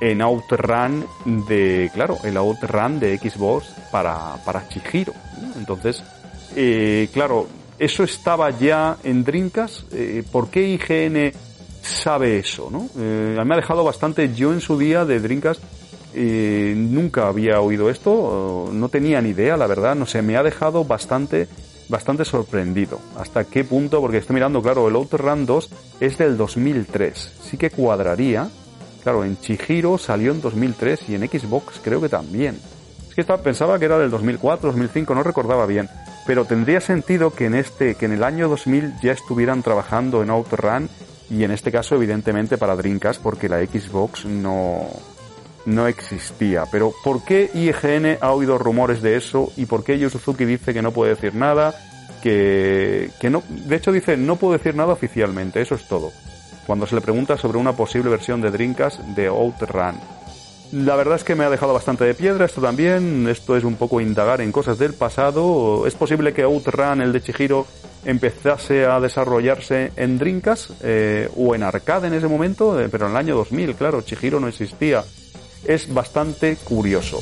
en 0.02 0.22
Outrun 0.22 1.06
de, 1.48 1.90
claro, 1.94 2.18
el 2.24 2.38
Outrun 2.38 3.00
de 3.00 3.18
Xbox 3.18 3.68
para, 3.92 4.36
para 4.46 4.68
Chihiro. 4.68 5.14
Entonces, 5.58 6.04
eh, 6.56 7.10
claro, 7.14 7.48
eso 7.80 8.04
estaba 8.04 8.50
ya 8.52 8.98
en 9.04 9.24
Dreamcast. 9.24 9.94
Eh, 9.94 10.24
¿Por 10.30 10.50
qué 10.50 10.68
IGN 10.68 11.32
sabe 11.82 12.40
eso? 12.40 12.70
¿no? 12.70 12.90
Eh, 12.98 13.42
me 13.46 13.54
ha 13.54 13.58
dejado 13.58 13.84
bastante, 13.84 14.34
yo 14.36 14.54
en 14.54 14.62
su 14.62 14.78
día 14.78 15.06
de 15.06 15.20
Dreamcast 15.20 15.62
eh, 16.14 16.74
nunca 16.76 17.28
había 17.28 17.62
oído 17.62 17.90
esto, 17.90 18.70
no 18.74 18.90
tenía 18.90 19.22
ni 19.22 19.30
idea, 19.30 19.56
la 19.56 19.68
verdad, 19.68 19.96
no 19.96 20.06
sé, 20.06 20.22
me 20.22 20.36
ha 20.36 20.44
dejado 20.44 20.84
bastante, 20.84 21.48
bastante 21.88 22.26
sorprendido. 22.26 23.00
¿Hasta 23.18 23.46
qué 23.46 23.64
punto? 23.64 24.02
Porque 24.02 24.18
estoy 24.18 24.34
mirando, 24.34 24.62
claro, 24.62 24.88
el 24.88 24.96
Outrun 24.96 25.46
2 25.46 25.70
es 26.00 26.18
del 26.18 26.36
2003, 26.36 27.34
sí 27.44 27.58
que 27.58 27.70
cuadraría. 27.70 28.50
Claro, 29.10 29.26
en 29.26 29.40
Chihiro 29.40 29.98
salió 29.98 30.32
en 30.32 30.40
2003 30.40 31.10
y 31.10 31.16
en 31.16 31.28
Xbox 31.28 31.82
creo 31.84 32.00
que 32.00 32.10
también. 32.10 32.60
Es 33.08 33.16
que 33.16 33.22
estaba, 33.22 33.42
pensaba 33.42 33.80
que 33.80 33.86
era 33.86 33.98
del 33.98 34.12
2004, 34.12 34.70
2005, 34.70 35.16
no 35.16 35.24
recordaba 35.24 35.66
bien. 35.66 35.90
pero 36.28 36.46
tendría 36.46 36.80
sentido 36.80 37.32
que 37.32 37.46
en 37.46 37.56
este, 37.56 37.96
que 37.96 38.06
en 38.06 38.12
el 38.12 38.24
año 38.24 38.48
2000 38.48 39.00
ya 39.02 39.14
estuvieran 39.14 39.64
trabajando 39.64 40.22
en 40.22 40.30
Outrun 40.30 40.88
y 41.28 41.44
en 41.44 41.50
este 41.50 41.72
caso 41.72 41.96
evidentemente 41.96 42.60
para 42.60 42.76
Dreamcast 42.76 43.20
porque 43.20 43.50
la 43.50 43.66
Xbox 43.66 44.26
no, 44.26 44.86
no 45.66 45.88
existía. 45.88 46.66
Pero 46.72 46.94
¿por 47.04 47.24
qué 47.24 47.50
IGN 47.52 48.20
ha 48.22 48.32
oído 48.32 48.60
rumores 48.60 49.02
de 49.02 49.16
eso 49.16 49.52
y 49.58 49.66
por 49.66 49.84
qué 49.84 49.98
Yu 49.98 50.12
Suzuki 50.12 50.46
dice 50.46 50.72
que 50.72 50.84
no 50.84 50.92
puede 50.92 51.16
decir 51.16 51.34
nada? 51.34 51.74
Que, 52.22 53.10
que 53.20 53.32
no, 53.32 53.42
de 53.50 53.76
hecho 53.76 53.92
dice 53.92 54.18
no 54.18 54.36
puedo 54.36 54.54
decir 54.54 54.76
nada 54.76 54.94
oficialmente, 54.94 55.62
eso 55.62 55.74
es 55.74 55.88
todo. 55.88 56.12
Cuando 56.70 56.86
se 56.86 56.94
le 56.94 57.02
pregunta 57.02 57.36
sobre 57.36 57.58
una 57.58 57.74
posible 57.74 58.12
versión 58.12 58.42
de 58.42 58.52
Dreamcast 58.52 59.00
de 59.00 59.26
Outrun. 59.26 59.96
La 60.72 60.96
verdad 60.96 61.16
es 61.16 61.24
que 61.24 61.34
me 61.34 61.44
ha 61.44 61.50
dejado 61.50 61.74
bastante 61.74 62.04
de 62.04 62.14
piedra 62.14 62.46
esto 62.46 62.62
también. 62.62 63.28
Esto 63.28 63.58
es 63.58 63.64
un 63.64 63.74
poco 63.74 64.00
indagar 64.00 64.40
en 64.40 64.52
cosas 64.52 64.78
del 64.78 64.94
pasado. 64.94 65.88
Es 65.88 65.96
posible 65.96 66.32
que 66.32 66.44
Outrun, 66.44 67.02
el 67.02 67.12
de 67.12 67.24
Chihiro, 67.24 67.66
empezase 68.06 68.86
a 68.86 69.00
desarrollarse 69.00 69.94
en 69.96 70.20
Dreamcast 70.20 70.70
eh, 70.84 71.28
o 71.36 71.56
en 71.56 71.64
arcade 71.64 72.06
en 72.06 72.14
ese 72.14 72.28
momento, 72.28 72.80
eh, 72.80 72.88
pero 72.88 73.08
en 73.08 73.14
el 73.14 73.18
año 73.18 73.36
2000, 73.36 73.74
claro, 73.74 74.04
Chihiro 74.04 74.40
no 74.40 74.48
existía. 74.48 75.04
Es 75.66 75.92
bastante 75.92 76.56
curioso. 76.58 77.20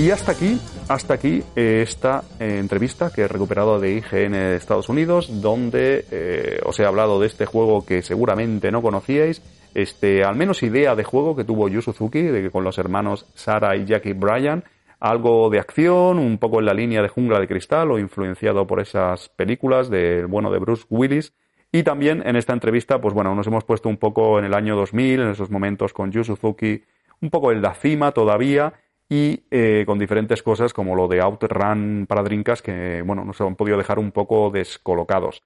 Y 0.00 0.10
hasta 0.10 0.32
aquí, 0.32 0.58
hasta 0.88 1.12
aquí 1.12 1.42
eh, 1.54 1.82
esta 1.82 2.24
eh, 2.38 2.56
entrevista 2.58 3.12
que 3.14 3.20
he 3.20 3.28
recuperado 3.28 3.78
de 3.78 3.96
IGN 3.96 4.32
de 4.32 4.56
Estados 4.56 4.88
Unidos, 4.88 5.42
donde 5.42 6.06
eh, 6.10 6.58
os 6.64 6.80
he 6.80 6.86
hablado 6.86 7.20
de 7.20 7.26
este 7.26 7.44
juego 7.44 7.84
que 7.84 8.00
seguramente 8.00 8.72
no 8.72 8.80
conocíais, 8.80 9.42
este, 9.74 10.24
al 10.24 10.36
menos 10.36 10.62
idea 10.62 10.96
de 10.96 11.04
juego 11.04 11.36
que 11.36 11.44
tuvo 11.44 11.68
Yu 11.68 11.82
Suzuki, 11.82 12.22
de 12.22 12.40
que 12.40 12.50
con 12.50 12.64
los 12.64 12.78
hermanos 12.78 13.26
Sara 13.34 13.76
y 13.76 13.84
Jackie 13.84 14.14
Bryan, 14.14 14.64
algo 15.00 15.50
de 15.50 15.58
acción, 15.58 16.18
un 16.18 16.38
poco 16.38 16.60
en 16.60 16.64
la 16.64 16.72
línea 16.72 17.02
de 17.02 17.08
Jungla 17.08 17.38
de 17.38 17.46
Cristal 17.46 17.90
o 17.90 17.98
influenciado 17.98 18.66
por 18.66 18.80
esas 18.80 19.28
películas 19.28 19.90
del 19.90 20.28
bueno 20.28 20.50
de 20.50 20.60
Bruce 20.60 20.86
Willis. 20.88 21.34
Y 21.72 21.82
también 21.82 22.22
en 22.26 22.36
esta 22.36 22.54
entrevista, 22.54 23.02
pues 23.02 23.12
bueno, 23.12 23.34
nos 23.34 23.46
hemos 23.48 23.64
puesto 23.64 23.90
un 23.90 23.98
poco 23.98 24.38
en 24.38 24.46
el 24.46 24.54
año 24.54 24.76
2000, 24.76 25.20
en 25.20 25.28
esos 25.28 25.50
momentos 25.50 25.92
con 25.92 26.10
Yu 26.10 26.24
Suzuki, 26.24 26.84
un 27.20 27.28
poco 27.28 27.52
en 27.52 27.60
la 27.60 27.74
cima 27.74 28.12
todavía, 28.12 28.72
y 29.10 29.42
eh, 29.50 29.82
con 29.86 29.98
diferentes 29.98 30.40
cosas 30.40 30.72
como 30.72 30.94
lo 30.94 31.08
de 31.08 31.20
Outrun 31.20 32.06
para 32.08 32.22
Drinkas 32.22 32.62
que, 32.62 33.02
bueno, 33.02 33.24
nos 33.24 33.40
han 33.40 33.56
podido 33.56 33.76
dejar 33.76 33.98
un 33.98 34.12
poco 34.12 34.50
descolocados. 34.50 35.42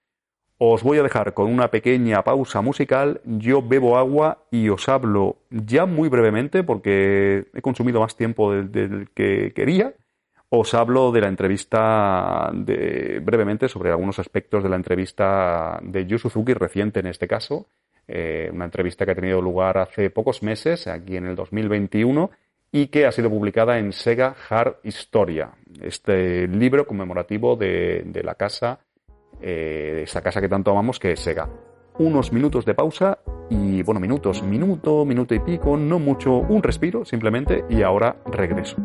Os 0.59 0.83
voy 0.83 0.99
a 0.99 1.03
dejar 1.03 1.33
con 1.33 1.51
una 1.51 1.71
pequeña 1.71 2.23
pausa 2.23 2.61
musical, 2.61 3.23
yo 3.25 3.63
bebo 3.63 3.97
agua 3.97 4.45
y 4.51 4.69
os 4.69 4.89
hablo 4.89 5.39
ya 5.51 5.87
muy 5.87 6.11
brevemente 6.11 6.63
porque 6.63 7.47
he 7.55 7.63
consumido 7.63 8.01
más 8.01 8.17
tiempo 8.17 8.53
del, 8.53 9.09
que 9.15 9.53
quería. 9.55 9.95
Os 10.51 10.75
hablo 10.75 11.11
de 11.11 11.23
la 11.23 11.29
entrevista 11.29 12.51
de, 12.53 13.21
brevemente 13.25 13.69
sobre 13.69 13.91
algunos 13.91 14.19
aspectos 14.19 14.63
de 14.63 14.69
la 14.69 14.77
entrevista 14.77 15.81
de 15.83 16.07
Yu 16.07 16.19
Suzuki 16.19 16.53
reciente 16.53 17.01
en 17.01 17.07
este 17.07 17.27
caso, 17.27 17.67
eh, 18.07 18.51
una 18.53 18.67
entrevista 18.67 19.07
que 19.07 19.13
ha 19.13 19.17
tenido 19.17 19.41
lugar 19.41 19.79
hace 19.79 20.11
pocos 20.11 20.43
meses, 20.43 20.87
aquí 20.87 21.17
en 21.17 21.27
el 21.27 21.35
2021, 21.35 22.31
y 22.75 22.89
que 22.89 23.07
ha 23.07 23.13
sido 23.13 23.31
publicada 23.31 23.79
en 23.79 23.93
Sega 23.93 24.35
Hard 24.51 24.79
Historia, 24.83 25.53
este 25.81 26.49
libro 26.49 26.89
conmemorativo 26.89 27.55
de, 27.55 28.21
la 28.25 28.35
casa, 28.35 28.81
eh, 29.41 30.01
esa 30.03 30.21
casa 30.23 30.41
que 30.41 30.49
tanto 30.49 30.73
amamos 30.73 30.99
que 30.99 31.13
es 31.13 31.21
Sega. 31.21 31.49
Unos 32.01 32.33
minutos 32.33 32.65
de 32.65 32.75
pausa 32.75 33.21
y, 33.49 33.85
bueno, 33.85 34.01
minutos, 34.01 34.43
minuto, 34.43 35.05
minuto 35.05 35.37
y 35.37 35.39
pico, 35.39 35.77
no 35.77 36.01
mucho, 36.01 36.39
un 36.39 36.65
respiro 36.65 37.05
simplemente 37.05 37.65
y 37.71 37.83
ahora 37.83 38.17
regreso. 38.27 38.77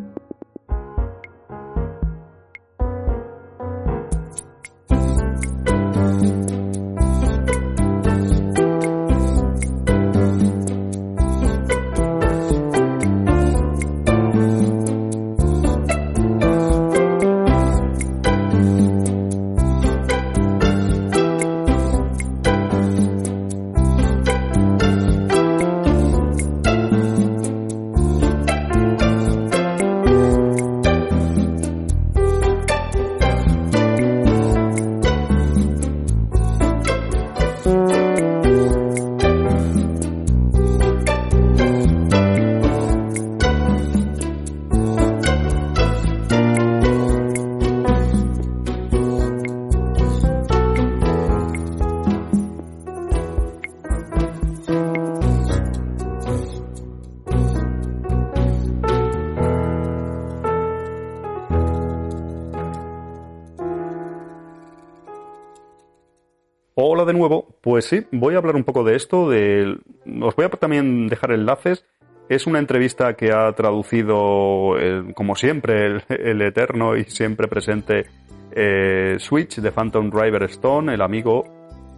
De 67.10 67.18
nuevo, 67.18 67.48
pues 67.62 67.86
sí, 67.86 68.06
voy 68.12 68.36
a 68.36 68.38
hablar 68.38 68.56
un 68.56 68.64
poco 68.64 68.84
de 68.84 68.96
esto. 68.96 69.30
De, 69.30 69.78
os 70.22 70.36
voy 70.36 70.46
a 70.46 70.50
también 70.50 71.08
dejar 71.08 71.32
enlaces. 71.32 71.86
Es 72.30 72.46
una 72.46 72.60
entrevista 72.60 73.16
que 73.16 73.32
ha 73.32 73.52
traducido, 73.54 74.76
como 75.16 75.36
siempre, 75.36 76.04
el, 76.10 76.42
eterno 76.42 76.96
y 76.96 77.06
siempre 77.06 77.48
presente 77.48 78.06
eh, 78.52 79.16
Switch 79.18 79.60
de 79.60 79.72
Phantom 79.72 80.12
Driver 80.12 80.44
Stone, 80.44 80.94
el 80.94 81.02
amigo 81.02 81.44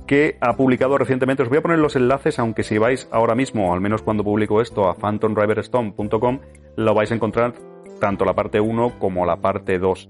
que 0.08 0.38
ha 0.40 0.56
publicado 0.56 0.98
recientemente. 0.98 1.44
Os 1.44 1.50
voy 1.50 1.58
a 1.58 1.62
poner 1.62 1.80
los 1.80 1.98
enlaces, 1.98 2.40
aunque 2.40 2.64
si 2.64 2.78
vais 2.78 3.10
ahora 3.12 3.36
mismo, 3.36 3.74
al 3.74 3.82
menos 3.82 4.02
cuando 4.02 4.24
publico 4.24 4.62
esto, 4.62 4.88
a 4.88 4.96
phantomdriverstone.com, 4.96 6.40
lo 6.78 6.94
vais 6.94 7.12
a 7.12 7.16
encontrar 7.16 7.54
tanto 8.00 8.24
la 8.24 8.34
parte 8.34 8.60
1 8.62 9.00
como 9.00 9.26
la 9.26 9.36
parte 9.36 9.80
2. 9.80 10.10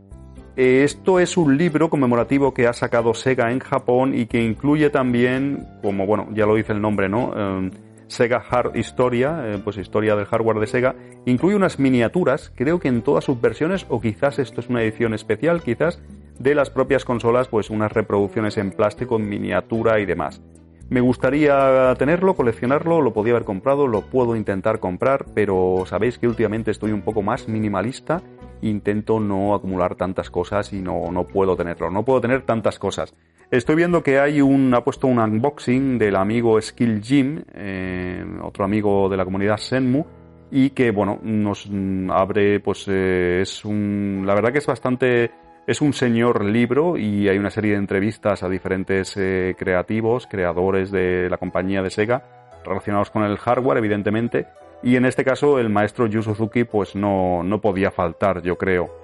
Eh, 0.58 0.84
esto 0.84 1.20
es 1.20 1.38
un 1.38 1.58
libro 1.58 1.90
conmemorativo 1.90 2.54
que 2.54 2.68
ha 2.68 2.74
sacado 2.74 3.14
Sega 3.14 3.52
en 3.52 3.60
Japón 3.60 4.14
y 4.14 4.26
que 4.26 4.44
incluye 4.44 4.90
también, 4.90 5.66
como 5.82 6.06
bueno, 6.06 6.28
ya 6.34 6.46
lo 6.46 6.56
dice 6.56 6.74
el 6.74 6.82
nombre, 6.82 7.08
¿no? 7.08 7.34
Em, 7.36 7.72
Sega 8.08 8.44
Hard 8.50 8.76
Historia, 8.76 9.42
eh, 9.46 9.62
pues 9.64 9.78
historia 9.78 10.18
del 10.18 10.26
hardware 10.26 10.60
de 10.60 10.68
Sega, 10.68 10.96
incluye 11.26 11.56
unas 11.56 11.80
miniaturas, 11.80 12.52
creo 12.56 12.80
que 12.82 12.90
en 12.90 13.02
todas 13.02 13.24
sus 13.24 13.40
versiones, 13.40 13.86
o 13.88 14.02
quizás 14.02 14.40
esto 14.40 14.60
es 14.60 14.68
una 14.68 14.84
edición 14.84 15.14
especial, 15.14 15.62
quizás, 15.62 16.02
de 16.38 16.54
las 16.54 16.70
propias 16.70 17.06
consolas, 17.06 17.48
pues 17.48 17.70
unas 17.70 17.94
reproducciones 17.94 18.58
en 18.58 18.72
plástico, 18.72 19.16
en 19.16 19.30
miniatura 19.30 20.02
y 20.02 20.06
demás. 20.06 20.42
Me 20.90 21.00
gustaría 21.00 21.96
tenerlo, 21.98 22.34
coleccionarlo, 22.34 23.02
lo 23.02 23.14
podía 23.14 23.32
haber 23.32 23.46
comprado, 23.46 23.88
lo 23.88 24.02
puedo 24.02 24.36
intentar 24.36 24.82
comprar, 24.82 25.26
pero 25.34 25.86
sabéis 25.86 26.18
que 26.18 26.28
últimamente 26.28 26.72
estoy 26.72 26.92
un 26.92 27.04
poco 27.04 27.22
más 27.22 27.48
minimalista 27.48 28.22
intento 28.62 29.20
no 29.20 29.54
acumular 29.54 29.96
tantas 29.96 30.30
cosas 30.30 30.74
y 30.74 30.82
no, 30.82 31.12
no 31.12 31.26
puedo 31.26 31.56
tenerlo, 31.56 31.90
no 31.90 32.04
puedo 32.04 32.22
tener 32.22 32.44
tantas 32.44 32.80
cosas. 32.80 33.14
Estoy 33.52 33.76
viendo 33.76 34.02
que 34.02 34.18
hay 34.18 34.40
un, 34.40 34.74
ha 34.74 34.82
puesto 34.82 35.08
un 35.08 35.20
unboxing 35.20 35.98
del 35.98 36.16
amigo 36.16 36.62
Skill 36.62 37.02
Jim, 37.04 37.44
eh, 37.54 38.24
otro 38.42 38.64
amigo 38.64 39.10
de 39.10 39.18
la 39.18 39.26
comunidad 39.26 39.58
Senmu, 39.58 40.06
y 40.52 40.70
que, 40.70 40.92
bueno, 40.92 41.20
nos 41.22 41.70
abre, 42.12 42.62
pues 42.62 42.86
eh, 42.88 43.40
es 43.42 43.66
un, 43.66 44.24
la 44.26 44.36
verdad 44.36 44.54
que 44.54 44.60
es 44.60 44.66
bastante, 44.66 45.32
es 45.68 45.82
un 45.82 45.92
señor 45.92 46.46
libro 46.46 46.98
y 46.98 47.28
hay 47.28 47.38
una 47.38 47.50
serie 47.50 47.72
de 47.72 47.78
entrevistas 47.78 48.42
a 48.42 48.48
diferentes 48.48 49.18
eh, 49.18 49.54
creativos, 49.58 50.28
creadores 50.28 50.90
de 50.90 51.30
la 51.30 51.38
compañía 51.38 51.82
de 51.82 51.90
Sega, 51.90 52.24
relacionados 52.64 53.12
con 53.12 53.24
el 53.24 53.38
hardware, 53.38 53.80
evidentemente, 53.80 54.48
y 54.84 54.96
en 54.96 55.06
este 55.06 55.24
caso 55.24 55.60
el 55.60 55.70
maestro 55.70 56.08
Yu 56.08 56.22
Suzuki 56.22 56.64
pues 56.64 56.96
no, 56.96 57.44
no 57.44 57.62
podía 57.62 57.92
faltar, 57.92 58.42
yo 58.42 58.58
creo. 58.58 59.02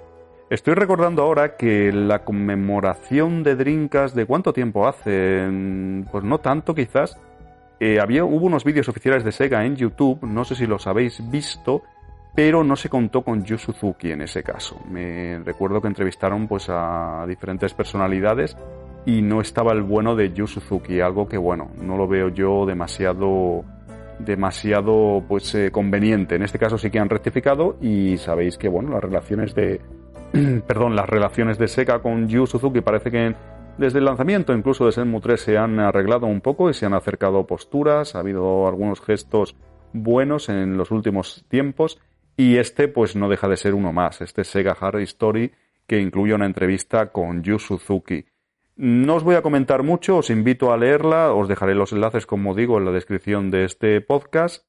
Estoy 0.50 0.74
recordando 0.74 1.22
ahora 1.22 1.56
que 1.56 1.92
la 1.92 2.24
conmemoración 2.24 3.42
de 3.42 3.54
Drinkas, 3.54 4.14
¿de 4.14 4.24
cuánto 4.24 4.54
tiempo 4.54 4.88
hace? 4.88 5.46
Pues 6.10 6.24
no 6.24 6.38
tanto 6.38 6.74
quizás. 6.74 7.18
Eh, 7.80 8.00
había, 8.00 8.24
hubo 8.24 8.46
unos 8.46 8.64
vídeos 8.64 8.88
oficiales 8.88 9.24
de 9.24 9.30
Sega 9.30 9.64
en 9.64 9.76
YouTube, 9.76 10.22
no 10.22 10.44
sé 10.44 10.54
si 10.54 10.66
los 10.66 10.86
habéis 10.86 11.22
visto, 11.30 11.82
pero 12.34 12.64
no 12.64 12.76
se 12.76 12.88
contó 12.88 13.22
con 13.22 13.44
Yu 13.44 13.58
Suzuki 13.58 14.10
en 14.10 14.22
ese 14.22 14.42
caso. 14.42 14.80
Me 14.88 15.38
recuerdo 15.40 15.82
que 15.82 15.88
entrevistaron 15.88 16.48
pues 16.48 16.68
a 16.70 17.24
diferentes 17.28 17.74
personalidades 17.74 18.56
y 19.04 19.22
no 19.22 19.40
estaba 19.40 19.72
el 19.72 19.82
bueno 19.82 20.16
de 20.16 20.32
Yu 20.32 20.46
Suzuki, 20.46 21.00
algo 21.00 21.28
que 21.28 21.36
bueno, 21.36 21.70
no 21.80 21.96
lo 21.96 22.08
veo 22.08 22.30
yo 22.30 22.64
demasiado 22.64 23.64
demasiado 24.18 25.24
pues 25.26 25.54
eh, 25.54 25.70
conveniente. 25.70 26.36
En 26.36 26.42
este 26.42 26.58
caso 26.58 26.78
sí 26.78 26.90
que 26.90 26.98
han 26.98 27.08
rectificado 27.08 27.76
y 27.80 28.16
sabéis 28.18 28.58
que 28.58 28.68
bueno, 28.68 28.90
las 28.90 29.02
relaciones 29.02 29.54
de 29.54 29.80
perdón, 30.66 30.96
las 30.96 31.08
relaciones 31.08 31.58
de 31.58 31.68
Sega 31.68 32.00
con 32.00 32.28
Yu 32.28 32.46
Suzuki 32.46 32.80
parece 32.80 33.10
que 33.10 33.34
desde 33.78 33.98
el 33.98 34.04
lanzamiento 34.04 34.52
incluso 34.52 34.84
de 34.84 34.90
Shenmue 34.90 35.20
3 35.20 35.40
se 35.40 35.56
han 35.56 35.78
arreglado 35.78 36.26
un 36.26 36.40
poco 36.40 36.68
y 36.68 36.74
se 36.74 36.86
han 36.86 36.94
acercado 36.94 37.46
posturas, 37.46 38.14
ha 38.14 38.20
habido 38.20 38.66
algunos 38.66 39.00
gestos 39.00 39.56
buenos 39.92 40.48
en 40.48 40.76
los 40.76 40.90
últimos 40.90 41.44
tiempos 41.48 42.00
y 42.36 42.56
este 42.56 42.88
pues 42.88 43.16
no 43.16 43.28
deja 43.28 43.48
de 43.48 43.56
ser 43.56 43.74
uno 43.74 43.92
más, 43.92 44.20
este 44.20 44.44
Sega 44.44 44.76
Hard 44.78 45.00
Story 45.02 45.52
que 45.86 46.00
incluye 46.00 46.34
una 46.34 46.46
entrevista 46.46 47.06
con 47.12 47.42
Yu 47.42 47.58
Suzuki. 47.58 48.26
No 48.78 49.16
os 49.16 49.24
voy 49.24 49.34
a 49.34 49.42
comentar 49.42 49.82
mucho, 49.82 50.18
os 50.18 50.30
invito 50.30 50.72
a 50.72 50.76
leerla, 50.76 51.32
os 51.32 51.48
dejaré 51.48 51.74
los 51.74 51.92
enlaces 51.92 52.26
como 52.26 52.54
digo 52.54 52.78
en 52.78 52.84
la 52.84 52.92
descripción 52.92 53.50
de 53.50 53.64
este 53.64 54.00
podcast. 54.00 54.68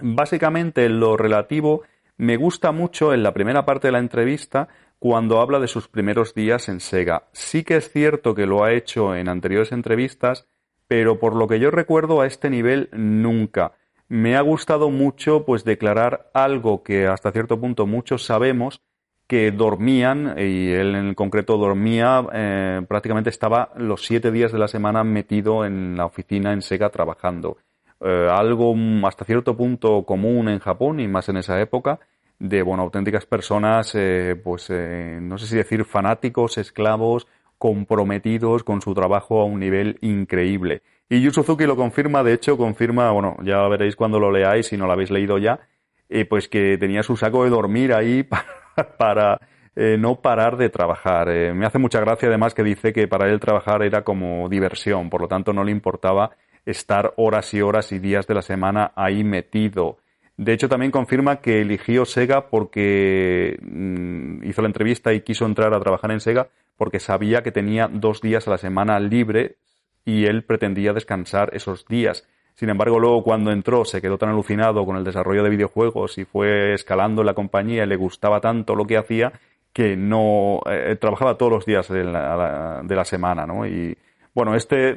Básicamente 0.00 0.88
lo 0.88 1.16
relativo 1.16 1.82
me 2.16 2.36
gusta 2.36 2.70
mucho 2.70 3.12
en 3.12 3.24
la 3.24 3.34
primera 3.34 3.66
parte 3.66 3.88
de 3.88 3.92
la 3.92 3.98
entrevista 3.98 4.68
cuando 5.00 5.40
habla 5.40 5.58
de 5.58 5.66
sus 5.66 5.88
primeros 5.88 6.34
días 6.34 6.68
en 6.68 6.78
Sega. 6.78 7.26
Sí 7.32 7.64
que 7.64 7.78
es 7.78 7.90
cierto 7.90 8.32
que 8.36 8.46
lo 8.46 8.62
ha 8.62 8.72
hecho 8.72 9.16
en 9.16 9.28
anteriores 9.28 9.72
entrevistas, 9.72 10.46
pero 10.86 11.18
por 11.18 11.34
lo 11.34 11.48
que 11.48 11.58
yo 11.58 11.72
recuerdo 11.72 12.20
a 12.20 12.28
este 12.28 12.48
nivel 12.48 12.90
nunca 12.92 13.72
me 14.06 14.36
ha 14.36 14.40
gustado 14.40 14.88
mucho 14.88 15.44
pues 15.44 15.64
declarar 15.64 16.30
algo 16.32 16.84
que 16.84 17.08
hasta 17.08 17.32
cierto 17.32 17.60
punto 17.60 17.86
muchos 17.86 18.24
sabemos 18.24 18.82
que 19.26 19.50
dormían 19.50 20.34
y 20.38 20.70
él 20.70 20.94
en 20.94 21.14
concreto 21.14 21.56
dormía 21.58 22.24
eh, 22.32 22.82
prácticamente 22.86 23.30
estaba 23.30 23.70
los 23.76 24.04
siete 24.06 24.30
días 24.30 24.52
de 24.52 24.58
la 24.58 24.68
semana 24.68 25.02
metido 25.04 25.64
en 25.64 25.96
la 25.96 26.06
oficina 26.06 26.52
en 26.52 26.62
Sega 26.62 26.90
trabajando. 26.90 27.56
Eh, 28.00 28.28
algo 28.30 28.74
hasta 29.04 29.24
cierto 29.24 29.56
punto 29.56 30.04
común 30.04 30.48
en 30.48 30.58
Japón 30.58 31.00
y 31.00 31.08
más 31.08 31.28
en 31.28 31.38
esa 31.38 31.60
época 31.60 31.98
de 32.38 32.62
bueno 32.62 32.82
auténticas 32.82 33.24
personas 33.24 33.92
eh, 33.94 34.38
pues 34.44 34.70
no 34.70 35.38
sé 35.38 35.46
si 35.46 35.56
decir 35.56 35.84
fanáticos 35.86 36.58
esclavos 36.58 37.26
comprometidos 37.58 38.64
con 38.64 38.82
su 38.82 38.94
trabajo 38.94 39.40
a 39.40 39.44
un 39.44 39.60
nivel 39.60 39.98
increíble. 40.02 40.82
Y 41.08 41.20
Yu 41.20 41.30
Suzuki 41.30 41.66
lo 41.66 41.76
confirma, 41.76 42.24
de 42.24 42.32
hecho, 42.32 42.56
confirma, 42.56 43.12
bueno, 43.12 43.36
ya 43.42 43.66
veréis 43.68 43.94
cuando 43.94 44.18
lo 44.18 44.32
leáis, 44.32 44.66
si 44.66 44.76
no 44.76 44.86
lo 44.86 44.92
habéis 44.92 45.10
leído 45.10 45.38
ya, 45.38 45.60
eh, 46.08 46.24
pues 46.24 46.48
que 46.48 46.76
tenía 46.78 47.02
su 47.02 47.16
saco 47.16 47.44
de 47.44 47.50
dormir 47.50 47.92
ahí 47.92 48.22
para, 48.24 48.44
eh, 49.76 49.96
no 49.98 50.20
parar 50.20 50.56
de 50.56 50.68
trabajar. 50.68 51.28
Eh, 51.28 51.52
me 51.52 51.66
hace 51.66 51.78
mucha 51.78 52.00
gracia 52.00 52.28
además 52.28 52.54
que 52.54 52.62
dice 52.62 52.92
que 52.92 53.08
para 53.08 53.28
él 53.28 53.40
trabajar 53.40 53.82
era 53.82 54.02
como 54.02 54.48
diversión, 54.48 55.10
por 55.10 55.20
lo 55.20 55.28
tanto 55.28 55.52
no 55.52 55.64
le 55.64 55.72
importaba 55.72 56.30
estar 56.64 57.14
horas 57.16 57.54
y 57.54 57.62
horas 57.62 57.92
y 57.92 57.98
días 57.98 58.26
de 58.26 58.34
la 58.34 58.42
semana 58.42 58.92
ahí 58.96 59.22
metido. 59.22 59.98
De 60.36 60.52
hecho, 60.52 60.68
también 60.68 60.90
confirma 60.90 61.40
que 61.40 61.62
eligió 61.62 62.04
Sega 62.04 62.48
porque 62.48 63.58
mm, 63.62 64.44
hizo 64.44 64.60
la 64.60 64.68
entrevista 64.68 65.14
y 65.14 65.22
quiso 65.22 65.46
entrar 65.46 65.72
a 65.72 65.80
trabajar 65.80 66.10
en 66.10 66.20
Sega 66.20 66.48
porque 66.76 67.00
sabía 67.00 67.42
que 67.42 67.52
tenía 67.52 67.88
dos 67.90 68.20
días 68.20 68.46
a 68.46 68.50
la 68.50 68.58
semana 68.58 69.00
libre 69.00 69.56
y 70.04 70.26
él 70.26 70.44
pretendía 70.44 70.92
descansar 70.92 71.50
esos 71.54 71.86
días. 71.86 72.28
Sin 72.56 72.70
embargo, 72.70 72.98
luego 72.98 73.22
cuando 73.22 73.52
entró 73.52 73.84
se 73.84 74.00
quedó 74.00 74.16
tan 74.16 74.30
alucinado 74.30 74.84
con 74.86 74.96
el 74.96 75.04
desarrollo 75.04 75.42
de 75.42 75.50
videojuegos 75.50 76.16
y 76.16 76.24
fue 76.24 76.72
escalando 76.72 77.22
la 77.22 77.34
compañía 77.34 77.84
y 77.84 77.86
le 77.86 77.96
gustaba 77.96 78.40
tanto 78.40 78.74
lo 78.74 78.86
que 78.86 78.96
hacía 78.96 79.32
que 79.74 79.94
no 79.94 80.60
eh, 80.64 80.96
trabajaba 80.98 81.36
todos 81.36 81.52
los 81.52 81.66
días 81.66 81.86
de 81.88 82.02
la, 82.02 82.80
de 82.82 82.96
la, 82.96 83.04
semana, 83.04 83.46
¿no? 83.46 83.66
Y 83.66 83.94
bueno, 84.34 84.54
este 84.54 84.96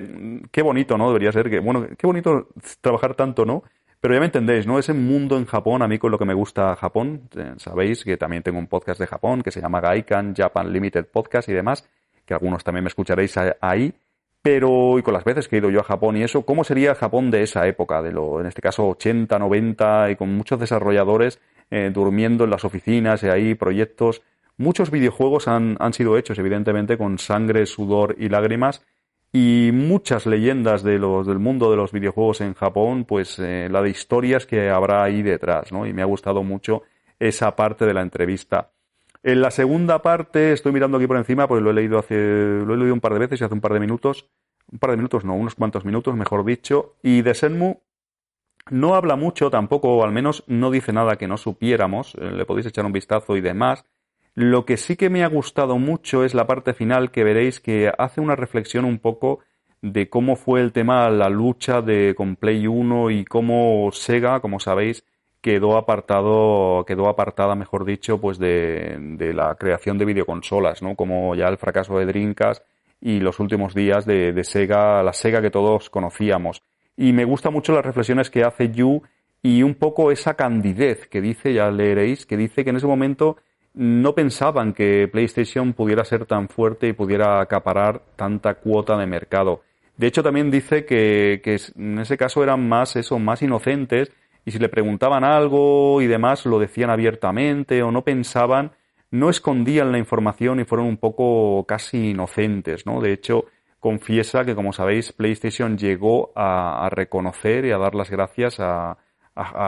qué 0.52 0.62
bonito, 0.62 0.98
¿no? 0.98 1.10
Debería 1.10 1.34
ser 1.34 1.50
que 1.50 1.60
bueno, 1.60 1.86
qué 1.98 2.08
bonito 2.08 2.48
trabajar 2.80 3.14
tanto, 3.14 3.46
¿no? 3.46 3.64
Pero 4.00 4.14
ya 4.14 4.22
me 4.22 4.28
entendéis, 4.28 4.66
¿no? 4.66 4.80
Ese 4.80 4.94
mundo 4.94 5.38
en 5.38 5.46
Japón, 5.46 5.82
a 5.82 5.88
mí 5.90 6.00
con 6.00 6.12
lo 6.12 6.18
que 6.18 6.24
me 6.24 6.34
gusta 6.34 6.78
Japón, 6.78 7.24
eh, 7.36 7.56
sabéis 7.58 8.06
que 8.06 8.16
también 8.16 8.42
tengo 8.42 8.58
un 8.58 8.68
podcast 8.68 9.02
de 9.02 9.08
Japón 9.08 9.42
que 9.42 9.52
se 9.52 9.60
llama 9.60 9.82
Gaikan 9.82 10.34
Japan 10.34 10.72
Limited 10.72 11.08
Podcast 11.08 11.50
y 11.50 11.54
demás, 11.54 11.86
que 12.26 12.34
algunos 12.34 12.64
también 12.64 12.86
me 12.86 12.88
escucharéis 12.88 13.36
ahí. 13.60 13.94
Pero, 14.42 14.98
y 14.98 15.02
con 15.02 15.14
las 15.14 15.26
veces 15.26 15.48
que 15.48 15.58
he 15.58 15.60
ido 15.60 15.70
yo 15.70 15.82
a 15.82 15.84
Japón 15.84 16.16
y 16.16 16.24
eso, 16.24 16.44
¿cómo 16.44 16.64
sería 16.64 16.96
Japón 16.96 17.30
de 17.30 17.44
esa 17.44 17.68
época? 17.68 18.02
De 18.02 18.12
lo, 18.12 18.40
en 18.40 18.48
este 18.48 18.62
caso 18.62 18.88
80, 18.88 19.38
90 19.38 20.12
y 20.12 20.16
con 20.16 20.34
muchos 20.34 20.60
desarrolladores 20.60 21.40
eh, 21.72 21.92
durmiendo 21.94 22.46
en 22.46 22.50
las 22.50 22.64
oficinas 22.64 23.22
y 23.24 23.28
ahí 23.28 23.56
proyectos. 23.56 24.22
Muchos 24.58 24.92
videojuegos 24.92 25.48
han, 25.48 25.78
han 25.80 25.94
sido 25.94 26.18
hechos, 26.18 26.40
evidentemente, 26.40 26.98
con 26.98 27.20
sangre, 27.20 27.66
sudor 27.66 28.16
y 28.18 28.30
lágrimas. 28.30 28.86
Y 29.32 29.70
muchas 29.74 30.26
leyendas 30.26 30.82
de 30.84 30.98
los, 30.98 31.28
del 31.28 31.38
mundo 31.38 31.70
de 31.70 31.78
los 31.78 31.92
videojuegos 31.92 32.42
en 32.42 32.56
Japón, 32.56 33.06
pues 33.06 33.38
eh, 33.38 33.68
la 33.70 33.82
de 33.82 33.92
historias 33.92 34.48
que 34.48 34.70
habrá 34.70 35.04
ahí 35.04 35.22
detrás, 35.22 35.72
¿no? 35.72 35.86
Y 35.86 35.94
me 35.94 36.02
ha 36.02 36.06
gustado 36.06 36.44
mucho 36.44 36.82
esa 37.20 37.56
parte 37.56 37.86
de 37.86 37.94
la 37.94 38.02
entrevista. 38.02 38.72
En 39.22 39.42
la 39.42 39.52
segunda 39.52 40.02
parte, 40.02 40.54
estoy 40.54 40.72
mirando 40.72 40.98
aquí 40.98 41.08
por 41.08 41.18
encima, 41.18 41.48
porque 41.48 41.62
lo 41.62 41.72
he 41.72 41.74
leído 41.74 42.00
hace, 42.00 42.16
lo 42.66 42.74
he 42.74 42.78
leído 42.78 42.94
un 42.94 43.02
par 43.02 43.14
de 43.14 43.20
veces 43.20 43.42
y 43.42 43.44
hace 43.44 43.54
un 43.54 43.62
par 43.62 43.74
de 43.74 43.80
minutos, 43.82 44.30
un 44.72 44.80
par 44.80 44.92
de 44.92 44.98
minutos 44.98 45.26
no, 45.26 45.36
unos 45.36 45.56
cuantos 45.56 45.84
minutos, 45.84 46.16
mejor 46.16 46.46
dicho, 46.46 46.96
y 47.04 47.22
de 47.22 47.34
Senmu 47.34 47.82
no 48.70 48.96
habla 48.96 49.16
mucho 49.16 49.50
tampoco, 49.50 49.90
o 49.96 50.04
al 50.04 50.12
menos 50.12 50.44
no 50.48 50.72
dice 50.72 50.94
nada 50.94 51.18
que 51.18 51.28
no 51.28 51.38
supiéramos, 51.38 52.16
eh, 52.16 52.32
le 52.32 52.46
podéis 52.46 52.68
echar 52.68 52.86
un 52.86 52.94
vistazo 52.94 53.36
y 53.36 53.42
demás. 53.42 53.84
Lo 54.36 54.66
que 54.66 54.78
sí 54.78 54.96
que 54.96 55.10
me 55.10 55.24
ha 55.24 55.28
gustado 55.28 55.78
mucho 55.80 56.24
es 56.24 56.34
la 56.34 56.48
parte 56.48 56.74
final 56.74 57.12
que 57.12 57.24
veréis 57.24 57.60
que 57.60 57.92
hace 57.98 58.22
una 58.22 58.36
reflexión 58.36 58.86
un 58.86 59.00
poco 59.00 59.40
de 59.82 60.10
cómo 60.10 60.36
fue 60.36 60.62
el 60.62 60.72
tema, 60.72 61.10
la 61.10 61.30
lucha 61.30 61.82
de 61.82 62.14
con 62.16 62.36
Play 62.36 62.68
1 62.68 63.12
y 63.12 63.26
cómo 63.26 63.90
Sega, 63.92 64.40
como 64.40 64.60
sabéis, 64.60 65.04
quedó 65.42 65.78
apartado, 65.78 66.84
quedó 66.86 67.08
apartada, 67.08 67.56
mejor 67.56 67.86
dicho, 67.86 68.20
pues 68.20 68.38
de, 68.38 68.98
de, 69.18 69.34
la 69.34 69.56
creación 69.56 69.98
de 69.98 70.06
videoconsolas, 70.06 70.82
¿no? 70.82 70.96
Como 70.96 71.36
ya 71.36 71.48
el 71.48 71.58
fracaso 71.58 71.98
de 71.98 72.06
Dreamcast 72.06 72.64
y 73.02 73.20
los 73.20 73.40
últimos 73.40 73.74
días 73.74 74.06
de, 74.06 74.34
de, 74.34 74.44
Sega, 74.44 75.02
la 75.04 75.14
Sega 75.14 75.42
que 75.42 75.52
todos 75.52 75.90
conocíamos. 75.90 76.62
Y 76.98 77.14
me 77.14 77.24
gusta 77.24 77.50
mucho 77.50 77.74
las 77.74 77.86
reflexiones 77.86 78.30
que 78.30 78.44
hace 78.44 78.70
Yu 78.72 79.02
y 79.42 79.64
un 79.64 79.76
poco 79.76 80.12
esa 80.12 80.34
candidez 80.34 81.08
que 81.08 81.22
dice, 81.22 81.54
ya 81.54 81.72
leeréis, 81.72 82.26
que 82.26 82.36
dice 82.36 82.64
que 82.64 82.72
en 82.72 82.76
ese 82.76 82.88
momento 82.88 83.38
no 83.74 84.14
pensaban 84.14 84.74
que 84.74 85.08
PlayStation 85.08 85.72
pudiera 85.74 86.04
ser 86.04 86.26
tan 86.26 86.50
fuerte 86.50 86.88
y 86.90 86.94
pudiera 86.94 87.40
acaparar 87.40 88.02
tanta 88.18 88.56
cuota 88.56 88.98
de 88.98 89.06
mercado. 89.06 89.62
De 89.96 90.08
hecho, 90.08 90.24
también 90.24 90.52
dice 90.52 90.86
que, 90.86 91.40
que 91.44 91.58
en 91.78 92.00
ese 92.00 92.18
caso 92.18 92.44
eran 92.44 92.68
más 92.68 92.96
eso, 92.98 93.20
más 93.20 93.42
inocentes 93.42 94.12
y 94.46 94.52
si 94.52 94.60
le 94.60 94.70
preguntaban 94.70 95.24
algo 95.24 96.02
y 96.02 96.08
demás 96.08 96.46
lo 96.46 96.60
decían 96.60 96.90
abiertamente 96.90 97.84
o 97.84 97.92
no 97.92 98.04
pensaban, 98.04 98.72
no 99.12 99.30
escondían 99.30 99.92
la 99.92 99.98
información 99.98 100.60
y 100.60 100.66
fueron 100.66 100.88
un 100.88 100.98
poco 100.98 101.66
casi 101.68 102.12
inocentes, 102.12 102.86
¿no? 102.86 103.02
De 103.02 103.12
hecho, 103.12 103.46
confiesa 103.80 104.46
que, 104.46 104.56
como 104.56 104.74
sabéis, 104.74 105.14
PlayStation 105.14 105.78
llegó 105.78 106.32
a, 106.36 106.90
reconocer 106.92 107.66
y 107.66 107.72
a 107.72 107.78
dar 107.78 107.96
las 107.96 108.10
gracias 108.10 108.60
a, 108.60 108.98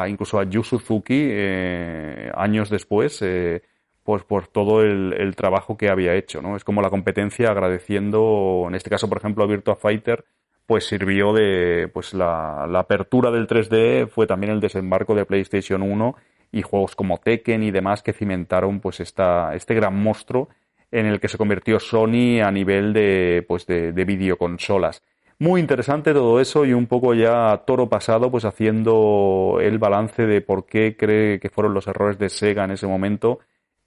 incluso 0.07 0.39
a 0.39 0.43
Yu 0.43 0.63
Suzuki 0.63 1.27
eh, 1.31 2.31
años 2.35 2.69
después, 2.69 3.21
eh, 3.21 3.63
pues 4.03 4.23
por 4.23 4.47
todo 4.47 4.81
el, 4.81 5.13
el, 5.13 5.35
trabajo 5.35 5.77
que 5.77 5.89
había 5.89 6.15
hecho, 6.15 6.41
¿no? 6.41 6.55
Es 6.55 6.63
como 6.63 6.81
la 6.81 6.89
competencia 6.89 7.49
agradeciendo, 7.49 8.65
en 8.67 8.75
este 8.75 8.89
caso, 8.89 9.07
por 9.07 9.19
ejemplo, 9.19 9.43
a 9.43 9.47
Virtua 9.47 9.75
Fighter, 9.75 10.25
pues 10.71 10.85
sirvió 10.85 11.33
de, 11.33 11.89
pues 11.93 12.13
la, 12.13 12.63
apertura 12.63 13.29
del 13.29 13.45
3D 13.45 14.07
fue 14.07 14.25
también 14.25 14.53
el 14.53 14.61
desembarco 14.61 15.13
de 15.13 15.25
PlayStation 15.25 15.81
1 15.81 16.15
y 16.53 16.61
juegos 16.61 16.95
como 16.95 17.17
Tekken 17.17 17.61
y 17.61 17.71
demás 17.71 18.01
que 18.01 18.13
cimentaron 18.13 18.79
pues 18.79 19.01
esta, 19.01 19.53
este 19.53 19.73
gran 19.73 20.01
monstruo 20.01 20.47
en 20.89 21.07
el 21.07 21.19
que 21.19 21.27
se 21.27 21.37
convirtió 21.37 21.77
Sony 21.77 22.39
a 22.41 22.49
nivel 22.51 22.93
de, 22.93 23.43
pues 23.45 23.65
de, 23.65 23.91
de 23.91 24.05
videoconsolas. 24.05 25.03
Muy 25.39 25.59
interesante 25.59 26.13
todo 26.13 26.39
eso 26.39 26.63
y 26.63 26.71
un 26.71 26.87
poco 26.87 27.13
ya 27.15 27.63
toro 27.67 27.89
pasado, 27.89 28.31
pues 28.31 28.45
haciendo 28.45 29.57
el 29.61 29.77
balance 29.77 30.25
de 30.25 30.39
por 30.39 30.65
qué 30.65 30.95
cree 30.95 31.41
que 31.41 31.49
fueron 31.49 31.73
los 31.73 31.85
errores 31.87 32.17
de 32.17 32.29
Sega 32.29 32.63
en 32.63 32.71
ese 32.71 32.87
momento 32.87 33.39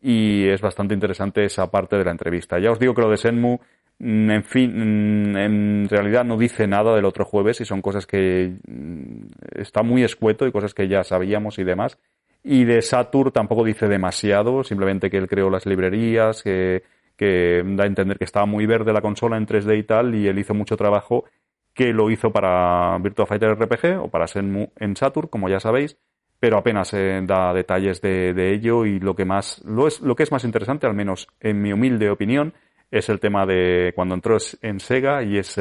y 0.02 0.48
es 0.48 0.60
bastante 0.60 0.92
interesante 0.92 1.46
esa 1.46 1.70
parte 1.70 1.96
de 1.96 2.04
la 2.04 2.10
entrevista. 2.10 2.58
Ya 2.58 2.72
os 2.72 2.78
digo 2.78 2.94
que 2.94 3.00
lo 3.00 3.08
de 3.08 3.16
Senmu 3.16 3.58
en 4.00 4.44
fin, 4.44 5.32
mm, 5.32 5.36
en 5.36 5.88
realidad 5.88 6.24
no 6.24 6.36
dice 6.36 6.66
nada 6.66 6.94
del 6.94 7.04
otro 7.04 7.24
jueves 7.24 7.60
y 7.60 7.64
son 7.64 7.80
cosas 7.82 8.06
que 8.06 8.56
mm, 8.66 9.26
está 9.56 9.82
muy 9.82 10.02
escueto 10.02 10.46
y 10.46 10.52
cosas 10.52 10.74
que 10.74 10.88
ya 10.88 11.04
sabíamos 11.04 11.58
y 11.58 11.64
demás. 11.64 11.98
Y 12.42 12.64
de 12.64 12.82
Saturn 12.82 13.32
tampoco 13.32 13.64
dice 13.64 13.88
demasiado, 13.88 14.64
simplemente 14.64 15.10
que 15.10 15.16
él 15.16 15.28
creó 15.28 15.48
las 15.48 15.64
librerías, 15.64 16.42
que, 16.42 16.82
da 17.18 17.84
a 17.84 17.86
entender 17.86 18.18
que 18.18 18.24
estaba 18.24 18.44
muy 18.44 18.66
verde 18.66 18.92
la 18.92 19.00
consola 19.00 19.36
en 19.38 19.46
3D 19.46 19.78
y 19.78 19.82
tal, 19.84 20.14
y 20.14 20.28
él 20.28 20.38
hizo 20.38 20.52
mucho 20.52 20.76
trabajo 20.76 21.24
que 21.72 21.92
lo 21.92 22.10
hizo 22.10 22.30
para 22.30 22.98
Virtua 22.98 23.26
Fighter 23.26 23.54
RPG 23.54 24.00
o 24.00 24.08
para 24.08 24.26
Senmu 24.26 24.68
en 24.76 24.96
Saturn, 24.96 25.28
como 25.28 25.48
ya 25.48 25.58
sabéis, 25.58 25.96
pero 26.38 26.58
apenas 26.58 26.92
eh, 26.92 27.20
da 27.24 27.54
detalles 27.54 28.02
de, 28.02 28.52
ello 28.52 28.84
y 28.84 29.00
lo 29.00 29.14
que 29.16 29.24
más 29.24 29.62
lo, 29.64 29.86
es, 29.86 30.02
lo 30.02 30.14
que 30.14 30.24
es 30.24 30.32
más 30.32 30.44
interesante, 30.44 30.86
al 30.86 30.94
menos 30.94 31.28
en 31.40 31.62
mi 31.62 31.72
humilde 31.72 32.10
opinión, 32.10 32.52
es 32.98 33.08
el 33.08 33.18
tema 33.18 33.44
de 33.44 33.92
cuando 33.96 34.14
entró 34.14 34.36
en 34.62 34.78
Sega 34.78 35.24
y 35.24 35.38
es, 35.38 35.60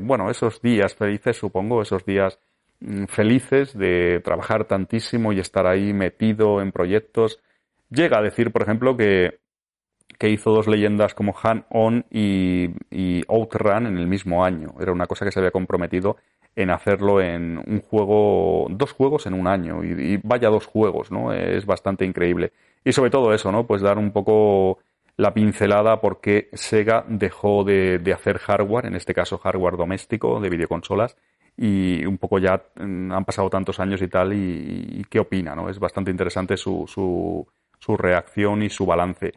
bueno, 0.00 0.28
esos 0.30 0.60
días 0.60 0.96
felices, 0.96 1.36
supongo, 1.36 1.80
esos 1.80 2.04
días 2.04 2.40
mm, 2.80 3.04
felices 3.04 3.78
de 3.78 4.20
trabajar 4.24 4.64
tantísimo 4.64 5.32
y 5.32 5.38
estar 5.38 5.66
ahí 5.68 5.92
metido 5.92 6.60
en 6.60 6.72
proyectos. 6.72 7.40
Llega 7.88 8.18
a 8.18 8.22
decir, 8.22 8.50
por 8.50 8.62
ejemplo, 8.62 8.96
que, 8.96 9.38
que 10.18 10.30
hizo 10.30 10.50
dos 10.50 10.66
leyendas 10.66 11.14
como 11.14 11.36
Han 11.40 11.66
On 11.70 12.04
y, 12.10 12.70
y 12.90 13.22
Outrun 13.28 13.86
en 13.86 13.98
el 13.98 14.08
mismo 14.08 14.44
año. 14.44 14.74
Era 14.80 14.90
una 14.90 15.06
cosa 15.06 15.24
que 15.24 15.30
se 15.30 15.38
había 15.38 15.52
comprometido 15.52 16.16
en 16.56 16.70
hacerlo 16.70 17.20
en 17.20 17.58
un 17.58 17.80
juego, 17.80 18.66
dos 18.70 18.92
juegos 18.92 19.26
en 19.26 19.34
un 19.34 19.46
año. 19.46 19.84
Y, 19.84 20.18
vaya 20.24 20.48
dos 20.48 20.66
juegos, 20.66 21.12
¿no? 21.12 21.32
Es 21.32 21.64
bastante 21.64 22.04
increíble. 22.04 22.52
Y 22.84 22.92
sobre 22.92 23.10
todo 23.10 23.32
eso, 23.32 23.52
¿no? 23.52 23.68
Pues 23.68 23.82
dar 23.82 23.98
un 23.98 24.10
poco 24.10 24.80
la 25.16 25.34
pincelada 25.34 26.00
porque 26.00 26.48
Sega 26.52 27.04
dejó 27.08 27.64
de, 27.64 28.00
hacer 28.14 28.38
hardware, 28.38 28.86
en 28.86 28.96
este 28.96 29.14
caso 29.14 29.38
hardware 29.38 29.76
doméstico 29.76 30.40
de 30.40 30.50
videoconsolas, 30.50 31.16
y 31.56 32.04
un 32.06 32.18
poco 32.18 32.38
ya 32.38 32.62
mm, 32.76 33.12
han 33.12 33.24
pasado 33.24 33.50
tantos 33.50 33.78
años 33.78 34.00
y 34.02 34.08
tal, 34.08 34.32
y, 34.32 35.04
qué 35.10 35.20
opina, 35.20 35.54
¿no? 35.54 35.68
Es 35.68 35.78
bastante 35.78 36.10
interesante 36.10 36.56
su, 36.56 36.84
su, 36.86 37.46
su 37.78 37.96
reacción 37.96 38.62
y 38.62 38.70
su 38.70 38.86
balance. 38.86 39.34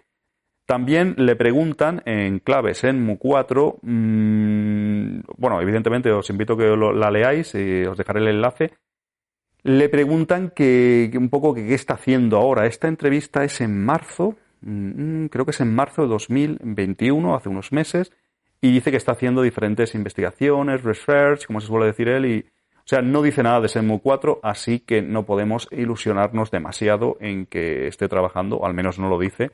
También 0.65 1.13
le 1.17 1.35
preguntan 1.35 2.01
en 2.05 2.39
claves 2.39 2.83
en 2.83 3.05
MU4, 3.07 3.77
mm, 3.83 5.19
bueno, 5.37 5.61
evidentemente 5.61 6.11
os 6.11 6.29
invito 6.31 6.53
a 6.53 6.57
que 6.57 6.75
la 6.75 7.11
leáis 7.11 7.53
y 7.53 7.83
os 7.83 7.97
dejaré 7.97 8.21
el 8.21 8.29
enlace. 8.29 8.71
Le 9.61 9.89
preguntan 9.89 10.51
que, 10.55 11.11
un 11.15 11.29
poco 11.29 11.53
que 11.53 11.67
qué 11.67 11.75
está 11.75 11.95
haciendo 11.95 12.37
ahora. 12.37 12.65
Esta 12.65 12.87
entrevista 12.87 13.43
es 13.43 13.61
en 13.61 13.83
marzo, 13.83 14.35
mm, 14.65 15.27
creo 15.27 15.45
que 15.45 15.51
es 15.51 15.61
en 15.61 15.73
marzo 15.73 16.01
de 16.01 16.09
2021, 16.09 17.35
hace 17.35 17.49
unos 17.49 17.71
meses, 17.71 18.11
y 18.61 18.71
dice 18.71 18.91
que 18.91 18.97
está 18.97 19.13
haciendo 19.13 19.41
diferentes 19.41 19.95
investigaciones, 19.95 20.83
research, 20.83 21.45
como 21.45 21.61
se 21.61 21.67
suele 21.67 21.85
decir 21.85 22.07
él, 22.09 22.25
y, 22.25 22.45
o 22.77 22.87
sea, 22.87 23.01
no 23.01 23.21
dice 23.21 23.43
nada 23.43 23.61
de 23.61 23.67
Shenmue 23.67 23.99
4, 24.01 24.39
así 24.43 24.79
que 24.79 25.01
no 25.01 25.25
podemos 25.25 25.67
ilusionarnos 25.71 26.51
demasiado 26.51 27.17
en 27.19 27.45
que 27.45 27.87
esté 27.87 28.07
trabajando, 28.07 28.65
al 28.65 28.73
menos 28.73 28.99
no 28.99 29.07
lo 29.09 29.19
dice, 29.19 29.51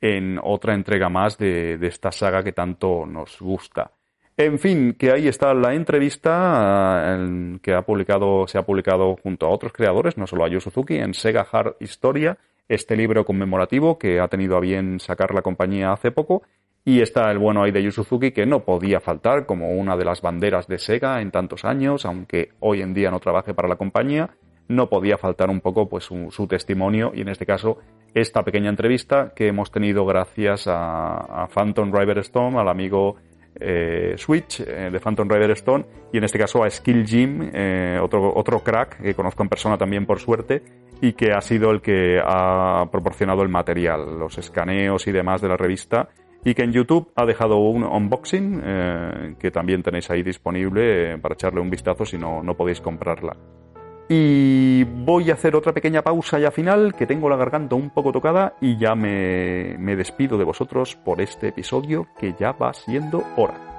en 0.00 0.38
otra 0.42 0.74
entrega 0.74 1.08
más 1.08 1.38
de, 1.38 1.78
esta 1.80 2.12
saga 2.12 2.42
que 2.42 2.52
tanto 2.52 3.06
nos 3.06 3.40
gusta. 3.40 3.90
En 4.36 4.58
fin, 4.58 4.94
que 4.98 5.12
ahí 5.12 5.28
está 5.28 5.54
la 5.54 5.74
entrevista 5.74 7.16
que 7.62 7.72
ha 7.72 7.82
publicado, 7.82 8.46
se 8.48 8.58
ha 8.58 8.62
publicado 8.62 9.16
junto 9.22 9.46
a 9.46 9.50
otros 9.50 9.72
creadores, 9.72 10.18
no 10.18 10.26
solo 10.26 10.44
a 10.44 10.48
Yu 10.48 10.60
Suzuki, 10.60 10.96
en 10.96 11.14
Sega 11.14 11.46
Hard 11.50 11.76
Historia, 11.80 12.36
este 12.68 12.96
libro 12.96 13.24
conmemorativo 13.24 13.98
que 13.98 14.20
ha 14.20 14.28
tenido 14.28 14.56
a 14.56 14.60
bien 14.60 15.00
sacar 15.00 15.34
la 15.34 15.42
compañía 15.42 15.92
hace 15.92 16.10
poco. 16.10 16.42
Y 16.86 17.00
está 17.00 17.30
el 17.30 17.38
bueno 17.38 17.62
ahí 17.62 17.70
de 17.70 17.82
Yu 17.82 17.90
Suzuki 17.90 18.32
que 18.32 18.44
no 18.44 18.64
podía 18.64 19.00
faltar 19.00 19.46
como 19.46 19.70
una 19.70 19.96
de 19.96 20.04
las 20.04 20.20
banderas 20.20 20.66
de 20.66 20.78
Sega 20.78 21.22
en 21.22 21.30
tantos 21.30 21.64
años, 21.64 22.04
aunque 22.04 22.50
hoy 22.60 22.82
en 22.82 22.92
día 22.92 23.10
no 23.10 23.20
trabaje 23.20 23.54
para 23.54 23.68
la 23.68 23.76
compañía, 23.76 24.36
no 24.68 24.88
podía 24.90 25.16
faltar 25.16 25.48
un 25.48 25.60
poco 25.60 25.88
pues 25.88 26.04
su 26.04 26.46
testimonio 26.46 27.12
y 27.14 27.22
en 27.22 27.28
este 27.28 27.46
caso 27.46 27.78
esta 28.14 28.44
pequeña 28.44 28.70
entrevista 28.70 29.32
que 29.34 29.48
hemos 29.48 29.70
tenido 29.70 30.06
gracias 30.06 30.66
a, 30.68 31.48
Phantom 31.52 31.92
River 31.92 32.18
Stone, 32.18 32.58
al 32.58 32.68
amigo 32.68 33.16
eh, 33.58 34.14
Switch 34.16 34.60
eh, 34.60 34.90
de 34.90 35.00
Phantom 35.00 35.28
River 35.28 35.50
Stone 35.52 35.84
y 36.12 36.18
en 36.18 36.24
este 36.24 36.38
caso 36.38 36.62
a 36.62 36.70
Skill 36.70 37.04
Jim, 37.06 37.50
eh, 37.52 37.98
otro, 38.00 38.32
otro 38.34 38.60
crack 38.60 39.02
que 39.02 39.14
conozco 39.14 39.42
en 39.42 39.48
persona 39.48 39.76
también 39.76 40.06
por 40.06 40.20
suerte 40.20 40.62
y 41.04 41.12
que 41.12 41.32
ha 41.32 41.40
sido 41.42 41.70
el 41.70 41.82
que 41.82 42.18
ha 42.24 42.88
proporcionado 42.90 43.42
el 43.42 43.50
material, 43.50 44.18
los 44.18 44.38
escaneos 44.38 45.06
y 45.06 45.12
demás 45.12 45.42
de 45.42 45.48
la 45.48 45.56
revista 45.56 46.08
y 46.42 46.54
que 46.54 46.62
en 46.62 46.72
YouTube 46.72 47.12
ha 47.14 47.26
dejado 47.26 47.58
un 47.58 47.84
unboxing 47.84 49.36
que 49.38 49.50
también 49.50 49.82
tenéis 49.82 50.10
ahí 50.10 50.22
disponible 50.22 51.18
para 51.18 51.34
echarle 51.34 51.60
un 51.60 51.68
vistazo 51.68 52.06
si 52.06 52.16
no, 52.16 52.42
no 52.42 52.54
podéis 52.54 52.80
comprarla. 52.80 53.36
Y 54.08 54.84
voy 54.84 55.30
a 55.30 55.34
hacer 55.34 55.56
otra 55.56 55.72
pequeña 55.72 56.02
pausa 56.02 56.38
ya 56.38 56.50
final, 56.50 56.94
que 56.94 57.06
tengo 57.06 57.28
la 57.28 57.36
garganta 57.36 57.74
un 57.74 57.90
poco 57.90 58.12
tocada 58.12 58.54
y 58.60 58.76
ya 58.78 58.94
me, 58.94 59.76
me 59.78 59.96
despido 59.96 60.38
de 60.38 60.44
vosotros 60.44 60.96
por 60.96 61.20
este 61.20 61.48
episodio 61.48 62.08
que 62.18 62.34
ya 62.38 62.52
va 62.52 62.72
siendo 62.72 63.24
hora. 63.36 63.73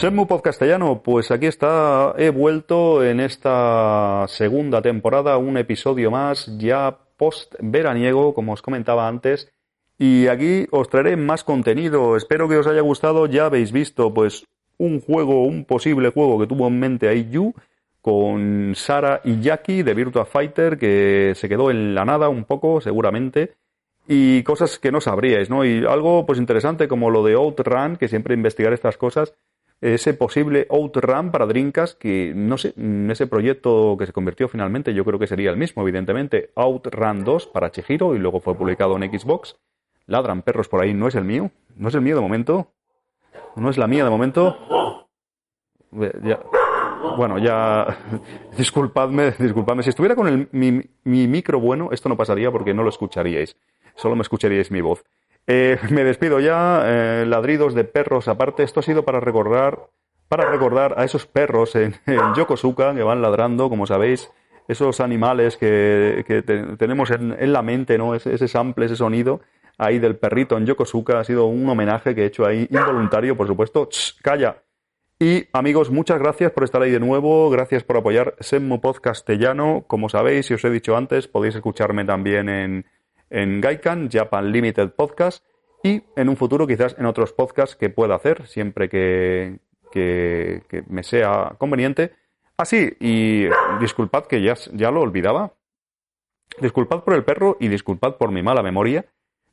Shenmue 0.00 0.24
Podcastellano, 0.24 1.02
pues 1.02 1.30
aquí 1.30 1.44
está, 1.44 2.14
he 2.16 2.30
vuelto 2.30 3.04
en 3.04 3.20
esta 3.20 4.24
segunda 4.28 4.80
temporada, 4.80 5.36
un 5.36 5.58
episodio 5.58 6.10
más 6.10 6.56
ya 6.56 6.96
post 7.18 7.54
veraniego, 7.60 8.32
como 8.32 8.54
os 8.54 8.62
comentaba 8.62 9.06
antes, 9.06 9.52
y 9.98 10.28
aquí 10.28 10.66
os 10.70 10.88
traeré 10.88 11.18
más 11.18 11.44
contenido. 11.44 12.16
Espero 12.16 12.48
que 12.48 12.56
os 12.56 12.66
haya 12.66 12.80
gustado. 12.80 13.26
Ya 13.26 13.44
habéis 13.44 13.72
visto, 13.72 14.14
pues, 14.14 14.46
un 14.78 15.02
juego, 15.02 15.44
un 15.44 15.66
posible 15.66 16.08
juego 16.08 16.40
que 16.40 16.46
tuvo 16.46 16.68
en 16.68 16.80
mente 16.80 17.06
ahí 17.06 17.28
Yu 17.30 17.52
con 18.00 18.72
Sara 18.76 19.20
y 19.22 19.42
Jackie 19.42 19.82
de 19.82 19.92
Virtua 19.92 20.24
Fighter, 20.24 20.78
que 20.78 21.34
se 21.36 21.46
quedó 21.46 21.70
en 21.70 21.94
la 21.94 22.06
nada 22.06 22.30
un 22.30 22.44
poco, 22.44 22.80
seguramente, 22.80 23.52
y 24.08 24.44
cosas 24.44 24.78
que 24.78 24.92
no 24.92 25.02
sabríais, 25.02 25.50
¿no? 25.50 25.62
Y 25.62 25.84
algo, 25.84 26.24
pues, 26.24 26.38
interesante 26.38 26.88
como 26.88 27.10
lo 27.10 27.22
de 27.22 27.34
Outrun, 27.34 27.98
que 27.98 28.08
siempre 28.08 28.32
investigar 28.32 28.72
estas 28.72 28.96
cosas 28.96 29.34
ese 29.80 30.12
posible 30.12 30.66
Outrun 30.70 31.30
para 31.30 31.46
Dreamcast, 31.46 31.98
que 31.98 32.32
no 32.34 32.58
sé, 32.58 32.74
ese 33.08 33.26
proyecto 33.26 33.96
que 33.98 34.06
se 34.06 34.12
convirtió 34.12 34.48
finalmente, 34.48 34.92
yo 34.92 35.04
creo 35.04 35.18
que 35.18 35.26
sería 35.26 35.50
el 35.50 35.56
mismo, 35.56 35.82
evidentemente, 35.82 36.50
Outrun 36.54 37.24
2 37.24 37.46
para 37.46 37.70
Chihiro 37.70 38.14
y 38.14 38.18
luego 38.18 38.40
fue 38.40 38.54
publicado 38.54 38.96
en 38.96 39.18
Xbox. 39.18 39.56
Ladran 40.06 40.42
perros 40.42 40.68
por 40.68 40.82
ahí, 40.82 40.92
no 40.92 41.08
es 41.08 41.14
el 41.14 41.24
mío, 41.24 41.50
no 41.76 41.88
es 41.88 41.94
el 41.94 42.02
mío 42.02 42.16
de 42.16 42.20
momento, 42.20 42.72
no 43.56 43.70
es 43.70 43.78
la 43.78 43.86
mía 43.86 44.04
de 44.04 44.10
momento. 44.10 45.06
bueno, 45.90 47.38
ya, 47.38 47.98
disculpadme, 48.58 49.32
disculpadme, 49.38 49.82
si 49.82 49.90
estuviera 49.90 50.14
con 50.14 50.48
mi, 50.52 50.82
mi 51.04 51.26
micro 51.26 51.58
bueno, 51.58 51.88
esto 51.90 52.08
no 52.08 52.18
pasaría 52.18 52.50
porque 52.50 52.74
no 52.74 52.82
lo 52.82 52.90
escucharíais, 52.90 53.56
solo 53.94 54.14
me 54.14 54.22
escucharíais 54.22 54.70
mi 54.70 54.82
voz. 54.82 55.04
Eh, 55.46 55.78
me 55.90 56.04
despido 56.04 56.40
ya, 56.40 56.82
eh, 56.84 57.24
ladridos 57.26 57.74
de 57.74 57.84
perros 57.84 58.28
aparte. 58.28 58.62
Esto 58.62 58.80
ha 58.80 58.82
sido 58.82 59.04
para 59.04 59.20
recordar, 59.20 59.88
para 60.28 60.50
recordar 60.50 60.94
a 60.96 61.04
esos 61.04 61.26
perros 61.26 61.74
en, 61.76 61.94
Yokosuka 62.36 62.94
que 62.94 63.02
van 63.02 63.22
ladrando, 63.22 63.68
como 63.68 63.86
sabéis, 63.86 64.30
esos 64.68 65.00
animales 65.00 65.56
que, 65.56 66.24
tenemos 66.78 67.10
en, 67.10 67.52
la 67.52 67.62
mente, 67.62 67.98
¿no? 67.98 68.14
Ese, 68.14 68.34
ese, 68.34 68.46
sample, 68.46 68.86
ese 68.86 68.96
sonido 68.96 69.40
ahí 69.80 69.98
del 69.98 70.16
perrito 70.16 70.58
en 70.58 70.66
Yokosuka 70.66 71.18
ha 71.18 71.24
sido 71.24 71.46
un 71.46 71.68
homenaje 71.68 72.14
que 72.14 72.22
he 72.22 72.26
hecho 72.26 72.46
ahí, 72.46 72.68
involuntario, 72.70 73.36
por 73.36 73.46
supuesto. 73.46 73.88
calla. 74.22 74.62
Y 75.18 75.48
amigos, 75.52 75.90
muchas 75.90 76.18
gracias 76.18 76.52
por 76.52 76.64
estar 76.64 76.80
ahí 76.82 76.90
de 76.90 77.00
nuevo, 77.00 77.50
gracias 77.50 77.82
por 77.82 77.96
apoyar 77.96 78.36
Senmu 78.40 78.80
Podcastellano. 78.80 79.84
Como 79.86 80.08
sabéis, 80.08 80.50
y 80.50 80.54
os 80.54 80.64
he 80.64 80.70
dicho 80.70 80.96
antes, 80.96 81.28
podéis 81.28 81.54
escucharme 81.54 82.04
también 82.04 82.48
en 82.48 82.86
en 83.30 83.60
Gaikan, 83.60 84.10
Japan 84.10 84.52
Limited 84.52 84.90
Podcast, 84.90 85.44
y 85.82 86.02
en 86.16 86.28
un 86.28 86.36
futuro 86.36 86.66
quizás 86.66 86.94
en 86.98 87.06
otros 87.06 87.32
podcasts 87.32 87.76
que 87.76 87.88
pueda 87.88 88.14
hacer, 88.14 88.46
siempre 88.46 88.88
que, 88.88 89.60
que, 89.90 90.84
me 90.88 91.02
sea 91.02 91.54
conveniente. 91.58 92.12
Así, 92.56 92.90
ah, 92.90 92.96
y 93.00 93.48
disculpad 93.80 94.26
que 94.26 94.42
ya, 94.42 94.54
ya 94.72 94.90
lo 94.90 95.00
olvidaba. 95.00 95.54
Disculpad 96.60 97.04
por 97.04 97.14
el 97.14 97.24
perro 97.24 97.56
y 97.60 97.68
disculpad 97.68 98.16
por 98.16 98.32
mi 98.32 98.42
mala 98.42 98.62
memoria, 98.62 99.06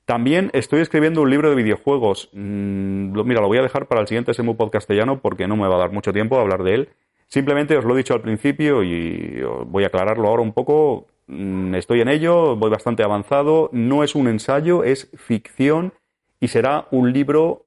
También 0.05 0.49
estoy 0.53 0.81
escribiendo 0.81 1.21
un 1.21 1.29
libro 1.29 1.49
de 1.49 1.55
videojuegos. 1.55 2.29
Mm, 2.33 3.21
mira, 3.25 3.41
lo 3.41 3.47
voy 3.47 3.57
a 3.57 3.61
dejar 3.61 3.87
para 3.87 4.01
el 4.01 4.07
siguiente 4.07 4.33
Semu 4.33 4.55
Podcastellano 4.55 5.21
porque 5.21 5.47
no 5.47 5.57
me 5.57 5.67
va 5.67 5.75
a 5.75 5.79
dar 5.79 5.91
mucho 5.91 6.13
tiempo 6.13 6.37
a 6.37 6.41
hablar 6.41 6.63
de 6.63 6.73
él. 6.73 6.89
Simplemente 7.27 7.77
os 7.77 7.83
lo 7.83 7.93
he 7.93 7.97
dicho 7.97 8.13
al 8.13 8.21
principio 8.21 8.83
y 8.83 9.41
voy 9.65 9.83
a 9.83 9.87
aclararlo 9.87 10.29
ahora 10.29 10.41
un 10.41 10.53
poco. 10.53 11.07
Mm, 11.27 11.75
estoy 11.75 12.01
en 12.01 12.07
ello, 12.07 12.55
voy 12.55 12.69
bastante 12.69 13.03
avanzado. 13.03 13.69
No 13.73 14.03
es 14.03 14.15
un 14.15 14.27
ensayo, 14.27 14.83
es 14.83 15.09
ficción 15.15 15.93
y 16.39 16.47
será 16.47 16.87
un 16.91 17.13
libro 17.13 17.65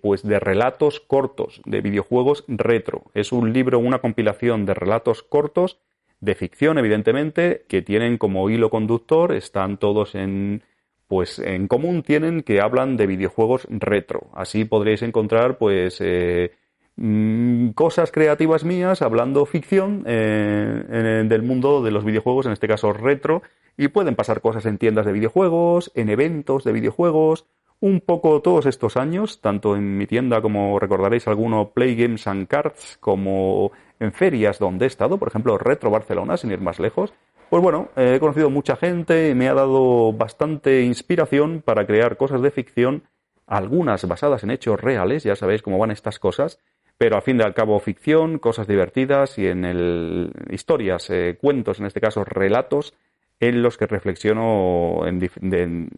pues 0.00 0.22
de 0.22 0.38
relatos 0.38 1.00
cortos 1.00 1.62
de 1.64 1.80
videojuegos 1.80 2.44
retro. 2.48 3.04
Es 3.14 3.32
un 3.32 3.52
libro, 3.52 3.78
una 3.78 4.00
compilación 4.00 4.66
de 4.66 4.74
relatos 4.74 5.22
cortos 5.22 5.80
de 6.20 6.34
ficción, 6.34 6.78
evidentemente, 6.78 7.64
que 7.68 7.82
tienen 7.82 8.18
como 8.18 8.48
hilo 8.50 8.70
conductor, 8.70 9.34
están 9.34 9.78
todos 9.78 10.14
en 10.14 10.62
pues 11.08 11.38
en 11.38 11.68
común 11.68 12.02
tienen 12.02 12.42
que 12.42 12.60
hablan 12.60 12.96
de 12.96 13.06
videojuegos 13.06 13.66
retro. 13.70 14.28
Así 14.34 14.64
podréis 14.64 15.02
encontrar 15.02 15.56
pues 15.56 15.98
eh, 16.00 16.52
mm, 16.96 17.70
cosas 17.70 18.10
creativas 18.12 18.64
mías 18.64 19.02
hablando 19.02 19.46
ficción 19.46 20.04
eh, 20.06 21.24
del 21.28 21.42
mundo 21.42 21.82
de 21.82 21.90
los 21.90 22.04
videojuegos, 22.04 22.46
en 22.46 22.52
este 22.52 22.68
caso 22.68 22.92
retro, 22.92 23.42
y 23.76 23.88
pueden 23.88 24.14
pasar 24.14 24.40
cosas 24.40 24.66
en 24.66 24.78
tiendas 24.78 25.06
de 25.06 25.12
videojuegos, 25.12 25.92
en 25.94 26.08
eventos 26.08 26.64
de 26.64 26.72
videojuegos, 26.72 27.46
un 27.80 28.00
poco 28.00 28.40
todos 28.40 28.66
estos 28.66 28.96
años, 28.96 29.40
tanto 29.40 29.76
en 29.76 29.98
mi 29.98 30.06
tienda 30.06 30.40
como 30.40 30.78
recordaréis 30.78 31.28
alguno 31.28 31.70
Play 31.70 31.94
Games 31.94 32.26
and 32.26 32.48
Cards, 32.48 32.96
como 33.00 33.72
en 34.00 34.12
ferias 34.12 34.58
donde 34.58 34.86
he 34.86 34.88
estado, 34.88 35.18
por 35.18 35.28
ejemplo 35.28 35.58
Retro 35.58 35.90
Barcelona, 35.90 36.36
sin 36.36 36.50
ir 36.50 36.60
más 36.60 36.80
lejos, 36.80 37.12
pues 37.50 37.62
bueno, 37.62 37.90
he 37.96 38.18
conocido 38.18 38.50
mucha 38.50 38.76
gente 38.76 39.34
me 39.34 39.48
ha 39.48 39.54
dado 39.54 40.12
bastante 40.12 40.82
inspiración 40.82 41.62
para 41.64 41.86
crear 41.86 42.16
cosas 42.16 42.42
de 42.42 42.50
ficción, 42.50 43.04
algunas 43.46 44.06
basadas 44.08 44.42
en 44.42 44.50
hechos 44.50 44.80
reales, 44.80 45.22
ya 45.22 45.36
sabéis 45.36 45.62
cómo 45.62 45.78
van 45.78 45.92
estas 45.92 46.18
cosas, 46.18 46.58
pero 46.98 47.16
al 47.16 47.22
fin 47.22 47.38
y 47.38 47.42
al 47.42 47.54
cabo 47.54 47.78
ficción, 47.80 48.38
cosas 48.38 48.66
divertidas 48.66 49.38
y 49.38 49.46
en 49.46 49.64
el 49.64 50.32
historias, 50.50 51.10
eh, 51.10 51.36
cuentos, 51.40 51.78
en 51.78 51.86
este 51.86 52.00
caso 52.00 52.24
relatos, 52.24 52.94
en 53.40 53.62
los 53.62 53.76
que 53.76 53.86
reflexiono 53.86 55.06
en, 55.06 55.20
en 55.52 55.90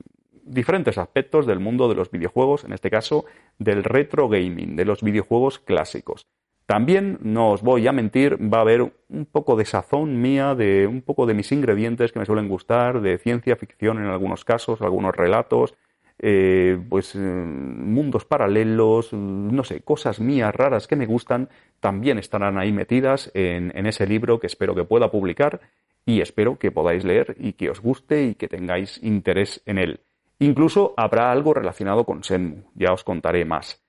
diferentes 0.45 0.99
aspectos 0.99 1.47
del 1.47 1.61
mundo 1.61 1.89
de 1.89 1.95
los 1.95 2.11
videojuegos, 2.11 2.65
en 2.65 2.73
este 2.73 2.91
caso 2.91 3.25
del 3.59 3.85
retro 3.85 4.29
gaming, 4.29 4.77
de 4.77 4.85
los 4.85 5.03
videojuegos 5.03 5.59
clásicos. 5.59 6.27
También, 6.67 7.19
no 7.23 7.53
os 7.53 7.63
voy 7.63 7.87
a 7.87 7.93
mentir, 7.93 8.37
va 8.37 8.59
a 8.59 8.61
haber 8.61 8.83
un 8.83 9.25
poco 9.25 9.57
de 9.57 9.65
sazón 9.65 10.21
mía, 10.21 10.55
de 10.55 10.87
un 10.87 11.01
poco 11.01 11.25
de 11.25 11.33
mis 11.33 11.51
ingredientes 11.51 12.13
que 12.13 12.19
me 12.19 12.27
suelen 12.27 12.47
gustar, 12.47 13.01
de 13.01 13.17
ciencia 13.17 13.57
ficción 13.57 13.97
en 13.99 14.05
algunos 14.05 14.45
casos, 14.45 14.83
algunos 14.83 15.17
relatos, 15.17 15.75
eh, 16.19 16.79
pues 16.89 17.15
eh, 17.15 17.19
mundos 17.19 18.25
paralelos, 18.25 19.13
no 19.13 19.65
sé, 19.65 19.81
cosas 19.81 20.21
mías 20.21 20.55
raras 20.55 20.87
que 20.87 20.97
me 20.97 21.07
gustan, 21.07 21.49
también 21.81 22.19
estarán 22.19 22.59
ahí 22.59 22.73
metidas 22.73 23.31
en, 23.35 23.73
en 23.77 23.87
ese 23.87 24.07
libro 24.07 24.41
que 24.41 24.47
espero 24.47 24.75
que 24.75 24.85
pueda 24.85 25.11
publicar 25.11 25.61
y 26.05 26.21
espero 26.21 26.59
que 26.59 26.71
podáis 26.71 27.05
leer 27.05 27.37
y 27.39 27.53
que 27.53 27.71
os 27.71 27.81
guste 27.81 28.25
y 28.25 28.35
que 28.35 28.49
tengáis 28.49 28.99
interés 29.03 29.63
en 29.67 29.79
él. 29.79 30.01
Incluso 30.39 30.95
habrá 30.97 31.33
algo 31.33 31.53
relacionado 31.55 32.05
con 32.05 32.23
Senmu, 32.25 32.63
ya 32.75 32.93
os 32.93 33.05
contaré 33.05 33.45
más. 33.45 33.88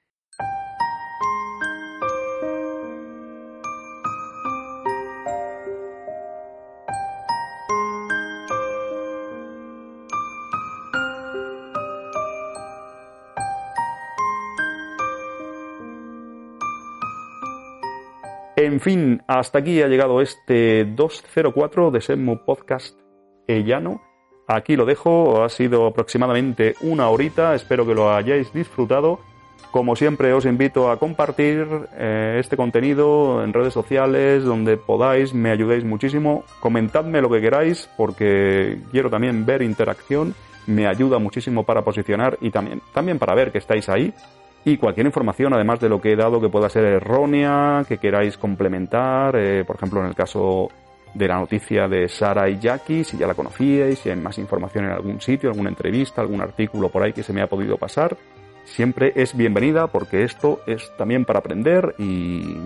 En 18.80 18.84
fin, 18.84 19.22
hasta 19.28 19.60
aquí 19.60 19.82
ha 19.82 19.90
llegado 19.90 20.22
este 20.22 20.86
204 20.86 21.92
de 21.92 22.00
Senmu 22.00 22.46
Podcast 22.46 22.98
Ellano. 23.46 24.02
Aquí 24.48 24.78
lo 24.78 24.86
dejo, 24.86 25.44
ha 25.44 25.50
sido 25.50 25.86
aproximadamente 25.86 26.76
una 26.80 27.10
horita, 27.10 27.54
espero 27.56 27.86
que 27.86 27.94
lo 27.94 28.16
hayáis 28.16 28.54
disfrutado. 28.54 29.20
Como 29.72 29.98
siempre 29.98 30.32
os 30.32 30.46
invito 30.46 30.90
a 30.90 30.98
compartir 30.98 31.68
eh, 31.98 32.38
este 32.40 32.56
contenido 32.56 33.44
en 33.44 33.52
redes 33.52 33.74
sociales, 33.74 34.46
donde 34.46 34.78
podáis, 34.78 35.34
me 35.34 35.52
ayudéis 35.52 35.84
muchísimo. 35.84 36.46
Comentadme 36.62 37.20
lo 37.20 37.30
que 37.30 37.42
queráis, 37.42 37.90
porque 37.98 38.80
quiero 38.92 39.10
también 39.10 39.46
ver 39.46 39.62
interacción, 39.62 40.36
me 40.68 40.88
ayuda 40.88 41.20
muchísimo 41.20 41.66
para 41.66 41.82
posicionar 41.82 42.38
y 42.40 42.50
también, 42.50 42.82
también 42.94 43.20
para 43.20 43.36
ver 43.36 43.52
que 43.52 43.58
estáis 43.58 43.90
ahí 43.90 44.14
y 44.66 44.78
cualquier 44.78 45.06
información, 45.06 45.54
además 45.54 45.80
de 45.80 45.90
lo 45.90 46.02
que 46.02 46.12
he 46.12 46.16
dado, 46.16 46.42
que 46.42 46.50
pueda 46.50 46.70
ser 46.70 46.84
errónea, 46.86 47.86
que 47.88 47.98
queráis 47.98 48.38
complementar, 48.38 49.36
eh, 49.36 49.64
por 49.66 49.78
ejemplo, 49.78 50.02
en 50.02 50.08
el 50.08 50.16
caso 50.16 50.70
de 51.14 51.28
la 51.28 51.40
noticia 51.40 51.88
de 51.88 52.08
Sara 52.08 52.50
y 52.50 52.60
Jackie, 52.60 53.04
si 53.04 53.18
ya 53.18 53.26
la 53.26 53.34
conocíais, 53.34 54.00
si 54.00 54.10
hay 54.10 54.16
más 54.16 54.38
información 54.38 54.86
en 54.86 54.92
algún 54.92 55.22
sitio, 55.22 55.50
alguna 55.50 55.70
entrevista, 55.70 56.22
algún 56.22 56.42
artículo 56.42 56.90
por 56.90 57.04
ahí 57.04 57.14
que 57.14 57.24
se 57.24 57.34
me 57.34 57.42
ha 57.42 57.48
podido 57.48 57.78
pasar, 57.78 58.18
siempre 58.66 59.14
es 59.16 59.36
bienvenida 59.36 59.88
porque 59.88 60.24
esto 60.24 60.62
es 60.68 60.92
también 60.98 61.26
para 61.26 61.40
aprender 61.40 61.96
y 61.98 62.58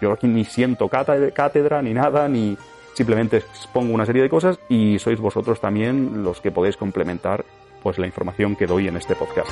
yo 0.00 0.12
aquí 0.12 0.26
ni 0.26 0.44
siento 0.44 0.88
cátedra 0.88 1.82
ni 1.82 1.94
nada, 1.94 2.28
ni 2.28 2.56
simplemente 2.94 3.38
expongo 3.38 3.94
una 3.94 4.06
serie 4.06 4.22
de 4.22 4.28
cosas 4.28 4.58
y 4.68 4.98
sois 4.98 5.20
vosotros 5.20 5.60
también 5.60 6.24
los 6.24 6.40
que 6.40 6.50
podéis 6.50 6.76
complementar 6.76 7.44
pues 7.82 7.98
la 7.98 8.06
información 8.06 8.56
que 8.56 8.66
doy 8.66 8.88
en 8.88 8.96
este 8.96 9.14
podcast. 9.14 9.50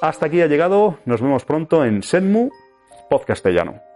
Hasta 0.00 0.26
aquí 0.26 0.40
ha 0.40 0.46
llegado, 0.46 0.98
nos 1.04 1.20
vemos 1.20 1.44
pronto 1.44 1.84
en 1.84 2.02
Senmu, 2.02 2.50
Podcastellano. 3.10 3.89